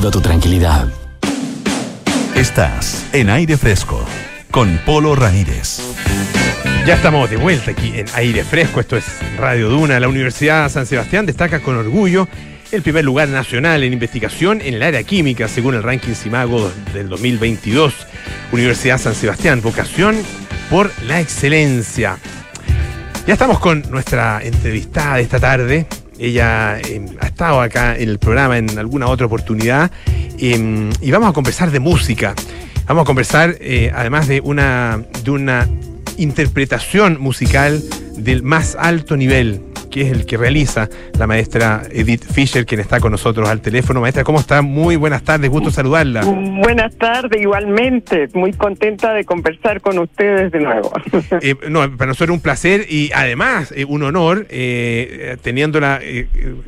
tu 0.09 0.21
tranquilidad. 0.21 0.87
Estás 2.35 3.05
en 3.13 3.29
aire 3.29 3.57
fresco 3.57 4.03
con 4.49 4.79
Polo 4.85 5.15
Ramírez. 5.15 5.79
Ya 6.87 6.95
estamos 6.95 7.29
de 7.29 7.37
vuelta 7.37 7.71
aquí 7.71 7.91
en 7.95 8.07
aire 8.15 8.43
fresco. 8.43 8.79
Esto 8.79 8.97
es 8.97 9.05
Radio 9.37 9.69
Duna. 9.69 9.99
La 9.99 10.07
Universidad 10.07 10.69
San 10.69 10.87
Sebastián 10.87 11.27
destaca 11.27 11.59
con 11.59 11.75
orgullo 11.75 12.27
el 12.71 12.81
primer 12.81 13.05
lugar 13.05 13.27
nacional 13.27 13.83
en 13.83 13.93
investigación 13.93 14.61
en 14.61 14.73
el 14.75 14.81
área 14.81 15.03
química, 15.03 15.47
según 15.47 15.75
el 15.75 15.83
ranking 15.83 16.13
Simago 16.13 16.71
del 16.93 17.07
2022. 17.07 17.93
Universidad 18.51 18.97
San 18.97 19.13
Sebastián, 19.13 19.61
vocación 19.61 20.15
por 20.69 20.89
la 21.03 21.19
excelencia. 21.19 22.17
Ya 23.27 23.33
estamos 23.33 23.59
con 23.59 23.83
nuestra 23.91 24.41
entrevistada 24.41 25.17
de 25.17 25.21
esta 25.21 25.39
tarde. 25.39 25.85
Ella 26.21 26.79
eh, 26.79 27.03
ha 27.19 27.25
estado 27.25 27.61
acá 27.61 27.97
en 27.97 28.07
el 28.07 28.19
programa 28.19 28.55
en 28.59 28.77
alguna 28.77 29.07
otra 29.07 29.25
oportunidad 29.25 29.89
eh, 30.37 30.89
y 31.01 31.11
vamos 31.11 31.27
a 31.27 31.33
conversar 31.33 31.71
de 31.71 31.79
música. 31.79 32.35
Vamos 32.87 33.03
a 33.03 33.05
conversar 33.05 33.55
eh, 33.59 33.91
además 33.95 34.27
de 34.27 34.39
una, 34.39 35.03
de 35.23 35.31
una 35.31 35.67
interpretación 36.17 37.19
musical 37.19 37.81
del 38.17 38.43
más 38.43 38.77
alto 38.79 39.17
nivel, 39.17 39.63
que 39.91 40.01
es 40.01 40.11
el 40.11 40.25
que 40.25 40.37
realiza 40.37 40.89
la 41.19 41.27
maestra 41.27 41.83
Edith 41.91 42.23
Fisher, 42.23 42.65
quien 42.65 42.81
está 42.81 42.99
con 42.99 43.11
nosotros 43.11 43.47
al 43.47 43.61
teléfono. 43.61 44.01
Maestra, 44.01 44.23
¿cómo 44.23 44.39
está? 44.39 44.61
Muy 44.61 44.95
buenas 44.95 45.23
tardes, 45.23 45.49
gusto 45.49 45.69
saludarla. 45.69 46.23
Buenas 46.23 46.95
tardes, 46.97 47.39
igualmente. 47.39 48.29
Muy 48.33 48.53
contenta 48.53 49.13
de 49.13 49.25
conversar 49.25 49.81
con 49.81 49.99
ustedes 49.99 50.51
de 50.51 50.59
nuevo. 50.59 50.91
Eh, 51.43 51.55
no, 51.69 51.79
para 51.97 52.09
nosotros 52.09 52.35
un 52.35 52.41
placer 52.41 52.85
y 52.87 53.09
además 53.13 53.73
eh, 53.75 53.85
un 53.85 54.03
honor, 54.03 54.45
eh, 54.49 55.37
teniéndola, 55.41 55.99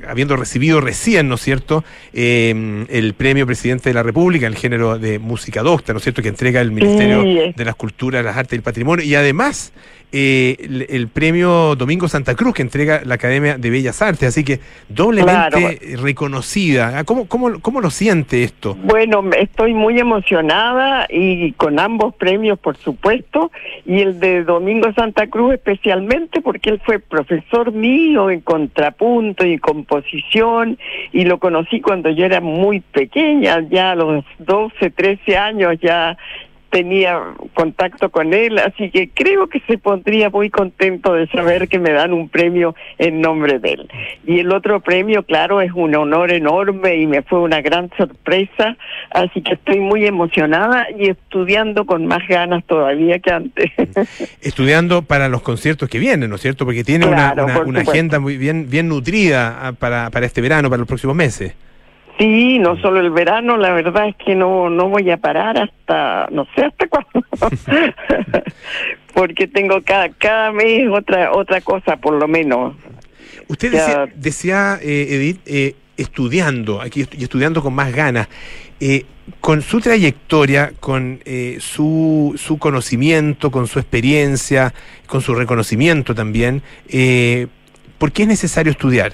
habiendo 0.07 0.35
recibido 0.35 0.81
recién, 0.81 1.29
¿no 1.29 1.35
es 1.35 1.41
cierto?, 1.41 1.83
el 2.13 3.13
premio 3.15 3.45
Presidente 3.45 3.89
de 3.89 3.93
la 3.93 4.03
República, 4.03 4.47
el 4.47 4.55
género 4.55 4.97
de 4.97 5.19
música 5.19 5.61
docta, 5.61 5.93
¿no 5.93 5.97
es 5.97 6.03
cierto?, 6.03 6.21
que 6.21 6.29
entrega 6.29 6.61
el 6.61 6.71
Ministerio 6.71 7.23
Sí, 7.23 7.53
de 7.55 7.65
las 7.65 7.75
Culturas, 7.75 8.23
las 8.23 8.35
Artes 8.35 8.53
y 8.53 8.55
el 8.57 8.61
Patrimonio, 8.63 9.05
y 9.05 9.15
además 9.15 9.73
eh, 10.13 10.55
el, 10.59 10.85
el 10.89 11.07
premio 11.07 11.75
Domingo 11.75 12.07
Santa 12.07 12.35
Cruz, 12.35 12.53
que 12.53 12.61
entrega 12.61 13.01
la 13.03 13.15
Academia 13.15 13.57
de 13.57 13.69
Bellas 13.69 14.01
Artes, 14.01 14.29
así 14.29 14.43
que 14.43 14.59
doblemente 14.87 15.33
Claro. 15.33 16.01
reconocida. 16.01 16.99
Ah, 16.99 17.03
¿Cómo, 17.03 17.27
cómo, 17.27 17.59
¿Cómo 17.61 17.81
lo 17.81 17.89
siente 17.89 18.43
esto? 18.43 18.75
Bueno, 18.75 19.23
estoy 19.37 19.73
muy 19.73 19.99
emocionada 19.99 21.07
y 21.09 21.51
con 21.53 21.79
ambos 21.79 22.13
premios, 22.15 22.59
por 22.59 22.77
supuesto, 22.77 23.51
y 23.85 24.01
el 24.01 24.19
de 24.19 24.43
Domingo 24.43 24.93
Santa 24.93 25.27
Cruz 25.27 25.55
especialmente 25.55 26.41
porque 26.41 26.69
él 26.69 26.81
fue 26.85 26.99
profesor 26.99 27.71
mío 27.71 28.29
en 28.29 28.41
contrapunto 28.41 29.45
y 29.45 29.57
composición 29.57 30.77
y 31.11 31.25
lo 31.25 31.39
conocí 31.39 31.81
cuando 31.81 32.09
yo 32.11 32.25
era 32.25 32.39
muy 32.39 32.79
pequeña, 32.81 33.59
ya 33.69 33.91
a 33.91 33.95
los 33.95 34.23
12, 34.39 34.91
13 34.91 35.37
años 35.37 35.77
ya 35.81 36.17
tenía 36.73 37.21
contacto 37.53 38.09
con 38.09 38.33
él, 38.33 38.57
así 38.57 38.89
que 38.89 39.07
creo 39.13 39.45
que 39.47 39.59
se 39.67 39.77
pondría 39.77 40.31
muy 40.31 40.49
contento 40.49 41.13
de 41.13 41.27
saber 41.27 41.67
que 41.67 41.77
me 41.77 41.91
dan 41.91 42.13
un 42.13 42.29
premio 42.29 42.73
en 42.97 43.21
nombre 43.21 43.59
de 43.59 43.73
él. 43.73 43.89
Y 44.25 44.39
el 44.39 44.51
otro 44.51 44.79
premio, 44.81 45.21
claro, 45.21 45.61
es 45.61 45.71
un 45.71 45.93
honor 45.95 46.31
enorme 46.31 46.95
y 46.95 47.05
me 47.05 47.21
fue 47.21 47.39
una 47.41 47.61
gran 47.61 47.91
sorpresa, 47.95 48.75
así 49.11 49.43
que 49.43 49.53
estoy 49.53 49.79
muy 49.81 50.03
emocionada 50.07 50.87
y 50.97 51.09
estudiando 51.09 51.85
con 51.85 52.07
más 52.07 52.27
ganas 52.27 52.63
todavía 52.65 53.19
que 53.19 53.31
antes. 53.31 53.71
Estudiando 54.41 55.03
para 55.03 55.29
los 55.29 55.43
conciertos 55.43 55.87
que 55.89 55.99
vienen, 55.99 56.27
¿no 56.31 56.37
es 56.37 56.41
cierto? 56.41 56.65
Porque 56.65 56.83
tiene 56.83 57.05
una- 57.05 57.33
Claro, 57.33 57.45
una, 57.45 57.53
por 57.53 57.67
una 57.67 57.79
supuesto. 57.81 57.91
agenda 57.91 58.19
muy 58.19 58.37
bien, 58.37 58.67
bien 58.67 58.87
nutrida 58.89 59.59
ah, 59.61 59.73
para, 59.73 60.09
para 60.09 60.25
este 60.25 60.41
verano, 60.41 60.69
para 60.69 60.79
los 60.79 60.87
próximos 60.87 61.15
meses. 61.15 61.53
Sí, 62.17 62.59
no 62.59 62.77
solo 62.77 62.99
el 62.99 63.09
verano, 63.09 63.57
la 63.57 63.71
verdad 63.71 64.07
es 64.07 64.15
que 64.17 64.35
no 64.35 64.69
no 64.69 64.89
voy 64.89 65.09
a 65.09 65.17
parar 65.17 65.57
hasta 65.57 66.27
no 66.31 66.45
sé 66.55 66.65
hasta 66.65 66.87
cuándo. 66.87 67.25
Porque 69.13 69.47
tengo 69.47 69.81
cada 69.83 70.09
cada 70.09 70.51
mes 70.51 70.89
otra 70.91 71.31
otra 71.31 71.61
cosa 71.61 71.97
por 71.97 72.13
lo 72.13 72.27
menos. 72.27 72.75
Usted 73.47 73.71
decía, 73.71 74.09
decía, 74.15 74.79
eh, 74.81 75.07
Edith, 75.09 75.41
eh, 75.45 75.75
estudiando 75.97 76.81
aquí 76.81 77.05
y 77.17 77.23
estudiando 77.23 77.61
con 77.61 77.73
más 77.73 77.93
ganas. 77.93 78.27
Eh, 78.79 79.05
con 79.39 79.61
su 79.61 79.79
trayectoria, 79.79 80.73
con 80.79 81.21
eh, 81.25 81.57
su, 81.61 82.33
su 82.37 82.57
conocimiento, 82.57 83.51
con 83.51 83.67
su 83.67 83.79
experiencia, 83.79 84.73
con 85.07 85.21
su 85.21 85.33
reconocimiento 85.35 86.13
también, 86.13 86.61
eh, 86.89 87.47
¿por 87.97 88.11
qué 88.11 88.23
es 88.23 88.27
necesario 88.27 88.71
estudiar? 88.71 89.13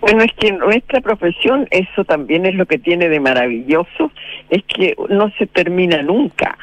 Bueno, 0.00 0.22
es 0.22 0.32
que 0.34 0.52
nuestra 0.52 1.00
profesión, 1.00 1.68
eso 1.70 2.04
también 2.04 2.46
es 2.46 2.54
lo 2.54 2.66
que 2.66 2.78
tiene 2.78 3.08
de 3.08 3.20
maravilloso, 3.20 4.10
es 4.50 4.62
que 4.64 4.94
no 5.08 5.30
se 5.38 5.46
termina 5.46 6.02
nunca, 6.02 6.58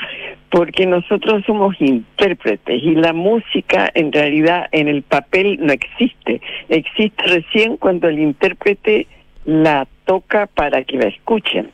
porque 0.50 0.86
nosotros 0.86 1.44
somos 1.46 1.76
intérpretes 1.80 2.84
y 2.84 2.96
la 2.96 3.14
música 3.14 3.90
en 3.94 4.12
realidad 4.12 4.68
en 4.72 4.88
el 4.88 5.04
papel 5.04 5.58
no 5.62 5.74
existe, 5.74 6.42
existe 6.70 7.24
recién 7.24 7.78
cuando 7.78 8.08
el 8.08 8.20
intérprete 8.20 9.08
la 9.46 9.88
toca 10.06 10.48
para 10.48 10.84
que 10.84 10.98
la 10.98 11.08
escuchen. 11.08 11.72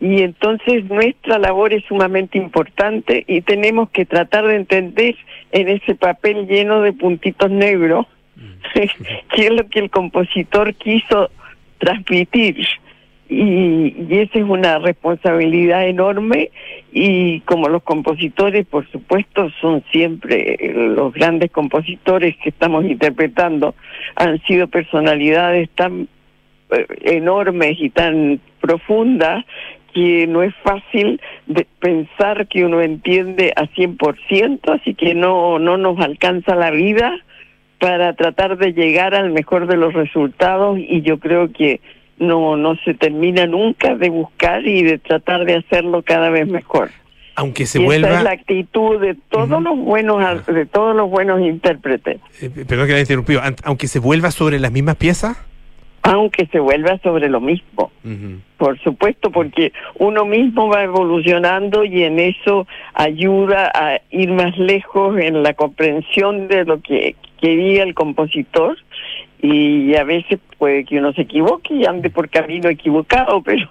Y 0.00 0.22
entonces 0.22 0.84
nuestra 0.84 1.38
labor 1.38 1.72
es 1.72 1.84
sumamente 1.86 2.38
importante 2.38 3.24
y 3.26 3.40
tenemos 3.40 3.90
que 3.90 4.04
tratar 4.04 4.46
de 4.46 4.54
entender 4.54 5.16
en 5.50 5.68
ese 5.68 5.96
papel 5.96 6.46
lleno 6.46 6.82
de 6.82 6.92
puntitos 6.92 7.50
negros 7.50 8.06
qué 8.74 9.46
es 9.46 9.50
lo 9.50 9.68
que 9.68 9.80
el 9.80 9.90
compositor 9.90 10.74
quiso 10.74 11.30
transmitir. 11.78 12.66
Y, 13.30 13.94
y 14.08 14.18
esa 14.20 14.38
es 14.38 14.44
una 14.44 14.78
responsabilidad 14.78 15.86
enorme 15.86 16.50
y 16.92 17.40
como 17.40 17.68
los 17.68 17.82
compositores, 17.82 18.66
por 18.66 18.90
supuesto, 18.90 19.50
son 19.60 19.84
siempre 19.92 20.56
los 20.74 21.12
grandes 21.12 21.50
compositores 21.50 22.36
que 22.38 22.48
estamos 22.48 22.86
interpretando, 22.86 23.74
han 24.16 24.40
sido 24.44 24.66
personalidades 24.68 25.68
tan 25.74 26.08
eh, 26.70 26.86
enormes 27.02 27.76
y 27.78 27.90
tan 27.90 28.40
profundas 28.60 29.44
que 29.92 30.26
no 30.26 30.42
es 30.42 30.54
fácil 30.62 31.20
de 31.46 31.66
pensar 31.80 32.46
que 32.48 32.64
uno 32.64 32.80
entiende 32.80 33.52
a 33.56 33.64
100%, 33.64 34.80
así 34.80 34.94
que 34.94 35.14
no, 35.14 35.58
no 35.58 35.76
nos 35.76 35.98
alcanza 36.00 36.54
la 36.54 36.70
vida 36.70 37.18
para 37.78 38.12
tratar 38.14 38.56
de 38.58 38.72
llegar 38.72 39.14
al 39.14 39.30
mejor 39.30 39.66
de 39.66 39.76
los 39.76 39.92
resultados 39.94 40.78
y 40.78 41.02
yo 41.02 41.18
creo 41.18 41.52
que 41.52 41.80
no 42.18 42.56
no 42.56 42.74
se 42.84 42.94
termina 42.94 43.46
nunca 43.46 43.94
de 43.94 44.10
buscar 44.10 44.66
y 44.66 44.82
de 44.82 44.98
tratar 44.98 45.44
de 45.44 45.56
hacerlo 45.56 46.02
cada 46.02 46.30
vez 46.30 46.48
mejor. 46.48 46.90
Aunque 47.36 47.66
se 47.66 47.80
y 47.80 47.84
vuelva... 47.84 48.08
esa 48.08 48.18
es 48.18 48.24
la 48.24 48.30
actitud 48.32 49.00
de 49.00 49.14
todos 49.30 49.62
los 49.62 49.78
buenos 49.78 50.44
de 50.46 50.66
todos 50.66 50.96
los 50.96 51.08
buenos 51.08 51.40
intérpretes, 51.40 52.18
Eh, 52.42 52.50
perdón 52.66 52.88
que 52.88 52.94
la 52.94 53.44
an- 53.44 53.56
aunque 53.62 53.86
se 53.86 54.00
vuelva 54.00 54.32
sobre 54.32 54.58
las 54.58 54.72
mismas 54.72 54.96
piezas. 54.96 55.36
aunque 56.02 56.46
se 56.46 56.58
vuelva 56.58 56.98
sobre 56.98 57.28
lo 57.28 57.40
mismo. 57.40 57.92
Por 58.56 58.76
supuesto, 58.80 59.30
porque 59.30 59.72
uno 59.98 60.24
mismo 60.24 60.66
va 60.68 60.82
evolucionando 60.82 61.84
y 61.84 62.02
en 62.02 62.18
eso 62.18 62.66
ayuda 62.94 63.70
a 63.74 64.00
ir 64.10 64.30
más 64.32 64.56
lejos 64.58 65.16
en 65.18 65.42
la 65.44 65.52
comprensión 65.54 66.48
de 66.48 66.64
lo 66.64 66.80
que 66.80 67.14
quería 67.40 67.82
el 67.82 67.94
compositor 67.94 68.76
y 69.40 69.94
a 69.94 70.04
veces 70.04 70.38
puede 70.58 70.84
que 70.84 70.98
uno 70.98 71.12
se 71.12 71.22
equivoque 71.22 71.74
y 71.74 71.84
ande 71.86 72.10
por 72.10 72.28
camino 72.28 72.68
equivocado, 72.68 73.42
pero 73.44 73.68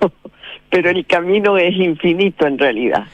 pero 0.69 0.89
el 0.89 1.05
camino 1.05 1.57
es 1.57 1.75
infinito 1.75 2.45
en 2.45 2.57
realidad. 2.57 3.05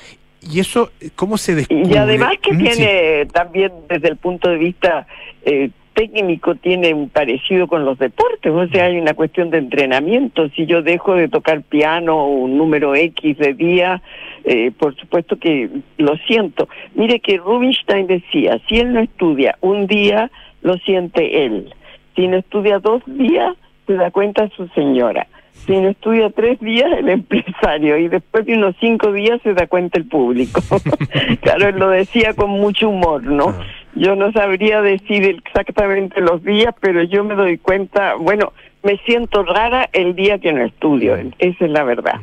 ¿Y 0.41 0.60
eso 0.60 0.91
cómo 1.16 1.38
se 1.38 1.56
descubre? 1.56 1.88
Y 1.93 1.97
además 1.97 2.34
que 2.41 2.51
Mm, 2.54 2.58
sí. 2.58 2.64
tiene 2.64 3.26
también 3.28 3.72
desde 3.88 4.10
el 4.10 4.18
punto 4.18 4.49
de 4.49 4.58
vista 4.58 5.08
eh, 5.45 5.70
técnico 5.93 6.56
tiene 6.56 6.93
un 6.93 7.10
parecido 7.10 7.68
con 7.68 7.86
los 7.86 7.97
deportes, 7.99 8.51
o 8.51 8.68
sea, 8.68 8.86
hay 8.86 8.97
una 8.97 9.14
cuestión 9.14 9.51
de 9.51 9.60
entrenamiento. 9.60 10.49
Si 10.49 10.66
yo 10.66 10.82
dejo 10.82 11.14
de 11.16 11.28
tocar 11.28 11.62
piano 11.62 12.28
un 12.28 12.58
número 12.58 12.95
X 12.95 13.38
de 13.38 13.54
día, 13.54 14.01
eh, 14.43 14.72
por 14.78 14.95
supuesto 14.95 15.38
que 15.38 15.70
lo 15.97 16.18
siento. 16.28 16.68
Mire 16.95 17.20
que 17.20 17.38
Rubinstein 17.38 18.08
decía, 18.08 18.60
si 18.68 18.80
él 18.80 18.91
no 18.93 18.99
estudia 19.01 19.56
un 19.62 19.86
día, 19.88 20.32
lo 20.64 20.78
siente 20.78 21.45
él. 21.45 21.74
Si 22.16 22.28
no 22.28 22.38
estudia 22.38 22.80
dos 22.80 23.03
días, 23.05 23.55
se 23.86 23.93
da 23.93 24.11
cuenta 24.11 24.49
su 24.55 24.68
señora. 24.70 25.28
Si 25.66 25.72
no 25.74 25.89
estudia 25.89 26.30
tres 26.30 26.59
días, 26.59 26.91
el 26.97 27.09
empresario. 27.20 27.97
Y 27.97 28.07
después 28.07 28.45
de 28.45 28.55
unos 28.55 28.76
cinco 28.80 29.11
días 29.11 29.39
se 29.43 29.53
da 29.53 29.68
cuenta 29.68 29.99
el 29.99 30.07
público. 30.07 30.61
claro, 31.41 31.70
él 31.70 31.78
lo 31.78 31.89
decía 31.89 32.34
con 32.34 32.49
mucho 32.49 32.89
humor, 32.89 33.24
¿no? 33.24 33.55
Yo 33.95 34.16
no 34.16 34.32
sabría 34.32 34.82
decir 34.82 35.24
exactamente 35.45 36.20
los 36.20 36.43
días, 36.43 36.74
pero 36.80 37.03
yo 37.03 37.24
me 37.24 37.36
doy 37.36 37.59
cuenta, 37.59 38.16
bueno, 38.16 38.53
me 38.82 38.97
siento 39.05 39.43
rara 39.43 39.88
el 39.93 40.16
día 40.16 40.39
que 40.39 40.51
no 40.51 40.66
estudio. 40.66 41.16
Esa 41.38 41.66
es 41.66 41.72
la 41.72 41.84
verdad. 41.84 42.20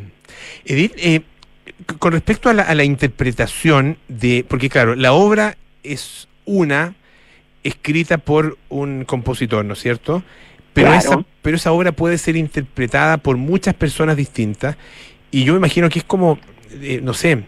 Edith, 0.64 0.95
eh, 0.99 1.20
con 1.99 2.12
respecto 2.12 2.51
a 2.51 2.55
la, 2.55 2.62
a 2.64 2.74
la 2.74 2.84
interpretación 2.84 3.99
de, 4.09 4.45
porque 4.49 4.68
claro, 4.68 4.97
la 4.97 5.12
obra 5.12 5.57
es 5.84 6.28
una 6.45 6.95
escrita 7.64 8.18
por 8.18 8.56
un 8.68 9.04
compositor, 9.04 9.64
¿no 9.64 9.74
es 9.74 9.78
cierto? 9.80 10.22
Pero, 10.72 10.88
Claro. 10.88 10.98
esa, 11.00 11.24
pero 11.42 11.56
esa 11.56 11.72
obra 11.72 11.92
puede 11.92 12.16
ser 12.18 12.36
interpretada 12.36 13.18
por 13.18 13.36
muchas 13.36 13.74
personas 13.74 14.16
distintas 14.16 14.76
y 15.30 15.44
yo 15.44 15.52
me 15.52 15.58
imagino 15.58 15.88
que 15.88 15.98
es 16.00 16.04
como, 16.04 16.38
eh, 16.80 17.00
no 17.02 17.12
sé, 17.12 17.42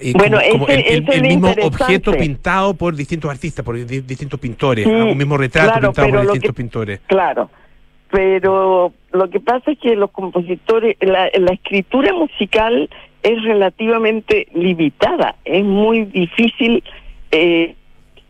eh, 0.00 0.12
Bueno, 0.16 0.38
como, 0.50 0.66
el, 0.68 1.04
mismo 1.22 1.54
objeto 1.62 2.12
pintado 2.12 2.74
por 2.74 2.96
distintos 2.96 3.30
artistas, 3.30 3.64
por 3.64 3.76
di- 3.84 4.00
distintos 4.00 4.40
pintores, 4.40 4.84
Sí, 4.86 4.90
ah, 4.92 5.04
un 5.04 5.16
mismo 5.16 5.36
retrato 5.36 5.68
claro, 5.72 5.88
pintado 5.92 6.08
por 6.10 6.20
distintos 6.22 6.50
que- 6.50 6.54
pintores. 6.54 7.00
Claro, 7.06 7.50
pero 8.10 8.92
lo 9.12 9.30
que 9.30 9.40
pasa 9.40 9.70
es 9.72 9.78
que 9.78 9.94
los 9.96 10.10
compositores, 10.10 10.96
la, 11.00 11.30
la 11.38 11.52
escritura 11.52 12.12
musical 12.12 12.88
es 13.22 13.42
relativamente 13.44 14.48
limitada, 14.54 15.36
es 15.44 15.64
muy 15.64 16.04
difícil 16.06 16.82
eh, 17.30 17.74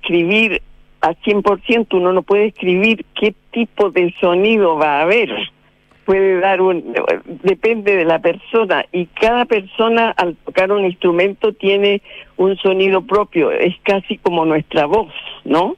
escribir 0.01 0.63
a 1.05 1.15
100%, 1.15 1.87
uno 1.93 2.13
no 2.13 2.23
puede 2.23 2.47
escribir 2.47 3.05
qué 3.15 3.35
tipo 3.51 3.91
de 3.91 4.15
sonido 4.21 4.77
va 4.77 4.99
a 4.99 5.03
haber. 5.03 5.31
Puede 6.07 6.41
dar 6.41 6.61
un. 6.61 6.95
depende 7.43 7.97
de 7.97 8.05
la 8.05 8.19
persona, 8.19 8.85
y 8.93 9.07
cada 9.07 9.45
persona 9.45 10.11
al 10.11 10.37
tocar 10.37 10.73
un 10.73 10.85
instrumento 10.85 11.53
tiene 11.53 12.03
un 12.37 12.57
sonido 12.57 13.03
propio, 13.03 13.51
es 13.51 13.75
casi 13.83 14.19
como 14.19 14.45
nuestra 14.45 14.87
voz, 14.87 15.13
¿no? 15.45 15.77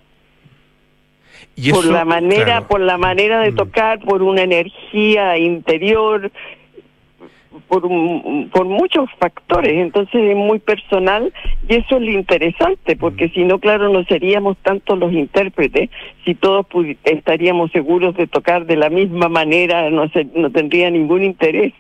Y 1.55 1.71
por 1.71 1.85
la 1.85 2.05
manera 2.05 2.45
claro. 2.45 2.65
Mm. 2.65 2.69
por 2.69 2.81
la 2.81 2.99
manera 2.99 3.41
de 3.41 3.53
tocar 3.53 4.01
por 4.01 4.23
una 4.23 4.43
energía 4.43 5.39
interior 5.39 6.31
por 7.69 7.87
un- 7.87 8.49
por 8.53 8.67
muchos 8.67 9.09
factores 9.19 9.73
entonces 9.75 10.15
es 10.23 10.37
muy 10.37 10.59
personal 10.59 11.33
y 11.69 11.77
eso 11.77 11.97
es 11.97 12.03
lo 12.03 12.11
interesante 12.13 12.97
porque 12.97 13.29
si 13.31 13.45
no 13.45 13.59
claro 13.59 13.89
no 13.93 14.05
seríamos 14.05 14.57
tantos 14.59 14.99
los 14.99 15.13
intérpretes 15.13 15.91
si 16.25 16.35
todos 16.35 16.67
estaríamos 17.05 17.71
seguros 17.73 18.17
de 18.17 18.27
tocar 18.27 18.67
de 18.67 18.77
la 18.77 18.91
misma 18.91 19.29
manera 19.29 19.91
no 19.91 20.09
se, 20.11 20.27
no 20.35 20.51
tendría 20.51 20.91
ningún 20.91 21.23
interés 21.25 21.73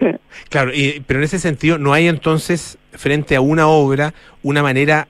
Claro, 0.48 0.72
y- 0.74 1.02
pero 1.06 1.20
en 1.20 1.24
ese 1.24 1.38
sentido, 1.38 1.78
¿no 1.78 1.92
hay 1.92 2.08
entonces, 2.08 2.76
frente 2.92 3.36
a 3.36 3.40
una 3.40 3.68
obra, 3.68 4.14
una 4.42 4.62
manera 4.62 5.06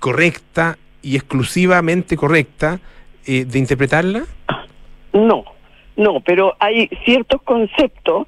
correcta 0.00 0.78
y 1.02 1.16
exclusivamente 1.16 2.16
correcta 2.16 2.80
eh, 3.26 3.44
de 3.44 3.58
interpretarla? 3.58 4.24
No, 5.12 5.44
no, 5.96 6.20
pero 6.20 6.54
hay 6.58 6.88
ciertos 7.04 7.42
conceptos 7.42 8.26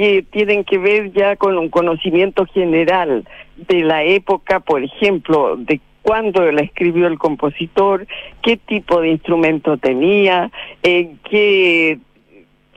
que 0.00 0.22
tienen 0.22 0.64
que 0.64 0.78
ver 0.78 1.12
ya 1.12 1.36
con 1.36 1.58
un 1.58 1.68
conocimiento 1.68 2.46
general 2.46 3.28
de 3.68 3.82
la 3.82 4.02
época, 4.02 4.60
por 4.60 4.82
ejemplo, 4.82 5.58
de 5.58 5.78
cuándo 6.00 6.50
la 6.50 6.62
escribió 6.62 7.06
el 7.06 7.18
compositor, 7.18 8.06
qué 8.40 8.56
tipo 8.56 9.02
de 9.02 9.10
instrumento 9.10 9.76
tenía, 9.76 10.50
eh, 10.82 11.16
qué, 11.28 11.98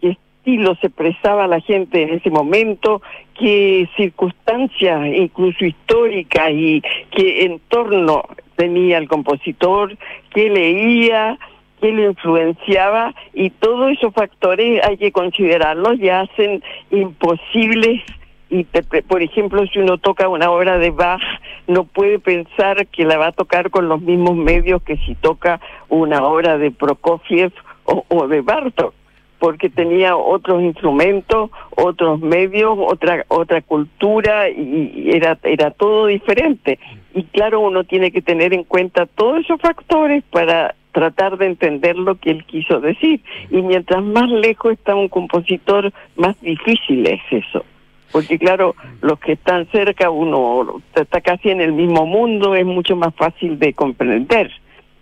qué 0.02 0.10
estilo 0.10 0.76
se 0.82 0.88
expresaba 0.88 1.48
la 1.48 1.62
gente 1.62 2.02
en 2.02 2.16
ese 2.16 2.30
momento, 2.30 3.02
qué 3.40 3.88
circunstancias, 3.96 5.08
incluso 5.16 5.64
históricas, 5.64 6.52
y 6.52 6.82
qué 7.10 7.46
entorno 7.46 8.26
tenía 8.58 8.98
el 8.98 9.08
compositor, 9.08 9.98
qué 10.34 10.50
leía, 10.50 11.40
qué 11.84 11.92
le 11.92 12.06
influenciaba, 12.06 13.14
y 13.34 13.50
todos 13.50 13.92
esos 13.92 14.14
factores 14.14 14.82
hay 14.86 14.96
que 14.96 15.12
considerarlos 15.12 16.00
y 16.00 16.08
hacen 16.08 16.64
imposibles 16.92 18.02
y 18.50 18.64
por 18.64 19.22
ejemplo 19.22 19.66
si 19.68 19.80
uno 19.80 19.98
toca 19.98 20.30
una 20.30 20.50
obra 20.52 20.78
de 20.78 20.92
Bach 20.92 21.22
no 21.68 21.86
puede 21.86 22.20
pensar 22.20 22.86
que 22.88 23.04
la 23.04 23.18
va 23.18 23.28
a 23.28 23.32
tocar 23.32 23.70
con 23.72 23.90
los 23.90 24.00
mismos 24.02 24.36
medios 24.36 24.82
que 24.84 24.96
si 24.98 25.16
toca 25.16 25.60
una 25.90 26.24
obra 26.24 26.58
de 26.58 26.70
Prokofiev 26.72 27.52
o, 27.86 28.06
o 28.08 28.28
de 28.28 28.42
Bartok 28.42 28.94
porque 29.40 29.70
tenía 29.70 30.16
otros 30.16 30.62
instrumentos, 30.62 31.50
otros 31.76 32.22
medios, 32.22 32.78
otra 32.80 33.26
otra 33.28 33.62
cultura 33.62 34.50
y 34.50 35.10
era 35.12 35.38
era 35.44 35.72
todo 35.72 36.06
diferente. 36.06 36.80
Y 37.14 37.24
claro, 37.24 37.60
uno 37.60 37.84
tiene 37.84 38.12
que 38.12 38.22
tener 38.22 38.54
en 38.54 38.64
cuenta 38.64 39.06
todos 39.06 39.44
esos 39.44 39.60
factores 39.60 40.24
para 40.32 40.76
tratar 40.94 41.38
de 41.38 41.48
entender 41.48 41.98
lo 41.98 42.16
que 42.16 42.32
él 42.32 42.46
quiso 42.46 42.80
decir. 42.80 43.20
Y 43.52 43.62
mientras 43.62 44.02
más 44.02 44.30
lejos 44.30 44.74
está 44.74 44.96
un 44.96 45.10
compositor, 45.10 45.92
más 46.16 46.40
difícil 46.42 47.06
es 47.08 47.22
eso. 47.30 47.66
Porque 48.14 48.38
claro, 48.38 48.76
los 49.02 49.20
que 49.20 49.34
están 49.34 49.68
cerca, 49.72 50.10
uno 50.10 50.82
está 50.96 51.20
casi 51.20 51.50
en 51.50 51.60
el 51.62 51.74
mismo 51.74 52.06
mundo, 52.06 52.56
es 52.56 52.66
mucho 52.66 52.96
más 52.96 53.14
fácil 53.16 53.60
de 53.60 53.74
comprender. 53.74 54.52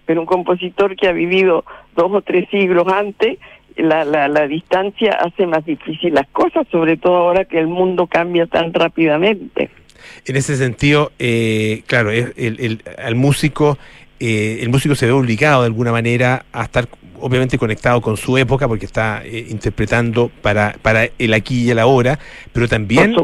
Pero 0.06 0.22
un 0.22 0.26
compositor 0.26 0.96
que 0.96 1.08
ha 1.08 1.12
vivido 1.12 1.64
dos 1.96 2.12
o 2.12 2.22
tres 2.22 2.50
siglos 2.50 2.88
antes, 2.88 3.38
la, 3.76 4.06
la, 4.06 4.28
la 4.28 4.48
distancia 4.48 5.12
hace 5.14 5.46
más 5.46 5.66
difícil 5.66 6.14
las 6.14 6.28
cosas, 6.28 6.66
sobre 6.72 6.98
todo 6.98 7.18
ahora 7.18 7.46
que 7.46 7.60
el 7.60 7.68
mundo 7.68 8.08
cambia 8.08 8.46
tan 8.48 8.74
rápidamente. 8.74 9.70
En 10.26 10.36
ese 10.36 10.56
sentido, 10.56 11.12
eh, 11.20 11.84
claro, 11.88 12.12
el, 12.12 12.34
el, 12.38 12.82
al 12.98 13.16
músico, 13.16 13.78
eh, 14.22 14.60
el 14.62 14.70
músico 14.70 14.96
se 14.96 15.08
ve 15.08 15.12
obligado 15.12 15.62
de 15.62 15.68
alguna 15.68 15.92
manera 15.92 16.46
a 16.54 16.64
estar 16.64 16.88
obviamente 17.22 17.58
conectado 17.58 18.02
con 18.02 18.18
su 18.18 18.38
época 18.38 18.68
porque 18.68 18.86
está 18.86 19.22
eh, 19.24 19.48
interpretando 19.50 20.30
para, 20.42 20.76
para 20.82 21.10
el 21.18 21.34
aquí 21.34 21.64
y 21.64 21.70
el 21.70 21.80
ahora, 21.80 22.20
pero 22.52 22.68
también, 22.68 23.16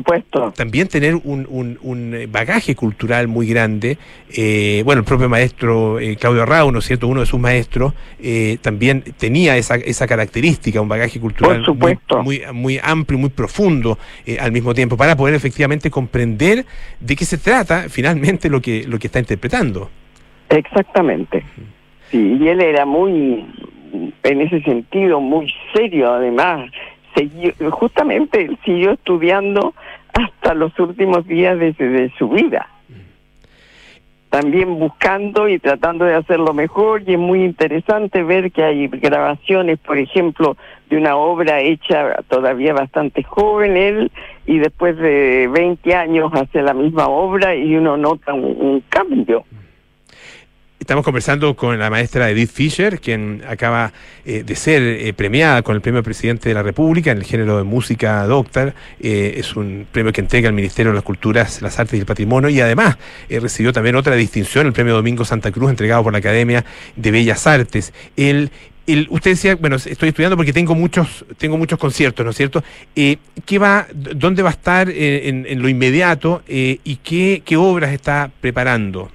también 0.56 0.88
tener 0.88 1.16
un, 1.16 1.48
un, 1.50 1.78
un, 1.82 2.28
bagaje 2.32 2.76
cultural 2.76 3.28
muy 3.28 3.48
grande. 3.48 3.98
Eh, 4.30 4.82
bueno, 4.86 5.00
el 5.00 5.06
propio 5.06 5.30
maestro 5.30 6.00
eh, 6.00 6.16
Claudio 6.16 6.46
Rao, 6.46 6.72
¿no 6.72 6.80
es 6.80 6.86
cierto? 6.86 7.08
Uno 7.08 7.22
de 7.22 7.26
sus 7.26 7.40
maestros, 7.40 7.94
eh, 8.20 8.58
también 8.62 9.04
tenía 9.18 9.58
esa, 9.58 9.76
esa 9.76 10.08
característica, 10.08 10.80
un 10.80 10.90
bagaje 10.90 11.20
cultural 11.20 11.64
muy, 11.76 11.98
muy, 12.24 12.42
muy 12.54 12.80
amplio, 12.82 13.20
muy 13.20 13.30
profundo 13.30 13.98
eh, 14.26 14.38
al 14.40 14.52
mismo 14.52 14.74
tiempo, 14.74 14.96
para 14.96 15.16
poder 15.18 15.36
efectivamente 15.36 15.90
comprender 15.90 16.66
de 17.00 17.16
qué 17.16 17.26
se 17.26 17.38
trata 17.38 17.88
finalmente 17.90 18.50
lo 18.50 18.62
que, 18.62 18.84
lo 18.88 19.00
que 19.00 19.08
está 19.08 19.20
interpretando. 19.20 19.90
Exactamente. 20.50 21.44
Sí, 22.10 22.38
y 22.40 22.48
él 22.48 22.62
era 22.62 22.86
muy, 22.86 23.46
en 24.24 24.42
ese 24.42 24.62
sentido, 24.62 25.20
muy 25.20 25.54
serio 25.74 26.14
además. 26.14 26.72
Justamente 27.72 28.46
él 28.46 28.58
siguió 28.64 28.92
estudiando 28.92 29.74
hasta 30.14 30.54
los 30.54 30.78
últimos 30.80 31.26
días 31.28 31.58
de, 31.60 32.12
su 32.18 32.30
vida. 32.30 32.70
También 34.30 34.78
buscando 34.78 35.48
y 35.48 35.58
tratando 35.58 36.06
de 36.06 36.14
hacerlo 36.14 36.54
mejor 36.54 37.02
y 37.08 37.14
es 37.14 37.20
muy 37.20 37.44
interesante 37.44 38.24
ver 38.24 38.52
que 38.52 38.64
hay 38.64 38.88
grabaciones, 38.88 39.80
por 39.80 39.98
ejemplo, 39.98 40.58
de 40.90 40.98
una 40.98 41.16
obra 41.16 41.62
hecha 41.62 42.22
todavía 42.28 42.74
bastante 42.74 43.24
joven 43.24 43.78
él 43.78 44.12
y 44.46 44.60
después 44.60 44.98
de 44.98 45.48
20 45.48 45.96
años 45.96 46.32
hace 46.34 46.62
la 46.62 46.74
misma 46.74 47.08
obra 47.08 47.56
y 47.56 47.76
uno 47.76 47.98
nota 47.98 48.34
un 48.34 48.84
cambio. 48.90 49.46
Estamos 50.80 51.04
conversando 51.04 51.56
con 51.56 51.80
la 51.80 51.90
maestra 51.90 52.30
Edith 52.30 52.52
Fisher, 52.52 53.00
quien 53.00 53.44
acaba 53.48 53.92
eh, 54.24 54.44
de 54.46 54.56
ser 54.56 54.84
eh, 54.84 55.12
premiada 55.12 55.64
con 55.64 55.76
el 55.76 55.82
premio 55.82 56.04
Presidente 56.04 56.50
de 56.50 56.56
la 56.56 56.62
República 56.62 57.12
en 57.12 57.18
el 57.18 57.24
género 57.24 57.58
de 57.58 57.64
música 57.64 58.24
doctor. 58.28 58.76
Eh, 59.00 59.34
es 59.38 59.56
un 59.56 59.88
premio 59.92 60.14
que 60.14 60.22
entrega 60.22 60.48
el 60.48 60.54
Ministerio 60.54 60.92
de 60.92 60.96
las 60.96 61.04
Culturas, 61.04 61.64
las 61.64 61.80
Artes 61.80 61.96
y 61.96 62.02
el 62.02 62.06
Patrimonio 62.06 62.50
y 62.50 62.62
además 62.62 62.96
recibió 63.28 63.74
también 63.74 63.96
otra 63.96 64.16
distinción, 64.16 64.68
el 64.68 64.74
premio 64.74 64.94
Domingo 64.94 65.26
Santa 65.26 65.52
Cruz, 65.52 65.72
entregado 65.72 66.04
por 66.04 66.14
la 66.14 66.20
Academia 66.20 66.64
de 66.96 67.12
Bellas 67.12 67.48
Artes. 67.48 67.92
El, 68.16 68.52
el, 68.86 69.08
usted 69.10 69.32
decía, 69.32 69.56
bueno, 69.56 69.78
estoy 69.78 70.10
estudiando 70.10 70.38
porque 70.38 70.54
tengo 70.54 70.76
muchos, 70.76 71.26
tengo 71.40 71.58
muchos 71.58 71.80
conciertos, 71.80 72.24
¿no 72.24 72.30
es 72.30 72.38
cierto? 72.38 72.64
¿Qué 72.94 73.60
va, 73.60 73.88
dónde 73.94 74.44
va 74.44 74.50
a 74.50 74.54
estar 74.54 74.90
en, 74.92 75.48
en 75.48 75.60
lo 75.60 75.70
inmediato 75.70 76.44
y 76.48 77.00
qué, 77.04 77.42
qué 77.44 77.58
obras 77.58 77.92
está 77.94 78.30
preparando? 78.40 79.12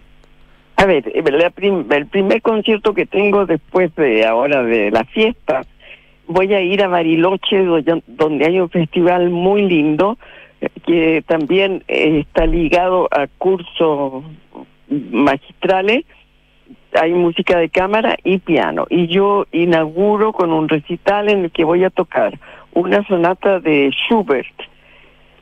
A 0.76 0.86
ver, 0.86 1.12
la 1.32 1.50
prim 1.50 1.86
el 1.90 2.06
primer 2.06 2.42
concierto 2.42 2.92
que 2.94 3.06
tengo 3.06 3.46
después 3.46 3.94
de 3.94 4.26
ahora 4.26 4.62
de 4.62 4.90
la 4.90 5.04
fiesta, 5.04 5.62
voy 6.26 6.52
a 6.54 6.60
ir 6.60 6.82
a 6.82 6.88
Bariloche, 6.88 7.64
donde 8.06 8.46
hay 8.46 8.58
un 8.58 8.68
festival 8.68 9.30
muy 9.30 9.62
lindo, 9.62 10.18
que 10.86 11.22
también 11.26 11.84
está 11.86 12.46
ligado 12.46 13.08
a 13.10 13.26
cursos 13.26 14.24
magistrales, 14.88 16.04
hay 16.94 17.12
música 17.12 17.58
de 17.58 17.68
cámara 17.68 18.16
y 18.22 18.38
piano. 18.38 18.86
Y 18.88 19.06
yo 19.06 19.46
inauguro 19.52 20.32
con 20.32 20.52
un 20.52 20.68
recital 20.68 21.28
en 21.28 21.44
el 21.44 21.50
que 21.50 21.64
voy 21.64 21.84
a 21.84 21.90
tocar 21.90 22.38
una 22.72 23.04
sonata 23.06 23.60
de 23.60 23.90
Schubert, 23.90 24.54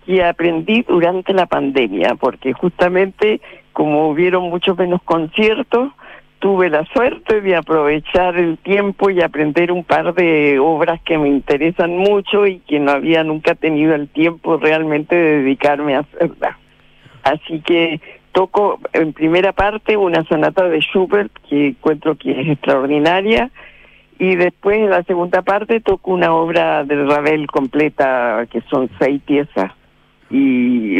que 0.06 0.24
aprendí 0.24 0.82
durante 0.82 1.32
la 1.32 1.46
pandemia, 1.46 2.14
porque 2.14 2.52
justamente 2.52 3.40
como 3.80 4.10
hubieron 4.10 4.50
mucho 4.50 4.76
menos 4.76 5.00
conciertos, 5.04 5.90
tuve 6.38 6.68
la 6.68 6.84
suerte 6.92 7.40
de 7.40 7.56
aprovechar 7.56 8.36
el 8.36 8.58
tiempo 8.58 9.08
y 9.08 9.22
aprender 9.22 9.72
un 9.72 9.84
par 9.84 10.12
de 10.12 10.58
obras 10.58 11.00
que 11.00 11.16
me 11.16 11.30
interesan 11.30 11.96
mucho 11.96 12.46
y 12.46 12.58
que 12.58 12.78
no 12.78 12.90
había 12.92 13.24
nunca 13.24 13.54
tenido 13.54 13.94
el 13.94 14.10
tiempo 14.10 14.58
realmente 14.58 15.16
de 15.16 15.38
dedicarme 15.38 15.94
a 15.94 16.00
hacerlas. 16.00 16.58
Así 17.22 17.62
que 17.62 18.02
toco 18.32 18.80
en 18.92 19.14
primera 19.14 19.54
parte 19.54 19.96
una 19.96 20.24
sonata 20.24 20.68
de 20.68 20.80
Schubert 20.80 21.32
que 21.48 21.68
encuentro 21.68 22.16
que 22.16 22.38
es 22.38 22.48
extraordinaria 22.48 23.50
y 24.18 24.36
después 24.36 24.76
en 24.76 24.90
la 24.90 25.04
segunda 25.04 25.40
parte 25.40 25.80
toco 25.80 26.10
una 26.10 26.34
obra 26.34 26.84
de 26.84 27.02
Ravel 27.02 27.46
completa 27.46 28.46
que 28.50 28.60
son 28.68 28.90
seis 28.98 29.22
piezas 29.22 29.72
y 30.28 30.98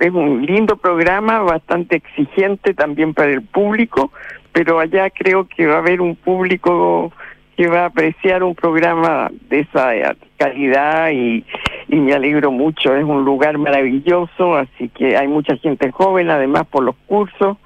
es, 0.00 0.12
un 0.12 0.44
lindo 0.44 0.76
programa, 0.76 1.40
bastante 1.40 1.96
exigente 1.96 2.74
también 2.74 3.14
para 3.14 3.30
el 3.30 3.42
público, 3.42 4.12
pero 4.52 4.80
allá 4.80 5.10
creo 5.10 5.46
que 5.46 5.66
va 5.66 5.76
a 5.76 5.78
haber 5.78 6.00
un 6.00 6.16
público 6.16 7.12
que 7.56 7.68
va 7.68 7.82
a 7.82 7.86
apreciar 7.86 8.42
un 8.42 8.54
programa 8.54 9.30
de 9.48 9.60
esa 9.60 9.92
calidad 10.38 11.10
y, 11.10 11.44
y 11.88 11.96
me 11.96 12.14
alegro 12.14 12.50
mucho, 12.50 12.96
es 12.96 13.04
un 13.04 13.24
lugar 13.24 13.58
maravilloso, 13.58 14.56
así 14.56 14.88
que 14.88 15.16
hay 15.16 15.28
mucha 15.28 15.56
gente 15.56 15.90
joven 15.90 16.30
además 16.30 16.66
por 16.66 16.82
los 16.82 16.96
cursos, 17.06 17.58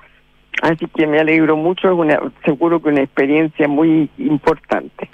así 0.62 0.86
que 0.96 1.06
me 1.06 1.20
alegro 1.20 1.56
mucho, 1.56 1.88
es 1.88 1.94
una, 1.94 2.20
seguro 2.44 2.82
que 2.82 2.88
una 2.88 3.02
experiencia 3.02 3.68
muy 3.68 4.10
importante. 4.18 5.08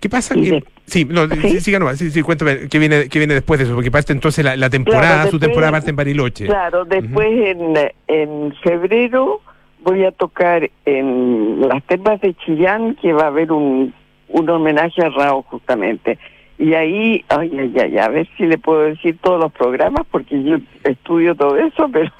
¿Qué 0.00 0.08
pasa? 0.08 0.34
Que, 0.34 0.62
sí, 0.86 1.04
no, 1.06 1.26
¿Sí? 1.28 1.60
Sí, 1.60 1.72
no, 1.78 1.94
sí, 1.94 2.10
sí, 2.10 2.22
cuéntame, 2.22 2.68
¿qué 2.68 2.78
viene, 2.78 3.08
qué 3.08 3.18
viene 3.18 3.34
después 3.34 3.58
de 3.58 3.64
eso? 3.64 3.74
Porque 3.74 3.90
parte 3.90 4.12
entonces 4.12 4.44
la, 4.44 4.56
la 4.56 4.68
temporada, 4.70 5.02
Claro, 5.14 5.30
su 5.30 5.38
después- 5.38 5.40
temporada 5.50 5.72
parte 5.72 5.90
en 5.90 5.96
Bariloche. 5.96 6.46
Claro, 6.46 6.84
después 6.84 7.28
en, 7.32 7.74
en 8.08 8.54
febrero 8.62 9.40
voy 9.82 10.04
a 10.04 10.12
tocar 10.12 10.70
en 10.84 11.60
las 11.68 11.82
termas 11.84 12.20
de 12.20 12.34
Chillán, 12.34 12.96
que 13.00 13.12
va 13.12 13.24
a 13.24 13.26
haber 13.28 13.50
un, 13.52 13.94
un 14.28 14.50
homenaje 14.50 15.02
a 15.02 15.08
Rao 15.10 15.42
justamente. 15.42 16.18
Y 16.56 16.72
ahí, 16.74 17.24
ay, 17.30 17.50
ay, 17.58 17.74
ay, 17.82 17.98
a 17.98 18.08
ver 18.08 18.28
si 18.36 18.46
le 18.46 18.58
puedo 18.58 18.82
decir 18.82 19.18
todos 19.20 19.40
los 19.40 19.50
programas, 19.52 20.06
porque 20.10 20.40
yo 20.42 20.56
estudio 20.84 21.34
todo 21.34 21.56
eso, 21.56 21.88
pero 21.92 22.10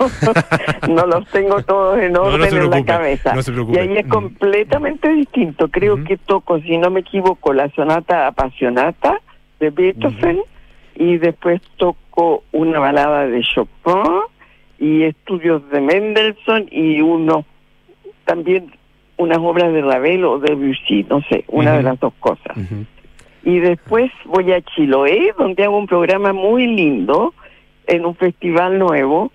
no 0.88 1.06
los 1.06 1.24
tengo 1.30 1.62
todos 1.62 2.00
en 2.00 2.12
no 2.14 2.22
orden 2.22 2.52
en 2.62 2.70
la 2.70 2.84
cabeza. 2.84 3.32
no 3.32 3.42
se 3.42 3.52
preocupe. 3.52 3.78
y 3.78 3.80
ahí 3.80 3.96
es 3.98 4.06
Mm. 4.06 4.10
completamente 4.10 5.08
distinto. 5.10 5.68
Creo 5.68 6.02
que 6.04 6.16
toco, 6.16 6.58
si 6.60 6.76
no 6.78 6.90
me 6.90 7.00
equivoco, 7.00 7.52
la 7.52 7.68
sonata 7.70 8.26
apasionata 8.26 9.20
de 9.60 9.70
Beethoven 9.70 10.40
y 10.96 11.16
después 11.18 11.60
toco 11.76 12.42
una 12.52 12.80
balada 12.80 13.26
de 13.28 13.40
Chopin 13.42 14.02
y 14.80 15.04
estudios 15.04 15.68
de 15.70 15.80
Mendelssohn 15.80 16.66
y 16.72 17.00
uno 17.00 17.44
también 18.24 18.72
unas 19.16 19.38
obras 19.38 19.72
de 19.72 19.80
Ravel 19.80 20.24
o 20.24 20.38
de 20.40 20.56
Debussy, 20.56 21.04
no 21.08 21.20
sé, 21.22 21.44
una 21.46 21.76
de 21.76 21.84
las 21.84 22.00
dos 22.00 22.12
cosas. 22.18 22.56
Y 23.44 23.60
después 23.60 24.10
voy 24.24 24.52
a 24.52 24.62
Chiloé, 24.62 25.34
donde 25.38 25.64
hago 25.64 25.76
un 25.76 25.86
programa 25.86 26.32
muy 26.32 26.66
lindo 26.66 27.34
en 27.86 28.06
un 28.06 28.16
festival 28.16 28.78
nuevo 28.78 29.30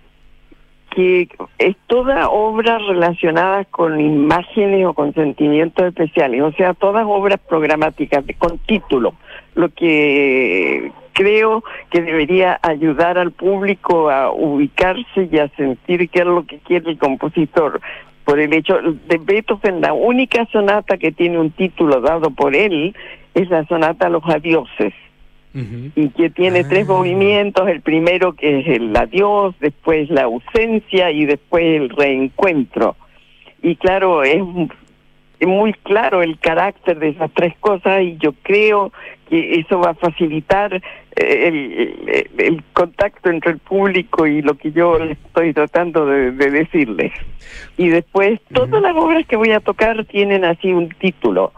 que 0.89 1.29
es 1.59 1.75
toda 1.85 2.29
obra 2.29 2.79
relacionada 2.79 3.63
con 3.65 4.01
imágenes 4.01 4.87
o 4.87 4.93
con 4.93 5.13
sentimientos 5.13 5.85
especiales, 5.85 6.41
o 6.41 6.51
sea, 6.53 6.73
todas 6.73 7.05
obras 7.07 7.39
programáticas 7.47 8.23
con 8.39 8.57
título, 8.59 9.13
lo 9.53 9.69
que 9.69 10.91
creo 11.13 11.63
que 11.91 12.01
debería 12.01 12.59
ayudar 12.63 13.17
al 13.17 13.31
público 13.31 14.09
a 14.09 14.31
ubicarse 14.31 15.29
y 15.31 15.37
a 15.37 15.49
sentir 15.49 16.09
qué 16.09 16.19
es 16.19 16.25
lo 16.25 16.45
que 16.45 16.57
quiere 16.59 16.91
el 16.91 16.97
compositor. 16.97 17.81
Por 18.23 18.39
el 18.39 18.53
hecho 18.53 18.77
de 18.81 19.17
Beethoven, 19.17 19.81
la 19.81 19.93
única 19.93 20.45
sonata 20.51 20.97
que 20.97 21.11
tiene 21.11 21.39
un 21.39 21.51
título 21.51 21.99
dado 21.99 22.29
por 22.29 22.55
él 22.55 22.95
es 23.33 23.49
la 23.49 23.65
sonata 23.65 24.09
Los 24.09 24.23
Adioses 24.25 24.93
y 25.95 26.09
que 26.09 26.29
tiene 26.29 26.63
tres 26.63 26.85
movimientos, 26.87 27.67
el 27.67 27.81
primero 27.81 28.33
que 28.33 28.59
es 28.59 28.67
el 28.67 28.95
adiós, 28.95 29.55
después 29.59 30.09
la 30.11 30.23
ausencia 30.23 31.09
y 31.11 31.25
después 31.25 31.63
el 31.63 31.89
reencuentro. 31.89 32.95
Y 33.63 33.75
claro, 33.75 34.23
es 34.23 34.41
muy 35.45 35.73
claro 35.73 36.21
el 36.21 36.37
carácter 36.37 36.99
de 36.99 37.09
esas 37.09 37.31
tres 37.33 37.53
cosas 37.59 38.03
y 38.03 38.17
yo 38.17 38.33
creo 38.43 38.91
que 39.29 39.59
eso 39.59 39.79
va 39.79 39.91
a 39.91 39.93
facilitar 39.95 40.75
eh, 40.75 40.81
el, 41.15 41.55
el- 42.07 42.29
el 42.45 42.63
contacto 42.73 43.29
entre 43.29 43.51
el 43.53 43.57
público 43.59 44.27
y 44.27 44.41
lo 44.41 44.53
que 44.55 44.71
yo 44.71 44.97
estoy 44.97 45.53
tratando 45.53 46.05
de, 46.05 46.31
de 46.31 46.51
decirles. 46.51 47.11
Y 47.77 47.87
después 47.89 48.39
todas 48.53 48.81
las 48.81 48.95
obras 48.95 49.25
que 49.27 49.35
voy 49.35 49.51
a 49.51 49.59
tocar 49.61 50.05
tienen 50.05 50.45
así 50.45 50.73
un 50.73 50.89
título. 50.89 51.53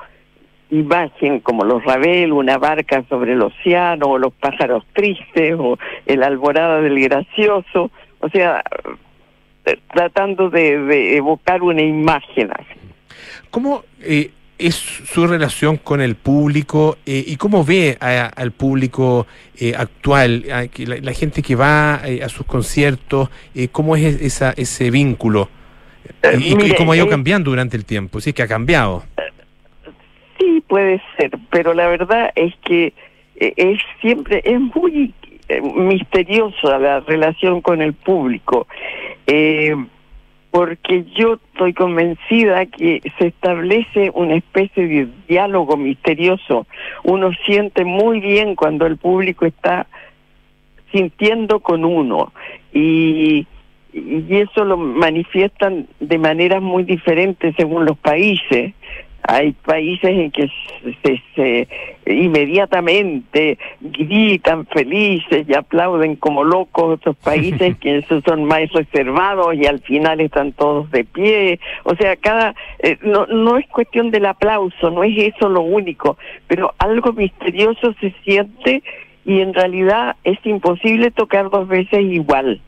Imagen 0.71 1.39
como 1.41 1.63
Los 1.65 1.83
Ravel, 1.83 2.31
Una 2.31 2.57
barca 2.57 3.03
sobre 3.09 3.33
el 3.33 3.41
océano, 3.41 4.07
o 4.07 4.17
Los 4.17 4.33
pájaros 4.33 4.83
tristes, 4.93 5.55
o 5.59 5.77
El 6.05 6.23
alborada 6.23 6.81
del 6.81 6.99
gracioso. 6.99 7.91
O 8.19 8.29
sea, 8.29 8.63
eh, 9.65 9.77
tratando 9.93 10.49
de, 10.49 10.79
de 10.79 11.17
evocar 11.17 11.61
una 11.61 11.81
imagen 11.81 12.49
así. 12.51 12.79
¿Cómo 13.49 13.83
eh, 14.01 14.31
es 14.57 14.75
su 14.75 15.25
relación 15.27 15.77
con 15.77 16.01
el 16.01 16.15
público 16.15 16.97
eh, 17.05 17.23
y 17.27 17.35
cómo 17.35 17.65
ve 17.65 17.97
a- 17.99 18.27
al 18.27 18.51
público 18.51 19.25
eh, 19.59 19.73
actual, 19.75 20.45
a 20.53 20.63
la, 20.85 20.97
la 21.01 21.13
gente 21.13 21.41
que 21.41 21.55
va 21.55 22.01
eh, 22.05 22.23
a 22.23 22.29
sus 22.29 22.45
conciertos, 22.45 23.29
eh, 23.55 23.67
cómo 23.71 23.95
es 23.95 24.21
esa, 24.21 24.51
ese 24.55 24.89
vínculo? 24.91 25.49
Y, 26.39 26.53
y 26.65 26.75
cómo 26.75 26.91
ha 26.93 26.95
ido 26.97 27.07
cambiando 27.09 27.49
durante 27.51 27.75
el 27.77 27.85
tiempo, 27.85 28.19
sí, 28.21 28.33
que 28.33 28.43
ha 28.43 28.47
cambiado. 28.47 29.03
Sí, 30.41 30.63
puede 30.67 30.99
ser, 31.17 31.31
pero 31.51 31.75
la 31.75 31.87
verdad 31.87 32.31
es 32.33 32.55
que 32.63 32.93
eh, 33.35 33.53
es 33.57 33.79
siempre, 34.01 34.41
es 34.43 34.59
muy 34.59 35.13
eh, 35.49 35.61
misteriosa 35.61 36.79
la 36.79 37.01
relación 37.01 37.61
con 37.61 37.79
el 37.79 37.93
público, 37.93 38.65
eh, 39.27 39.75
porque 40.49 41.05
yo 41.15 41.35
estoy 41.53 41.73
convencida 41.73 42.65
que 42.65 43.03
se 43.19 43.27
establece 43.27 44.09
una 44.15 44.33
especie 44.33 44.87
de 44.87 45.07
diálogo 45.27 45.77
misterioso. 45.77 46.65
Uno 47.03 47.31
siente 47.45 47.85
muy 47.85 48.19
bien 48.19 48.55
cuando 48.55 48.87
el 48.87 48.97
público 48.97 49.45
está 49.45 49.85
sintiendo 50.91 51.59
con 51.59 51.85
uno 51.85 52.33
y, 52.73 53.45
y 53.93 54.25
eso 54.37 54.65
lo 54.65 54.75
manifiestan 54.75 55.87
de 55.99 56.17
maneras 56.17 56.63
muy 56.63 56.83
diferentes 56.83 57.55
según 57.55 57.85
los 57.85 57.97
países. 57.99 58.73
Hay 59.27 59.51
países 59.51 60.09
en 60.09 60.31
que 60.31 60.49
se, 61.03 61.21
se- 61.35 61.67
inmediatamente 62.05 63.57
gritan 63.79 64.65
felices 64.67 65.45
y 65.47 65.53
aplauden 65.53 66.15
como 66.15 66.43
locos, 66.43 66.95
otros 66.95 67.15
países 67.17 67.77
que 67.79 68.03
son 68.25 68.45
más 68.45 68.71
reservados 68.71 69.55
y 69.55 69.65
al 69.65 69.79
final 69.79 70.19
están 70.21 70.51
todos 70.53 70.89
de 70.91 71.03
pie. 71.03 71.59
O 71.83 71.95
sea, 71.95 72.15
cada 72.15 72.55
eh, 72.79 72.97
no, 73.01 73.25
no 73.27 73.57
es 73.57 73.67
cuestión 73.67 74.11
del 74.11 74.25
aplauso, 74.25 74.89
no 74.89 75.03
es 75.03 75.17
eso 75.17 75.49
lo 75.49 75.61
único, 75.61 76.17
pero 76.47 76.73
algo 76.79 77.13
misterioso 77.13 77.93
se 77.99 78.13
siente 78.23 78.81
y 79.25 79.41
en 79.41 79.53
realidad 79.53 80.15
es 80.23 80.39
imposible 80.45 81.11
tocar 81.11 81.49
dos 81.49 81.67
veces 81.67 82.01
igual 82.01 82.59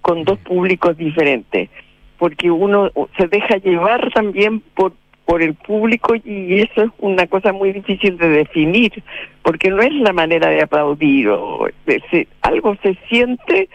con 0.00 0.24
dos 0.24 0.38
públicos 0.38 0.96
diferentes, 0.96 1.70
porque 2.18 2.50
uno 2.50 2.90
se 3.16 3.26
deja 3.28 3.56
llevar 3.58 4.10
también 4.12 4.60
por 4.74 4.92
por 5.32 5.42
el 5.42 5.54
público 5.54 6.14
y 6.14 6.60
eso 6.60 6.82
es 6.82 6.90
una 6.98 7.26
cosa 7.26 7.54
muy 7.54 7.72
difícil 7.72 8.18
de 8.18 8.28
definir, 8.28 9.02
porque 9.42 9.70
no 9.70 9.80
es 9.80 9.90
la 9.94 10.12
manera 10.12 10.50
de 10.50 10.60
aplaudir 10.60 11.30
o 11.30 11.68
se- 12.10 12.28
algo 12.42 12.76
se 12.82 12.98
siente 13.08 13.70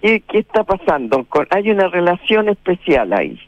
que, 0.00 0.20
que 0.20 0.38
está 0.38 0.62
pasando, 0.62 1.24
con, 1.24 1.48
hay 1.50 1.68
una 1.72 1.88
relación 1.88 2.48
especial 2.48 3.12
ahí. 3.12 3.40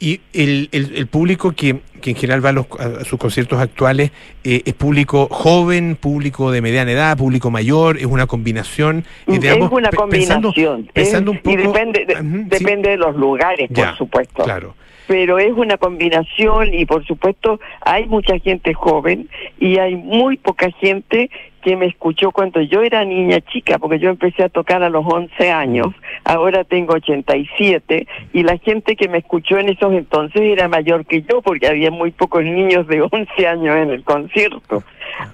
Y 0.00 0.22
el, 0.32 0.70
el, 0.72 0.96
el 0.96 1.06
público 1.08 1.52
que, 1.52 1.80
que 2.00 2.12
en 2.12 2.16
general 2.16 2.42
va 2.42 2.48
a, 2.48 2.52
los, 2.52 2.66
a 2.80 3.04
sus 3.04 3.18
conciertos 3.18 3.60
actuales 3.60 4.10
eh, 4.42 4.62
es 4.64 4.72
público 4.72 5.28
joven, 5.30 5.98
público 6.00 6.50
de 6.52 6.62
mediana 6.62 6.90
edad, 6.90 7.18
público 7.18 7.50
mayor, 7.50 7.98
es 7.98 8.06
una 8.06 8.26
combinación 8.26 9.04
eh, 9.26 9.38
es 9.42 9.52
una 9.70 9.90
pensando- 9.90 10.48
combinación, 10.54 10.88
pensando 10.94 11.32
es- 11.32 11.36
un 11.36 11.42
poco, 11.42 11.50
y 11.50 11.62
depende, 11.66 12.06
de, 12.06 12.16
depende 12.46 12.88
de 12.92 12.96
los 12.96 13.14
lugares, 13.14 13.68
Ya, 13.68 13.88
por 13.90 13.98
supuesto. 13.98 14.42
claro. 14.42 14.74
Pero 15.06 15.38
es 15.38 15.52
una 15.52 15.76
combinación 15.76 16.74
y 16.74 16.84
por 16.86 17.06
supuesto 17.06 17.60
hay 17.80 18.06
mucha 18.06 18.38
gente 18.38 18.74
joven 18.74 19.28
y 19.58 19.78
hay 19.78 19.96
muy 19.96 20.36
poca 20.36 20.70
gente 20.80 21.30
que 21.66 21.74
me 21.74 21.86
escuchó 21.86 22.30
cuando 22.30 22.60
yo 22.60 22.82
era 22.82 23.04
niña 23.04 23.40
chica, 23.40 23.80
porque 23.80 23.98
yo 23.98 24.10
empecé 24.10 24.44
a 24.44 24.48
tocar 24.48 24.84
a 24.84 24.88
los 24.88 25.04
11 25.04 25.50
años, 25.50 25.88
ahora 26.22 26.62
tengo 26.62 26.94
87 26.94 28.06
y 28.32 28.42
la 28.44 28.56
gente 28.58 28.94
que 28.94 29.08
me 29.08 29.18
escuchó 29.18 29.58
en 29.58 29.70
esos 29.70 29.92
entonces 29.92 30.42
era 30.42 30.68
mayor 30.68 31.04
que 31.06 31.22
yo 31.22 31.42
porque 31.42 31.66
había 31.66 31.90
muy 31.90 32.12
pocos 32.12 32.44
niños 32.44 32.86
de 32.86 33.02
11 33.02 33.48
años 33.48 33.76
en 33.76 33.90
el 33.90 34.04
concierto. 34.04 34.84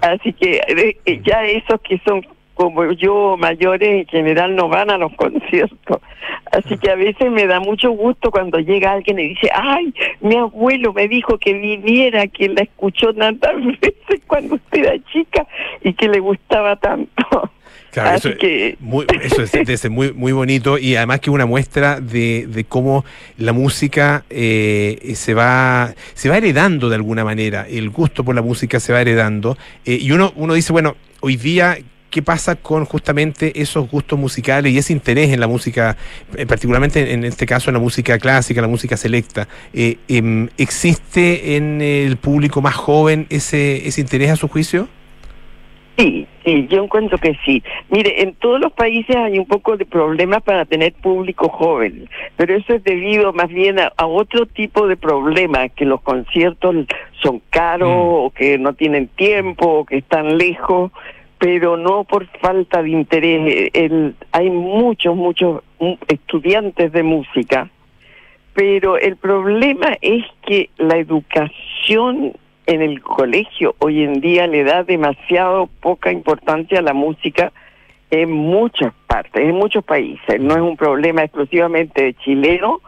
Así 0.01 0.33
que 0.33 0.95
eh, 1.05 1.21
ya 1.23 1.45
esos 1.45 1.79
que 1.81 1.99
son 1.99 2.25
como 2.63 2.91
yo 2.93 3.35
mayores 3.37 3.89
en 3.89 4.05
general 4.07 4.55
no 4.55 4.69
van 4.69 4.89
a 4.89 4.97
los 4.97 5.13
conciertos. 5.15 6.01
Así 6.51 6.77
que 6.77 6.91
a 6.91 6.95
veces 6.95 7.31
me 7.31 7.47
da 7.47 7.59
mucho 7.59 7.91
gusto 7.91 8.31
cuando 8.31 8.59
llega 8.59 8.91
alguien 8.91 9.19
y 9.19 9.29
dice, 9.29 9.49
ay, 9.53 9.93
mi 10.21 10.35
abuelo 10.35 10.93
me 10.93 11.07
dijo 11.07 11.37
que 11.37 11.53
viniera, 11.53 12.27
que 12.27 12.49
la 12.49 12.61
escuchó 12.61 13.13
tantas 13.13 13.55
veces 13.81 14.21
cuando 14.27 14.55
usted 14.55 14.79
era 14.79 15.03
chica 15.11 15.47
y 15.83 15.93
que 15.93 16.07
le 16.07 16.19
gustaba 16.19 16.75
tanto. 16.75 17.51
Claro, 17.91 18.09
Así 18.09 18.29
eso, 18.29 18.37
que 18.39 18.75
muy, 18.79 19.05
eso 19.21 19.43
es, 19.43 19.89
muy, 19.89 20.13
muy 20.13 20.31
bonito 20.31 20.79
y 20.79 20.95
además 20.95 21.19
que 21.19 21.29
una 21.29 21.45
muestra 21.45 21.99
de, 21.99 22.47
de 22.47 22.63
cómo 22.63 23.05
la 23.37 23.53
música 23.53 24.25
eh, 24.31 25.13
se 25.13 25.35
va 25.35 25.93
se 26.15 26.27
va 26.27 26.37
heredando 26.37 26.89
de 26.89 26.95
alguna 26.95 27.23
manera, 27.23 27.67
el 27.69 27.91
gusto 27.91 28.23
por 28.23 28.33
la 28.33 28.41
música 28.41 28.79
se 28.79 28.93
va 28.93 29.01
heredando 29.01 29.57
eh, 29.85 29.99
y 30.01 30.11
uno, 30.11 30.33
uno 30.35 30.55
dice, 30.55 30.73
bueno, 30.73 30.95
hoy 31.21 31.35
día 31.37 31.77
qué 32.13 32.21
pasa 32.21 32.55
con 32.55 32.85
justamente 32.85 33.59
esos 33.59 33.89
gustos 33.89 34.19
musicales 34.19 34.71
y 34.71 34.77
ese 34.77 34.93
interés 34.93 35.33
en 35.33 35.39
la 35.39 35.47
música, 35.47 35.97
eh, 36.37 36.45
particularmente 36.45 37.11
en 37.11 37.23
este 37.23 37.47
caso 37.47 37.71
en 37.71 37.73
la 37.73 37.79
música 37.79 38.19
clásica, 38.19 38.61
la 38.61 38.67
música 38.67 38.95
selecta. 38.97 39.47
Eh, 39.73 39.97
em, 40.07 40.47
¿Existe 40.59 41.55
en 41.55 41.81
el 41.81 42.17
público 42.17 42.61
más 42.61 42.75
joven 42.75 43.25
ese, 43.31 43.87
ese 43.87 43.99
interés 43.99 44.29
a 44.29 44.35
su 44.35 44.47
juicio? 44.47 44.87
Sí, 45.97 46.27
sí, 46.45 46.67
yo 46.69 46.83
encuentro 46.83 47.17
que 47.17 47.35
sí. 47.43 47.63
Mire, 47.89 48.21
en 48.21 48.35
todos 48.35 48.59
los 48.59 48.71
países 48.73 49.15
hay 49.15 49.39
un 49.39 49.47
poco 49.47 49.75
de 49.75 49.85
problemas 49.85 50.43
para 50.43 50.65
tener 50.65 50.93
público 50.93 51.49
joven, 51.49 52.07
pero 52.37 52.55
eso 52.55 52.75
es 52.75 52.83
debido 52.83 53.33
más 53.33 53.49
bien 53.49 53.79
a, 53.79 53.91
a 53.97 54.05
otro 54.05 54.45
tipo 54.45 54.87
de 54.87 54.97
problemas, 54.97 55.71
que 55.71 55.85
los 55.85 56.01
conciertos 56.01 56.75
son 57.23 57.41
caros 57.49 57.91
o 57.91 58.31
que 58.35 58.59
no 58.59 58.73
tienen 58.73 59.07
tiempo 59.07 59.79
o 59.79 59.85
que 59.85 59.97
están 59.97 60.37
lejos, 60.37 60.91
pero 61.43 61.75
no 61.75 62.05
por 62.05 62.25
falta 62.39 62.81
de 62.81 62.91
interés. 62.91 63.69
El- 63.73 64.15
hay 64.31 64.49
muchos, 64.49 65.13
muchos 65.13 65.61
estudiantes 66.07 66.93
de 66.93 67.03
música, 67.03 67.69
pero 68.53 68.97
el 68.97 69.17
problema 69.17 69.97
es 69.99 70.23
que 70.47 70.69
la 70.77 70.95
educación 70.95 72.31
en 72.65 72.81
el 72.81 73.01
colegio 73.01 73.75
hoy 73.79 74.03
en 74.03 74.21
día 74.21 74.47
le 74.47 74.63
da 74.63 74.85
demasiado 74.85 75.67
poca 75.81 76.13
importancia 76.13 76.79
a 76.79 76.81
la 76.81 76.93
música 76.93 77.51
en 78.09 78.31
muchas 78.31 78.93
partes, 79.07 79.43
en 79.43 79.55
muchos 79.55 79.83
países. 79.83 80.39
No 80.39 80.53
es 80.55 80.61
un 80.61 80.77
problema 80.77 81.23
exclusivamente 81.25 82.13
chileno, 82.23 82.79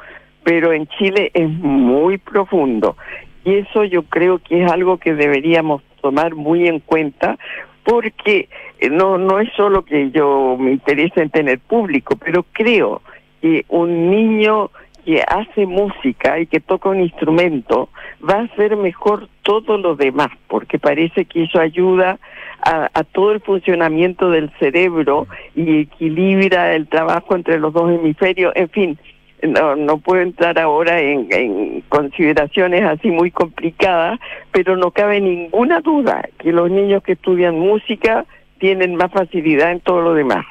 pero 0.45 0.72
en 0.72 0.88
Chile 0.97 1.30
es 1.34 1.49
muy 1.49 2.20
profundo. 2.20 2.95
Y 3.43 3.56
eso 3.56 3.84
yo 3.84 4.03
creo 4.03 4.39
que 4.39 4.64
es 4.64 4.72
algo 4.72 4.97
que 4.97 5.14
deberíamos 5.14 5.82
tomar 6.01 6.36
muy 6.36 6.70
en 6.70 6.80
cuenta 6.80 7.38
porque 7.86 8.49
eh, 8.79 8.89
no 8.89 9.17
no 9.17 9.39
es 9.39 9.49
solo 9.55 9.86
que 9.86 10.11
yo 10.11 10.57
me 10.59 10.71
interese 10.71 11.21
en 11.21 11.29
tener 11.29 11.59
público, 11.59 12.17
pero 12.17 12.43
creo 12.51 13.01
que 13.41 13.63
un 13.69 14.09
niño 14.09 14.71
que 15.05 15.21
hace 15.21 15.67
música 15.67 16.39
y 16.39 16.47
que 16.47 16.59
toca 16.59 16.89
un 16.89 16.99
instrumento 16.99 17.89
va 18.27 18.39
a 18.39 18.43
hacer 18.45 18.75
mejor 18.75 19.29
todo 19.43 19.77
lo 19.77 19.95
demás, 19.95 20.29
porque 20.47 20.79
parece 20.79 21.25
que 21.25 21.43
eso 21.43 21.59
ayuda 21.59 22.17
a, 22.63 22.89
a 22.91 23.03
todo 23.03 23.31
el 23.31 23.39
funcionamiento 23.41 24.31
del 24.31 24.49
cerebro 24.57 25.27
y 25.55 25.81
equilibra 25.81 26.73
el 26.73 26.88
trabajo 26.88 27.36
entre 27.36 27.59
los 27.59 27.71
dos 27.71 27.91
hemisferios, 27.91 28.51
en 28.55 28.69
fin. 28.69 28.97
No, 29.43 29.75
no 29.75 29.97
puedo 29.97 30.21
entrar 30.21 30.57
ahora 30.57 30.99
en, 31.01 31.27
en 31.31 31.81
consideraciones 31.89 32.83
así 32.83 33.11
muy 33.11 33.31
complicadas, 33.31 34.19
pero 34.51 34.75
no 34.75 34.91
cabe 34.91 35.19
ninguna 35.19 35.81
duda 35.81 36.27
que 36.39 36.51
los 36.51 36.71
niños 36.71 37.03
que 37.03 37.11
estudian 37.13 37.59
música 37.59 38.25
tienen 38.59 38.95
más 38.95 39.11
facilidad 39.11 39.71
en 39.73 39.81
todo 39.81 40.01
lo 40.01 40.13
demás. 40.13 40.45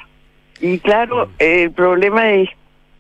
Y 0.60 0.78
claro, 0.78 1.28
el 1.38 1.72
problema 1.72 2.30
es 2.32 2.48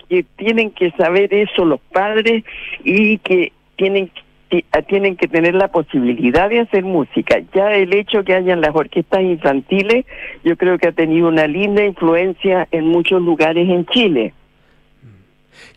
que 0.08 0.24
tienen 0.36 0.70
que 0.70 0.90
saber 0.92 1.32
eso 1.32 1.64
los 1.64 1.80
padres 1.92 2.42
y 2.82 3.18
que 3.18 3.52
tienen 3.76 4.10
ti- 4.48 4.64
tienen 4.88 5.16
que 5.16 5.28
tener 5.28 5.54
la 5.54 5.68
posibilidad 5.68 6.48
de 6.48 6.60
hacer 6.60 6.82
música. 6.84 7.40
Ya 7.54 7.72
el 7.72 7.92
hecho 7.94 8.24
que 8.24 8.34
hayan 8.34 8.60
las 8.62 8.74
orquestas 8.74 9.22
infantiles, 9.22 10.06
yo 10.44 10.56
creo 10.56 10.78
que 10.78 10.88
ha 10.88 10.92
tenido 10.92 11.28
una 11.28 11.46
linda 11.46 11.84
influencia 11.84 12.66
en 12.72 12.86
muchos 12.86 13.22
lugares 13.22 13.68
en 13.68 13.86
Chile. 13.86 14.32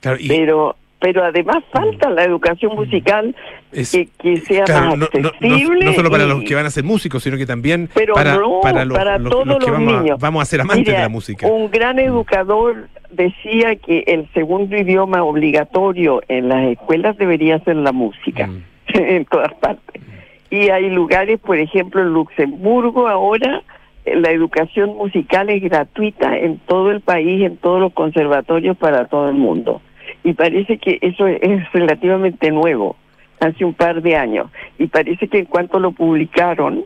Claro, 0.02 0.18
y- 0.20 0.28
Pero 0.28 0.76
pero 1.00 1.24
además 1.24 1.58
falta 1.72 2.10
la 2.10 2.24
educación 2.24 2.76
musical 2.76 3.36
Es- 3.72 3.92
que, 3.92 4.08
que 4.20 4.38
sea 4.38 4.64
Claro, 4.64 4.88
más 4.88 4.98
no, 4.98 5.08
no- 5.14 5.20
no- 5.22 5.28
accesible. 5.30 5.86
no 5.86 5.94
solo 5.94 6.10
para 6.10 6.24
y- 6.24 6.28
los 6.28 6.44
que 6.44 6.56
van 6.56 6.66
a 6.66 6.72
ser 6.72 6.84
músicos, 6.86 7.22
sino 7.22 7.38
que 7.38 7.46
también 7.46 7.88
pero 7.94 8.16
para, 8.16 8.34
no, 8.36 8.62
para 8.64 8.84
los, 8.84 8.98
para 8.98 9.20
los- 9.20 9.30
todos 9.32 9.46
los 9.46 9.58
que 9.60 9.70
los 9.70 9.80
vamos, 9.80 9.94
a, 9.94 10.02
niños. 10.02 10.20
vamos 10.20 10.42
a 10.42 10.46
ser 10.46 10.62
amantes 10.62 10.88
Mira, 10.88 10.98
de 10.98 11.04
la 11.04 11.10
música. 11.10 11.46
Un 11.48 11.70
gran 11.70 12.00
educador 12.00 12.90
decía 13.12 13.76
que 13.76 14.06
el 14.08 14.28
segundo 14.34 14.76
idioma 14.76 15.22
obligatorio 15.24 16.24
en 16.30 16.50
las 16.50 16.64
escuelas 16.68 17.16
debería 17.18 17.60
ser 17.60 17.76
la 17.76 17.92
música, 17.92 18.48
Mm. 18.48 18.64
en 18.96 19.26
todas 19.26 19.54
partes. 19.54 20.02
Y 20.50 20.70
hay 20.70 20.90
lugares, 20.90 21.40
por 21.40 21.60
ejemplo, 21.60 22.02
en 22.02 22.10
Luxemburgo 22.10 23.08
ahora 23.08 23.62
la 24.16 24.32
educación 24.32 24.96
musical 24.96 25.50
es 25.50 25.62
gratuita 25.62 26.38
en 26.38 26.60
todo 26.60 26.92
el 26.92 27.02
país, 27.02 27.44
en 27.44 27.58
todos 27.58 27.80
los 27.80 27.94
conservatorios 27.94 28.78
para 28.78 29.06
todo 29.06 29.30
el 29.30 29.36
mundo. 29.36 29.82
Y 30.24 30.34
parece 30.34 30.78
que 30.78 31.00
eso 31.02 31.28
es 31.28 31.72
relativamente 31.74 32.52
nuevo, 32.52 32.96
hace 33.40 33.66
un 33.66 33.74
par 33.74 34.02
de 34.02 34.16
años. 34.16 34.50
Y 34.78 34.88
parece 34.88 35.28
que 35.28 35.40
en 35.40 35.46
cuanto 35.46 35.80
lo 35.80 35.92
publicaron, 35.92 36.86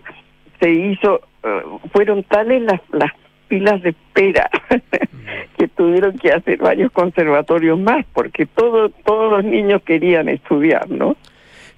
se 0.60 0.72
hizo, 0.72 1.22
eh, 1.44 1.62
fueron 1.92 2.24
tales 2.24 2.62
las, 2.64 2.82
las 2.92 3.12
pilas 3.48 3.82
de 3.82 3.90
espera 3.90 4.50
que 5.58 5.68
tuvieron 5.68 6.18
que 6.18 6.32
hacer 6.32 6.58
varios 6.58 6.92
conservatorios 6.92 7.80
más, 7.80 8.06
porque 8.14 8.46
todo, 8.46 8.90
todos 8.90 9.32
los 9.32 9.44
niños 9.44 9.82
querían 9.84 10.30
estudiar, 10.30 10.90
¿no? 10.90 11.16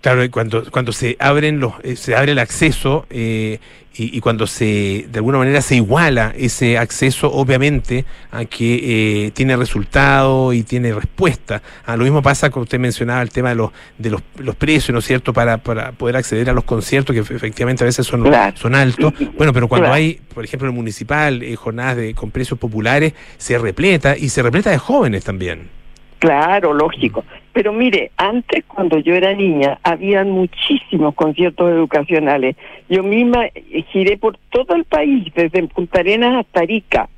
Claro, 0.02 0.22
cuando, 0.32 0.70
cuando 0.70 0.92
se 0.92 1.16
abren 1.18 1.62
los, 1.62 1.74
eh, 1.82 1.96
se 1.96 2.14
abre 2.14 2.34
el 2.34 2.40
acceso 2.40 3.06
eh, 3.10 3.60
y, 3.96 4.18
y 4.18 4.20
cuando 4.22 4.48
se 4.48 5.06
de 5.12 5.20
alguna 5.20 5.38
manera 5.38 5.62
se 5.62 5.76
iguala 5.76 6.34
ese 6.38 6.78
acceso, 6.78 7.32
obviamente, 7.32 8.06
a 8.32 8.46
que 8.46 9.26
eh, 9.28 9.32
tiene 9.32 9.56
resultado 9.56 10.52
y 10.54 10.64
tiene 10.64 10.94
respuesta. 10.94 11.62
Ah, 11.86 11.96
lo 11.96 12.04
mismo 12.04 12.22
pasa 12.22 12.50
como 12.50 12.64
usted 12.64 12.80
mencionaba 12.80 13.22
el 13.22 13.30
tema 13.30 13.50
de 13.50 13.56
los 13.56 13.72
de 13.98 14.10
los, 14.10 14.22
los 14.38 14.56
precios, 14.56 14.94
¿no 14.94 15.00
es 15.00 15.06
cierto?, 15.06 15.32
para, 15.34 15.58
para 15.60 15.92
poder 15.92 16.16
acceder 16.18 16.50
a 16.50 16.54
los 16.54 16.64
conciertos 16.64 17.14
que 17.16 17.22
efe- 17.24 17.36
efectivamente 17.36 17.84
a 17.84 17.88
veces 17.88 18.06
son, 18.08 18.24
Claro. 18.24 18.58
son 18.58 18.74
altos. 18.76 19.14
Bueno, 19.38 19.54
pero 19.54 19.68
cuando 19.68 19.86
Claro. 19.86 19.96
hay, 19.96 20.20
por 20.34 20.44
ejemplo, 20.44 20.68
en 20.68 20.74
el 20.74 20.78
municipal, 20.78 21.44
eh, 21.44 21.56
jornadas 21.56 21.98
de, 21.98 22.14
con 22.16 22.32
precios 22.32 22.58
populares, 22.60 23.14
se 23.38 23.58
repleta 23.58 24.18
y 24.18 24.30
se 24.30 24.42
repleta 24.42 24.72
de 24.72 24.78
jóvenes 24.80 25.24
también. 25.24 25.70
Claro, 26.24 26.74
lógico. 26.74 27.26
Pero 27.52 27.74
mire, 27.74 28.12
antes 28.16 28.64
cuando 28.66 28.98
yo 28.98 29.14
era 29.14 29.34
niña, 29.34 29.78
habían 29.84 30.32
muchísimos 30.32 31.14
conciertos 31.16 31.70
educacionales. 31.70 32.56
Yo 32.88 33.04
misma 33.04 33.48
eh, 33.48 33.84
giré 33.92 34.16
por 34.16 34.38
todo 34.50 34.74
el 34.74 34.86
país, 34.86 35.26
desde 35.36 35.68
Punta 35.68 36.00
Arenas 36.00 36.38
hasta 36.38 36.62
Arica, 36.62 37.10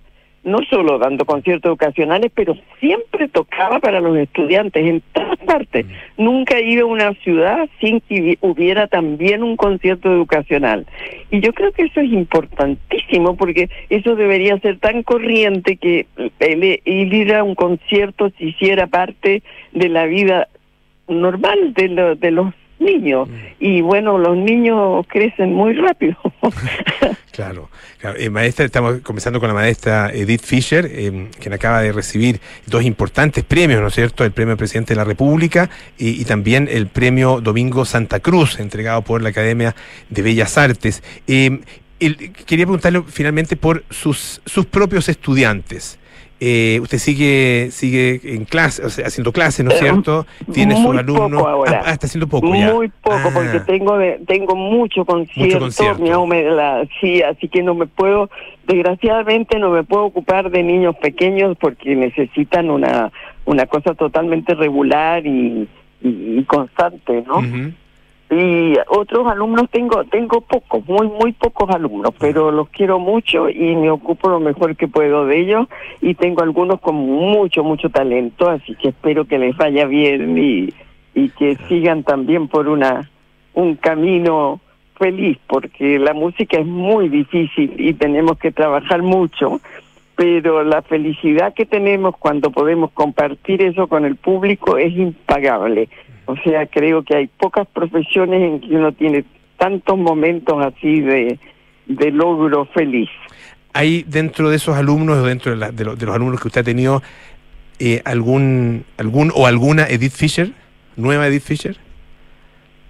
no 0.45 0.59
solo 0.69 0.97
dando 0.99 1.25
conciertos 1.25 1.69
educacionales, 1.69 2.31
pero 2.33 2.55
siempre 2.79 3.27
tocaba 3.27 3.79
para 3.79 3.99
los 3.99 4.15
estudiantes 4.15 4.85
en 4.85 5.01
todas 5.11 5.37
partes. 5.39 5.85
Nunca 6.17 6.57
he 6.59 6.69
ido 6.69 6.85
a 6.85 6.91
una 6.91 7.13
ciudad 7.15 7.67
sin 7.81 7.99
que 7.99 8.15
hubi- 8.21 8.37
hubiera 8.41 8.87
también 8.87 9.43
un 9.43 9.57
concierto 9.57 10.09
educacional. 10.13 10.85
Y 11.31 11.41
yo 11.41 11.51
creo 11.51 11.71
que 11.73 11.81
eso 11.83 11.99
es 11.99 12.11
importantísimo 12.13 13.35
porque 13.35 13.69
eso 13.89 14.15
debería 14.15 14.57
ser 14.59 14.77
tan 14.79 15.03
corriente 15.03 15.77
que 15.77 16.05
el, 16.39 16.79
el 16.85 17.13
ir 17.13 17.33
a 17.33 17.43
un 17.43 17.55
concierto 17.55 18.29
se 18.37 18.45
hiciera 18.45 18.87
parte 18.87 19.43
de 19.73 19.89
la 19.89 20.05
vida 20.05 20.47
normal 21.07 21.73
de, 21.73 21.89
lo- 21.89 22.15
de 22.15 22.31
los 22.31 22.53
niños. 22.79 23.27
Y 23.59 23.81
bueno, 23.81 24.17
los 24.17 24.35
niños 24.37 25.05
crecen 25.07 25.53
muy 25.53 25.73
rápido. 25.73 26.15
Claro, 27.35 27.69
claro. 27.99 28.17
Eh, 28.17 28.29
maestra, 28.29 28.63
estamos 28.65 28.99
comenzando 29.01 29.41
con 29.41 29.49
la 29.49 29.53
maestra 29.53 30.09
Edith 30.13 30.41
Fisher, 30.41 30.89
eh, 30.89 31.27
quien 31.37 31.53
acaba 31.53 31.81
de 31.81 31.91
recibir 31.91 32.39
dos 32.65 32.83
importantes 32.85 33.43
premios, 33.43 33.81
¿no 33.81 33.87
es 33.89 33.93
cierto? 33.93 34.23
El 34.23 34.31
premio 34.31 34.55
Presidente 34.55 34.93
de 34.93 34.97
la 34.99 35.03
República 35.03 35.69
y, 35.97 36.21
y 36.21 36.23
también 36.23 36.69
el 36.71 36.87
premio 36.87 37.41
Domingo 37.41 37.83
Santa 37.83 38.21
Cruz, 38.21 38.57
entregado 38.61 39.01
por 39.01 39.21
la 39.21 39.29
Academia 39.29 39.75
de 40.09 40.21
Bellas 40.21 40.57
Artes. 40.57 41.03
Eh, 41.27 41.59
el- 41.99 42.31
quería 42.31 42.65
preguntarle 42.65 43.03
finalmente 43.05 43.57
por 43.57 43.83
sus, 43.89 44.41
sus 44.45 44.65
propios 44.65 45.09
estudiantes. 45.09 45.99
Eh, 46.41 46.79
usted 46.81 46.97
sigue 46.97 47.69
sigue 47.71 48.19
en 48.23 48.43
clase, 48.43 48.83
o 48.85 48.89
sea, 48.89 49.07
haciendo 49.07 49.31
clases, 49.31 49.63
¿no 49.63 49.71
es 49.71 49.79
cierto? 49.79 50.25
Tiene 50.53 50.75
sus 50.75 50.95
alumnos. 50.95 51.39
poco 51.41 51.47
ahora. 51.47 51.79
Ah, 51.79 51.83
ah, 51.87 51.91
está 51.93 52.07
haciendo 52.07 52.27
poco 52.27 52.53
ya. 52.53 52.73
Muy 52.73 52.89
poco, 53.01 53.15
Ah. 53.23 53.31
porque 53.33 53.59
tengo 53.61 53.97
de- 53.97 54.19
tengo 54.27 54.53
mucho 54.55 55.05
concierto, 55.05 55.59
concierto. 55.59 56.01
mi 56.03 56.09
me 56.27 56.43
la- 56.43 56.85
sí, 56.99 57.21
así 57.21 57.47
que 57.47 57.63
no 57.63 57.73
me 57.73 57.85
puedo, 57.87 58.29
desgraciadamente 58.67 59.57
no 59.59 59.69
me 59.69 59.83
puedo 59.83 60.03
ocupar 60.05 60.51
de 60.51 60.61
niños 60.63 60.95
pequeños 60.97 61.55
porque 61.59 61.95
necesitan 61.95 62.69
una 62.69 63.11
una 63.45 63.67
cosa 63.67 63.93
totalmente 63.93 64.55
regular 64.55 65.25
y, 65.25 65.69
y- 66.01 66.39
y 66.39 66.43
constante, 66.45 67.23
¿no? 67.27 67.37
Ujú. 67.37 67.71
Y 68.29 68.73
otros 68.87 69.27
alumnos 69.27 69.69
tengo, 69.69 70.03
tengo 70.05 70.41
pocos, 70.41 70.83
muy, 70.87 71.07
muy 71.07 71.31
pocos 71.33 71.69
alumnos, 71.69 72.11
pero 72.19 72.51
los 72.51 72.69
quiero 72.69 72.97
mucho 72.97 73.49
y 73.49 73.75
me 73.75 73.91
ocupo 73.91 74.29
lo 74.29 74.39
mejor 74.39 74.75
que 74.75 74.87
puedo 74.87 75.25
de 75.27 75.39
ellos. 75.39 75.67
Y 76.01 76.15
tengo 76.15 76.41
algunos 76.41 76.81
con 76.81 76.95
mucho, 76.95 77.63
mucho 77.63 77.89
talento, 77.89 78.49
así 78.49 78.75
que 78.75 78.89
espero 78.89 79.25
que 79.25 79.37
les 79.37 79.55
vaya 79.55 79.85
bien 79.85 80.37
y, 80.37 80.73
y 81.13 81.29
que 81.29 81.55
sigan 81.67 82.03
también 82.03 82.47
por 82.47 82.67
una 82.67 83.09
un 83.53 83.75
camino 83.75 84.59
feliz, 84.97 85.37
porque 85.47 85.99
la 85.99 86.13
música 86.13 86.57
es 86.57 86.65
muy 86.65 87.09
difícil 87.09 87.73
y 87.77 87.93
tenemos 87.93 88.37
que 88.37 88.51
trabajar 88.51 89.01
mucho, 89.01 89.59
pero 90.15 90.63
la 90.63 90.81
felicidad 90.81 91.53
que 91.53 91.65
tenemos 91.65 92.15
cuando 92.17 92.51
podemos 92.51 92.91
compartir 92.91 93.61
eso 93.61 93.87
con 93.87 94.05
el 94.05 94.15
público 94.15 94.77
es 94.77 94.93
impagable. 94.95 95.89
O 96.27 96.35
sea, 96.37 96.65
creo 96.67 97.03
que 97.03 97.15
hay 97.15 97.27
pocas 97.27 97.67
profesiones 97.67 98.41
en 98.41 98.59
que 98.61 98.75
uno 98.75 98.91
tiene 98.93 99.23
tantos 99.57 99.97
momentos 99.97 100.63
así 100.65 101.01
de, 101.01 101.39
de 101.85 102.11
logro 102.11 102.65
feliz. 102.65 103.09
¿Hay 103.73 104.03
dentro 104.07 104.49
de 104.49 104.55
esos 104.55 104.75
alumnos, 104.75 105.17
o 105.17 105.23
dentro 105.25 105.51
de, 105.51 105.57
la- 105.57 105.71
de 105.71 105.83
los- 105.85 105.99
de 105.99 106.05
los 106.05 106.15
alumnos 106.15 106.41
que 106.41 106.47
usted 106.47 106.61
ha 106.61 106.63
tenido, 106.63 107.01
eh, 107.79 108.01
algún, 108.05 108.85
algún 108.97 109.31
o 109.35 109.45
alguna 109.47 109.85
Edith 109.87 110.13
Fisher? 110.13 110.49
¿Nueva 110.95 111.27
Edith 111.27 111.43
Fisher? 111.43 111.75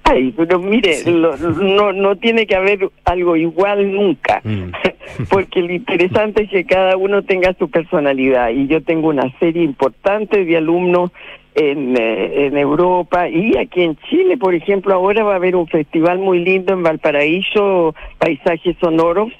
Ay, 0.03 0.31
pero 0.38 0.59
mire, 0.59 0.99
lo- 1.11 1.36
no, 1.38 1.91
no 1.91 2.15
tiene 2.17 2.45
que 2.45 2.55
haber 2.55 2.89
algo 3.05 3.36
igual 3.36 3.91
nunca, 3.91 4.41
porque 5.29 5.61
lo 5.61 5.73
interesante 5.73 6.43
es 6.43 6.49
que 6.51 6.63
cada 6.65 6.95
uno 6.95 7.23
tenga 7.23 7.53
su 7.57 7.69
personalidad 7.71 8.49
y 8.51 8.67
yo 8.67 8.83
tengo 8.83 9.07
una 9.09 9.31
serie 9.39 9.63
importante 9.63 10.45
de 10.45 10.57
alumnos 10.57 11.11
en, 11.56 11.95
eh, 11.97 12.45
en 12.47 12.58
Europa 12.58 13.30
y 13.30 13.58
aquí 13.58 13.84
en 13.84 13.95
Chile, 14.10 14.38
por 14.38 14.53
ejemplo, 14.53 14.93
ahora 14.93 15.24
va 15.24 15.34
a 15.34 15.38
haber 15.38 15.56
un 15.56 15.68
festival 15.68 16.20
muy 16.20 16.39
lindo 16.39 16.74
en 16.74 16.84
Valparaíso, 16.84 17.95
Paisajes 18.20 18.76
Sonoros, 18.80 19.32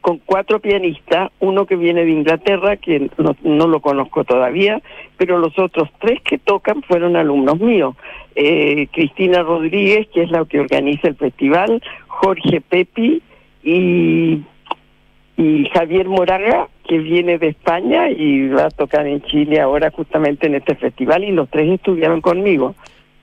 con 0.00 0.18
cuatro 0.18 0.60
pianistas, 0.60 1.30
uno 1.40 1.66
que 1.66 1.76
viene 1.76 2.04
de 2.04 2.10
Inglaterra, 2.10 2.76
que 2.76 3.10
no, 3.18 3.36
no 3.42 3.68
lo 3.68 3.80
conozco 3.80 4.24
todavía, 4.24 4.80
pero 5.16 5.38
los 5.38 5.58
otros 5.58 5.88
tres 6.00 6.20
que 6.22 6.38
tocan 6.38 6.82
fueron 6.82 7.16
alumnos 7.16 7.60
míos. 7.60 7.94
Eh, 8.34 8.88
Cristina 8.92 9.42
Rodríguez, 9.42 10.08
que 10.12 10.22
es 10.22 10.30
la 10.30 10.44
que 10.46 10.60
organiza 10.60 11.08
el 11.08 11.16
festival, 11.16 11.82
Jorge 12.06 12.60
Pepi 12.62 13.22
y, 13.62 14.42
y 15.36 15.68
Javier 15.72 16.08
Moraga, 16.08 16.68
que 16.90 16.98
viene 16.98 17.38
de 17.38 17.46
España 17.50 18.10
y 18.10 18.48
va 18.48 18.64
a 18.66 18.70
tocar 18.70 19.06
en 19.06 19.22
Chile 19.22 19.60
ahora 19.60 19.92
justamente 19.92 20.48
en 20.48 20.56
este 20.56 20.74
festival, 20.74 21.22
y 21.22 21.30
los 21.30 21.48
tres 21.48 21.70
estudiaron 21.70 22.20
conmigo. 22.20 22.74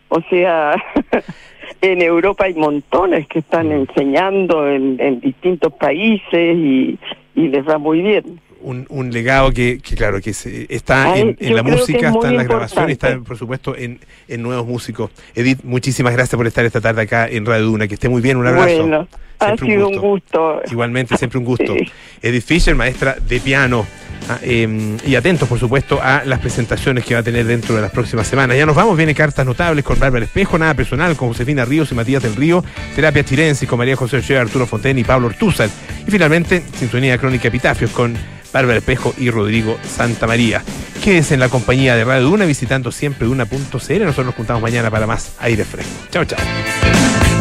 O 0.07 0.21
sea, 0.29 0.81
en 1.81 2.01
Europa 2.01 2.45
hay 2.45 2.53
montones 2.53 3.27
que 3.27 3.39
están 3.39 3.73
enseñando 3.73 4.69
en, 4.69 4.97
en 5.01 5.19
distintos 5.19 5.73
países 5.73 6.55
y, 6.57 6.97
y 7.35 7.49
les 7.49 7.67
va 7.67 7.77
muy 7.77 8.01
bien. 8.01 8.39
Un, 8.61 8.85
un 8.89 9.11
legado 9.11 9.51
que, 9.51 9.79
que, 9.79 9.95
claro, 9.97 10.21
que 10.21 10.31
se- 10.33 10.65
está 10.73 11.11
Ay, 11.11 11.21
en, 11.21 11.37
en 11.39 11.55
la 11.55 11.61
música, 11.63 12.07
es 12.09 12.15
está 12.15 12.29
en 12.29 12.37
las 12.37 12.47
grabaciones, 12.47 12.93
está, 12.93 13.19
por 13.19 13.37
supuesto, 13.37 13.75
en, 13.75 13.99
en 14.29 14.41
nuevos 14.41 14.65
músicos. 14.65 15.11
Edith, 15.35 15.59
muchísimas 15.63 16.13
gracias 16.13 16.37
por 16.37 16.47
estar 16.47 16.63
esta 16.63 16.79
tarde 16.79 17.01
acá 17.01 17.27
en 17.27 17.45
Radio 17.45 17.65
Duna. 17.65 17.87
Que 17.89 17.95
esté 17.95 18.07
muy 18.07 18.21
bien, 18.21 18.37
un 18.37 18.47
abrazo. 18.47 18.79
Bueno, 18.79 19.07
ha 19.39 19.45
Siempre 19.47 19.67
sido 19.67 19.87
un 19.87 19.97
gusto. 19.97 20.53
gusto. 20.55 20.71
Igualmente, 20.71 21.17
siempre 21.17 21.39
un 21.39 21.45
gusto. 21.45 21.73
Sí. 21.73 21.91
Edith 22.21 22.45
Fisher, 22.45 22.75
maestra 22.75 23.15
de 23.19 23.39
piano. 23.39 23.85
Ah, 24.29 24.39
eh, 24.41 24.97
y 25.05 25.15
atentos, 25.15 25.47
por 25.47 25.57
supuesto, 25.57 26.01
a 26.03 26.23
las 26.25 26.39
presentaciones 26.39 27.05
que 27.05 27.13
va 27.13 27.21
a 27.21 27.23
tener 27.23 27.45
dentro 27.45 27.75
de 27.75 27.81
las 27.81 27.91
próximas 27.91 28.27
semanas. 28.27 28.57
Ya 28.57 28.65
nos 28.65 28.75
vamos, 28.75 28.97
viene 28.97 29.15
cartas 29.15 29.45
notables 29.45 29.85
con 29.85 29.97
Bárbara 29.99 30.25
Espejo, 30.25 30.57
nada 30.57 30.73
personal 30.73 31.15
con 31.15 31.29
Josefina 31.29 31.63
Ríos 31.63 31.91
y 31.91 31.95
Matías 31.95 32.23
del 32.23 32.35
Río, 32.35 32.61
terapia 32.95 33.23
chirensis 33.23 33.69
con 33.69 33.77
María 33.77 33.95
José 33.95 34.17
Ochoa, 34.17 34.41
Arturo 34.41 34.65
Fonten 34.65 34.97
y 34.99 35.05
Pablo 35.05 35.27
Ortúzar. 35.27 35.69
Y 36.05 36.11
finalmente, 36.11 36.61
sintonía 36.77 37.17
crónica 37.17 37.47
epitafios 37.47 37.91
con 37.91 38.15
Bárbara 38.51 38.79
Espejo 38.79 39.13
y 39.17 39.29
Rodrigo 39.29 39.77
Santa 39.87 40.27
María. 40.27 40.61
Quédense 41.01 41.35
en 41.35 41.39
la 41.39 41.47
compañía 41.47 41.95
de 41.95 42.03
Radio 42.03 42.23
Duna 42.27 42.43
visitando 42.45 42.91
siempre 42.91 43.27
Duna.cl. 43.27 43.69
Nosotros 43.71 44.25
nos 44.25 44.35
juntamos 44.35 44.61
mañana 44.61 44.91
para 44.91 45.07
más 45.07 45.35
aire 45.39 45.63
fresco. 45.63 45.91
Chao, 46.11 46.25
chao. 46.25 47.36